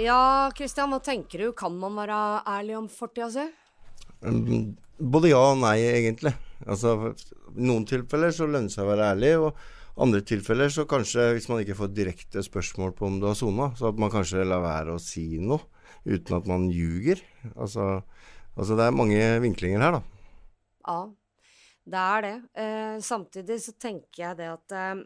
Ja, 0.00 0.50
Christian, 0.56 0.90
hva 0.90 0.98
tenker 0.98 1.44
du? 1.44 1.48
Kan 1.54 1.78
man 1.78 1.94
være 1.94 2.18
ærlig 2.58 2.78
om 2.80 2.90
fortida 2.90 3.30
si? 3.30 3.46
Mm, 4.26 4.72
Både 4.98 5.30
ja 5.30 5.38
og 5.52 5.62
nei, 5.62 5.78
egentlig. 5.94 6.34
Altså, 6.66 7.12
I 7.54 7.68
noen 7.70 7.86
tilfeller 7.86 8.34
så 8.34 8.50
lønner 8.50 8.66
det 8.66 8.74
seg 8.74 8.88
å 8.88 8.90
være 8.96 9.12
ærlig, 9.14 9.36
og 9.38 10.00
andre 10.02 10.26
tilfeller 10.26 10.74
så 10.74 10.90
kanskje, 10.90 11.36
hvis 11.36 11.46
man 11.52 11.62
ikke 11.62 11.78
får 11.78 11.94
direkte 11.94 12.42
spørsmål 12.42 12.96
på 12.98 13.06
om 13.06 13.22
du 13.22 13.30
har 13.30 13.38
sona, 13.38 13.70
så 13.78 13.92
at 13.92 14.00
man 14.00 14.10
kanskje 14.10 14.42
lar 14.42 14.64
være 14.64 14.96
å 14.96 15.02
si 15.02 15.36
noe 15.38 15.68
uten 16.06 16.36
at 16.38 16.46
man 16.50 16.68
ljuger. 16.72 17.20
Altså, 17.56 18.02
altså 18.56 18.76
det 18.78 18.86
er 18.88 18.96
mange 18.96 19.22
vinklinger 19.44 19.84
her, 19.84 19.98
da. 19.98 20.02
Ja, 20.88 21.00
det 21.90 22.04
er 22.16 22.22
det. 22.26 22.36
Eh, 22.62 22.98
samtidig 23.04 23.60
så 23.64 23.72
tenker 23.80 24.22
jeg 24.28 24.38
det 24.40 24.50
at 24.52 24.74
eh, 24.76 25.02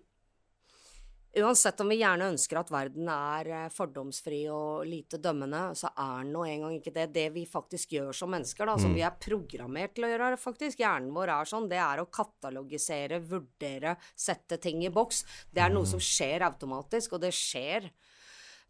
uansett 1.42 1.80
om 1.82 1.88
vi 1.90 1.96
gjerne 1.98 2.28
ønsker 2.30 2.60
at 2.60 2.70
verden 2.70 3.08
er 3.10 3.48
eh, 3.50 3.70
fordomsfri 3.74 4.44
og 4.54 4.84
lite 4.86 5.18
dømmende, 5.22 5.62
så 5.78 5.90
er 5.90 6.22
den 6.22 6.30
nå 6.34 6.44
engang 6.46 6.76
ikke 6.78 6.92
det. 6.94 7.08
Det 7.14 7.26
vi 7.34 7.42
faktisk 7.50 7.96
gjør 7.96 8.14
som 8.14 8.30
mennesker, 8.34 8.68
da, 8.70 8.76
som 8.78 8.92
Mm. 8.92 8.96
vi 9.00 9.02
er 9.06 9.18
programmert 9.26 9.94
til 9.96 10.06
å 10.06 10.12
gjøre, 10.12 10.38
faktisk, 10.38 10.78
hjernen 10.84 11.10
vår 11.16 11.32
er 11.34 11.50
sånn, 11.50 11.68
det 11.70 11.80
er 11.82 12.02
å 12.02 12.10
katalogisere, 12.10 13.18
vurdere, 13.18 13.96
sette 14.14 14.60
ting 14.62 14.84
i 14.84 14.92
boks. 14.94 15.24
Det 15.52 15.62
er 15.64 15.74
noe 15.74 15.86
som 15.90 15.98
skjer 16.02 16.46
automatisk, 16.46 17.16
og 17.16 17.24
det 17.26 17.32
skjer 17.34 17.90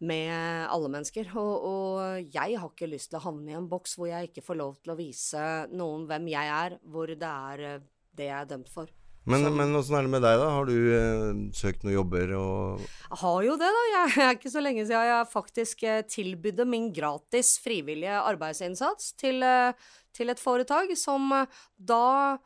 med 0.02 0.34
alle 0.68 0.90
mennesker. 0.90 1.30
Og, 1.38 1.68
og 1.68 2.34
jeg 2.34 2.58
har 2.58 2.70
ikke 2.70 2.90
lyst 2.90 3.12
til 3.12 3.20
å 3.20 3.24
havne 3.28 3.52
i 3.52 3.58
en 3.58 3.70
boks 3.70 3.96
hvor 3.98 4.10
jeg 4.10 4.30
ikke 4.30 4.44
får 4.44 4.60
lov 4.60 4.76
til 4.82 4.94
å 4.94 4.98
vise 4.98 5.46
noen 5.72 6.08
hvem 6.10 6.28
jeg 6.34 6.52
er, 6.58 6.78
hvor 6.82 7.10
det 7.12 7.30
er 7.30 7.66
eh, 7.70 7.80
det 8.14 8.30
jeg 8.30 8.38
er 8.40 8.52
dømt 8.54 8.70
for. 8.72 8.92
Men, 9.24 9.46
men 9.56 9.72
åssen 9.72 9.96
er 9.96 10.04
det 10.04 10.12
med 10.12 10.20
deg, 10.20 10.36
da? 10.36 10.48
Har 10.52 10.66
du 10.68 10.74
eh, 10.92 11.28
søkt 11.56 11.84
noen 11.84 11.94
jobber 11.96 12.34
og 12.36 12.82
Jeg 12.82 13.20
har 13.22 13.38
jo 13.46 13.54
det, 13.60 13.70
da. 13.76 13.84
Jeg 13.88 14.16
er 14.26 14.36
ikke 14.36 14.52
så 14.52 14.62
lenge 14.64 14.84
siden 14.84 15.08
jeg 15.08 15.30
faktisk 15.32 15.86
eh, 15.88 16.02
tilbydde 16.12 16.66
min 16.68 16.90
gratis 16.92 17.54
frivillige 17.64 18.18
arbeidsinnsats 18.20 19.14
til, 19.20 19.40
eh, 19.46 19.72
til 20.16 20.32
et 20.32 20.42
foretak 20.42 20.92
som 21.00 21.32
eh, 21.38 21.62
da 21.78 22.36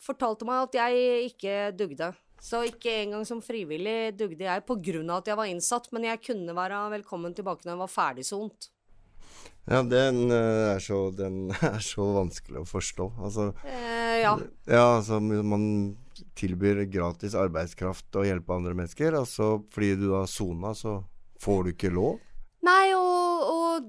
fortalte 0.00 0.46
meg 0.48 0.68
at 0.68 0.78
jeg 0.78 1.32
ikke 1.32 1.56
dugde. 1.76 2.12
Så 2.40 2.62
ikke 2.64 2.92
engang 3.02 3.26
som 3.28 3.42
frivillig 3.44 4.16
dugde 4.16 4.46
jeg 4.46 4.64
av 5.12 5.18
at 5.20 5.28
jeg 5.28 5.36
var 5.36 5.50
innsatt, 5.50 5.90
men 5.92 6.08
jeg 6.08 6.22
kunne 6.24 6.56
være 6.56 6.84
velkommen 6.96 7.34
tilbake 7.36 7.66
når 7.66 7.74
jeg 7.74 7.82
var 7.82 7.92
ferdigsont. 7.94 8.70
Ja, 9.70 9.82
den, 9.82 10.30
eh, 10.32 10.74
er 10.74 10.80
så, 10.82 11.10
den 11.14 11.50
er 11.74 11.82
så 11.84 12.06
vanskelig 12.16 12.62
å 12.62 12.68
forstå. 12.68 13.10
Altså 13.20 13.50
Eh, 13.64 14.22
ja. 14.24 14.32
Ja, 14.66 14.96
altså 14.96 15.20
man 15.20 15.64
tilbyr 16.36 16.84
gratis 16.90 17.36
arbeidskraft 17.38 18.16
og 18.18 18.26
hjelpe 18.28 18.56
andre 18.56 18.74
mennesker, 18.76 19.14
og 19.20 19.28
så 19.28 19.52
fordi 19.72 19.94
du 20.00 20.10
har 20.16 20.26
sona, 20.28 20.74
så 20.76 21.00
får 21.40 21.62
du 21.64 21.72
ikke 21.74 21.92
lov. 21.94 22.18
Nei, 22.66 22.92
og 22.92 23.09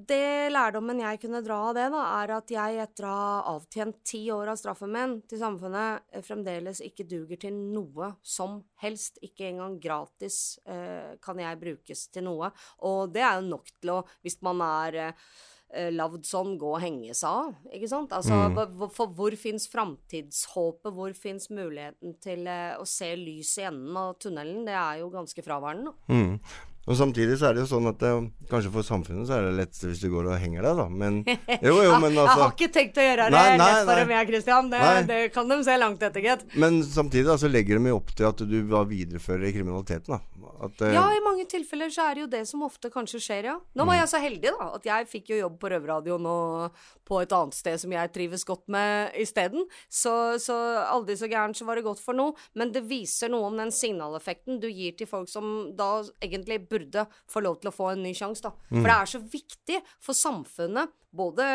det 0.08 0.52
lærdommen 0.54 1.00
jeg 1.04 1.20
kunne 1.22 1.42
dra 1.46 1.58
av 1.70 1.76
det, 1.78 1.88
da, 1.94 2.02
er 2.22 2.34
at 2.38 2.52
jeg 2.54 2.80
etter 2.84 3.08
å 3.08 3.14
ha 3.16 3.36
avtjent 3.56 4.02
ti 4.08 4.24
år 4.34 4.52
av 4.54 4.60
straffen 4.60 4.92
min 4.94 5.16
til 5.30 5.42
samfunnet, 5.42 6.08
eh, 6.12 6.26
fremdeles 6.26 6.82
ikke 6.86 7.08
duger 7.10 7.40
til 7.42 7.56
noe 7.56 8.14
som 8.24 8.60
helst. 8.84 9.22
Ikke 9.26 9.50
engang 9.52 9.80
gratis 9.82 10.60
eh, 10.66 11.16
kan 11.24 11.40
jeg 11.42 11.62
brukes 11.62 12.08
til 12.14 12.28
noe. 12.28 12.52
Og 12.88 13.14
det 13.14 13.24
er 13.26 13.40
jo 13.40 13.50
nok 13.54 13.72
til 13.80 13.96
å, 13.98 14.02
hvis 14.26 14.40
man 14.46 14.64
er 14.66 15.02
eh, 15.04 15.92
lagd 15.94 16.26
sånn, 16.28 16.58
gå 16.60 16.74
og 16.76 16.82
henge 16.84 17.14
seg 17.18 17.30
av. 17.30 17.54
Ikke 17.72 17.92
sant? 17.92 18.12
Altså, 18.16 18.42
Mm. 18.52 18.90
For 18.92 19.12
hvor 19.16 19.36
fins 19.40 19.68
framtidshåpet? 19.72 20.92
Hvor 20.94 21.14
fins 21.16 21.50
muligheten 21.50 22.18
til 22.24 22.48
eh, 22.48 22.76
å 22.80 22.86
se 22.88 23.14
lys 23.16 23.58
i 23.62 23.68
enden 23.70 23.98
av 23.98 24.18
tunnelen? 24.20 24.66
Det 24.68 24.76
er 24.76 25.00
jo 25.04 25.10
ganske 25.14 25.46
fraværende. 25.46 25.94
Mm. 26.10 26.40
Og 26.90 26.98
samtidig 26.98 27.36
så 27.38 27.46
er 27.52 27.54
det 27.54 27.62
jo 27.62 27.70
sånn 27.70 27.86
at 27.92 28.00
det, 28.02 28.10
kanskje 28.50 28.72
for 28.74 28.82
samfunnet 28.88 29.28
så 29.30 29.36
er 29.38 29.44
det 29.46 29.52
letteste 29.60 29.92
hvis 29.92 30.00
du 30.02 30.08
går 30.10 30.32
og 30.32 30.40
henger 30.42 30.66
deg, 30.66 30.80
da. 30.80 30.88
Men 30.90 31.20
jo, 31.68 31.76
jo, 31.78 31.92
men 32.02 32.16
Jeg 32.18 32.24
altså 32.24 32.40
har 32.42 32.56
ikke 32.56 32.72
tenkt 32.74 32.98
å 32.98 33.06
gjøre 33.06 33.28
det 33.30 33.36
Nei, 33.38 33.44
nei, 33.62 33.68
lett 33.70 33.86
for 33.86 34.02
dem, 34.02 34.14
jeg, 34.16 34.30
Christian. 34.32 34.72
Det, 34.74 34.82
det 35.12 35.20
kan 35.36 35.52
de 35.54 35.60
se 35.68 35.76
langt 35.78 36.02
etter, 36.08 36.26
gitt. 36.26 36.46
Men 36.58 36.82
samtidig 36.84 37.28
da, 37.30 37.38
så 37.38 37.52
legger 37.52 37.78
de 37.78 37.94
jo 37.94 38.00
opp 38.02 38.10
til 38.18 38.30
at 38.32 38.42
du 38.50 38.58
var 38.72 38.90
viderefører 38.90 39.54
kriminaliteten, 39.54 40.18
da. 40.18 40.48
At, 40.62 40.82
eh, 40.86 40.94
Ja, 40.94 41.06
i 41.14 41.22
mange 41.26 41.46
tilfeller 41.50 41.90
så 41.94 42.08
er 42.10 42.18
det 42.18 42.22
jo 42.26 42.32
det 42.34 42.42
som 42.50 42.66
ofte 42.66 42.90
kanskje 42.94 43.22
skjer, 43.22 43.48
ja. 43.52 43.56
Nå 43.78 43.86
var 43.86 43.96
Mm. 43.96 44.02
jeg 44.02 44.10
så 44.12 44.20
heldig, 44.26 44.52
da, 44.58 44.68
at 44.78 44.84
jeg 44.90 45.08
fikk 45.10 45.32
jo 45.36 45.40
jobb 45.44 45.60
på 45.62 45.70
Røverradioen 45.74 46.26
og 46.30 46.82
på 47.12 47.18
et 47.22 47.34
annet 47.36 47.54
sted 47.58 47.78
som 47.82 47.92
jeg 47.92 48.12
trives 48.14 48.46
godt 48.48 48.68
med 48.72 49.12
isteden. 49.20 49.66
Så, 49.90 50.14
så 50.40 50.56
aldri 50.88 51.18
så 51.20 51.28
gærent 51.30 51.58
så 51.58 51.66
var 51.68 51.76
det 51.78 51.84
godt 51.86 52.00
for 52.02 52.14
noe. 52.18 52.34
Men 52.56 52.72
det 52.72 52.86
viser 52.88 53.30
noe 53.34 53.50
om 53.50 53.58
den 53.60 53.74
signaleffekten 53.74 54.62
du 54.64 54.70
gir 54.70 54.94
til 54.98 55.10
folk 55.10 55.28
som 55.30 55.74
da 55.76 56.04
egentlig 56.24 56.62
burde 56.72 57.06
få 57.30 57.44
lov 57.44 57.60
til 57.62 57.72
å 57.72 57.76
få 57.76 57.92
en 57.94 58.04
ny 58.06 58.16
sjanse, 58.18 58.44
da. 58.48 58.56
Mm. 58.72 58.80
For 58.80 58.88
det 58.88 58.98
er 58.98 59.14
så 59.14 59.22
viktig 59.36 59.80
for 60.00 60.18
samfunnet, 60.18 60.98
både 61.12 61.46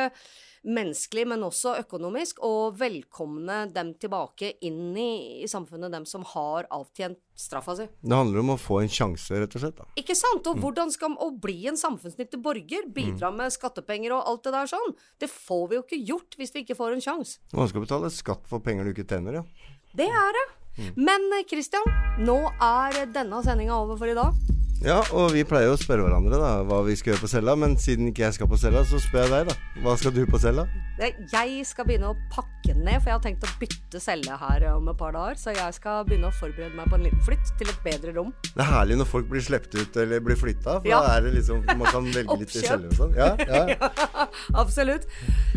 menneskelig, 0.68 1.24
men 1.31 1.44
også 1.46 1.76
økonomisk, 1.81 2.42
å 2.44 2.68
velkomne 2.76 3.62
dem 3.72 3.94
tilbake 4.00 4.50
inn 4.66 4.96
i, 4.98 5.42
i 5.44 5.48
samfunnet, 5.48 5.92
dem 5.94 6.05
som 6.09 6.26
har 6.35 6.68
avtjent 6.74 7.20
straffa 7.37 7.76
si. 7.79 7.87
Det 8.02 8.18
handler 8.18 8.42
om 8.42 8.52
å 8.55 8.59
få 8.61 8.81
en 8.83 8.92
sjanse, 8.92 9.33
rett 9.38 9.57
og 9.57 9.62
slett. 9.62 9.79
da. 9.79 9.87
Ikke 10.00 10.16
sant? 10.18 10.48
Og 10.50 10.61
hvordan 10.61 10.92
skal 10.92 11.16
å 11.22 11.31
bli 11.31 11.68
en 11.70 11.81
samfunnsnyttig 11.81 12.40
borger, 12.42 12.90
bidra 12.92 13.31
med 13.33 13.55
skattepenger 13.55 14.16
og 14.16 14.29
alt 14.29 14.44
det 14.48 14.55
der 14.57 14.72
sånn, 14.74 14.96
det 15.22 15.31
får 15.33 15.64
vi 15.70 15.79
jo 15.79 15.87
ikke 15.87 16.02
gjort 16.12 16.38
hvis 16.40 16.55
vi 16.55 16.66
ikke 16.66 16.79
får 16.79 16.96
en 16.98 17.07
sjanse. 17.09 17.40
Man 17.57 17.70
skal 17.70 17.87
betale 17.87 18.12
skatt 18.12 18.44
for 18.50 18.64
penger 18.64 18.88
du 18.88 18.92
ikke 18.96 19.09
tjener, 19.09 19.40
ja. 19.40 19.72
Det 19.96 20.11
er 20.12 20.37
det. 20.37 20.46
Men 20.96 21.31
eh, 21.33 21.46
Christian, 21.48 21.87
nå 22.20 22.37
er 22.61 23.07
denne 23.14 23.40
sendinga 23.44 23.79
over 23.81 23.96
for 24.00 24.12
i 24.12 24.16
dag. 24.16 24.37
Ja, 24.84 24.98
og 25.16 25.32
vi 25.32 25.40
pleier 25.48 25.72
å 25.72 25.78
spørre 25.80 26.04
hverandre 26.04 26.36
da 26.38 26.50
hva 26.68 26.82
vi 26.86 26.94
skal 26.98 27.14
gjøre 27.14 27.22
på 27.24 27.30
cella, 27.32 27.54
men 27.58 27.78
siden 27.80 28.10
ikke 28.10 28.26
jeg 28.26 28.34
skal 28.36 28.48
på 28.50 28.58
cella, 28.60 28.82
så 28.86 28.98
spør 29.00 29.24
jeg 29.24 29.32
deg, 29.32 29.48
da. 29.48 29.80
Hva 29.82 29.94
skal 29.98 30.12
du 30.14 30.20
på 30.28 30.38
cella? 30.42 30.66
Jeg 31.00 31.64
skal 31.68 31.86
begynne 31.88 32.10
å 32.12 32.16
pakke 32.32 32.74
ned, 32.76 33.00
for 33.00 33.08
jeg 33.10 33.16
har 33.16 33.22
tenkt 33.24 33.46
å 33.48 33.50
bytte 33.60 34.00
celle 34.00 34.36
her 34.40 34.66
om 34.74 34.86
et 34.92 34.98
par 35.00 35.16
dager. 35.16 35.38
Så 35.40 35.54
jeg 35.56 35.74
skal 35.76 36.04
begynne 36.08 36.28
å 36.30 36.36
forberede 36.36 36.76
meg 36.76 36.88
på 36.92 36.98
en 36.98 37.06
liten 37.08 37.24
flytt 37.24 37.50
til 37.60 37.72
et 37.72 37.80
bedre 37.84 38.14
rom. 38.16 38.30
Det 38.52 38.62
er 38.64 38.70
herlig 38.70 39.00
når 39.00 39.10
folk 39.10 39.28
blir 39.32 39.44
sluppet 39.44 39.74
ut 39.80 39.98
eller 40.04 40.22
blir 40.24 40.38
flytta, 40.40 40.76
for 40.84 40.88
Ja. 40.92 41.00
da 41.02 41.16
er 41.16 41.26
det 41.26 41.34
liksom 41.40 41.64
Man 41.66 41.88
kan 41.90 42.06
velge 42.12 42.38
litt 42.40 42.54
i 42.56 42.62
celler 42.64 42.92
og 42.92 42.96
sånn. 43.00 43.16
Ja, 43.16 43.32
ja. 43.72 43.90
Absolutt. 44.54 45.08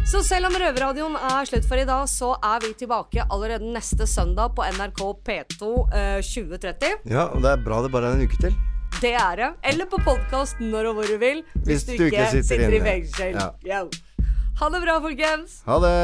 Så 0.09 0.23
selv 0.25 0.49
om 0.49 0.57
Røverradioen 0.59 1.15
er 1.19 1.45
slutt 1.47 1.67
for 1.67 1.77
i 1.79 1.85
dag, 1.87 2.07
så 2.09 2.33
er 2.39 2.59
vi 2.65 2.73
tilbake 2.73 3.27
allerede 3.29 3.67
neste 3.67 4.07
søndag 4.07 4.55
på 4.55 4.65
NRK 4.79 5.05
P2 5.27 5.71
eh, 5.93 6.19
2030. 6.23 7.05
ja, 7.11 7.27
og 7.29 7.43
det 7.45 7.53
er 7.53 7.63
bra 7.63 7.83
det 7.83 7.91
bare 7.93 8.11
er 8.11 8.19
en 8.19 8.25
uke 8.27 8.39
til. 8.41 8.55
Det 9.01 9.13
er 9.13 9.35
det. 9.35 9.49
Eller 9.63 9.85
på 9.85 9.97
podkast 10.03 10.59
når 10.59 10.89
og 10.89 10.93
hvor 10.93 11.07
du 11.07 11.17
vil. 11.17 11.43
Hvis, 11.63 11.83
du 11.83 11.91
ikke 11.91 12.27
sitter, 12.31 12.59
i 12.59 12.75
inne. 12.75 12.85
fengsel. 12.85 13.35
Ja. 13.35 13.49
Ja. 13.65 13.83
Ha 14.59 14.69
det 14.69 14.81
bra, 14.83 14.99
folkens. 14.99 15.61
Ha 15.65 15.77
det. 15.79 15.95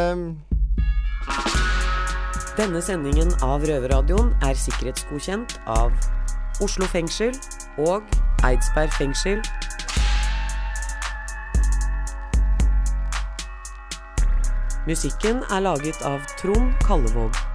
Denne 2.55 2.81
sendingen 2.81 3.33
av 3.43 3.65
Røverradioen 3.67 4.31
er 4.47 4.55
sikkerhetsgodkjent 4.55 5.57
av 5.67 5.91
Oslo 6.63 6.87
fengsel 6.87 7.35
og 7.83 8.05
Eidsberg 8.47 8.93
fengsel. 8.95 9.43
Musikken 14.87 15.43
er 15.51 15.65
laget 15.67 15.99
av 16.07 16.23
Trond 16.39 16.71
Kallevåg. 16.87 17.54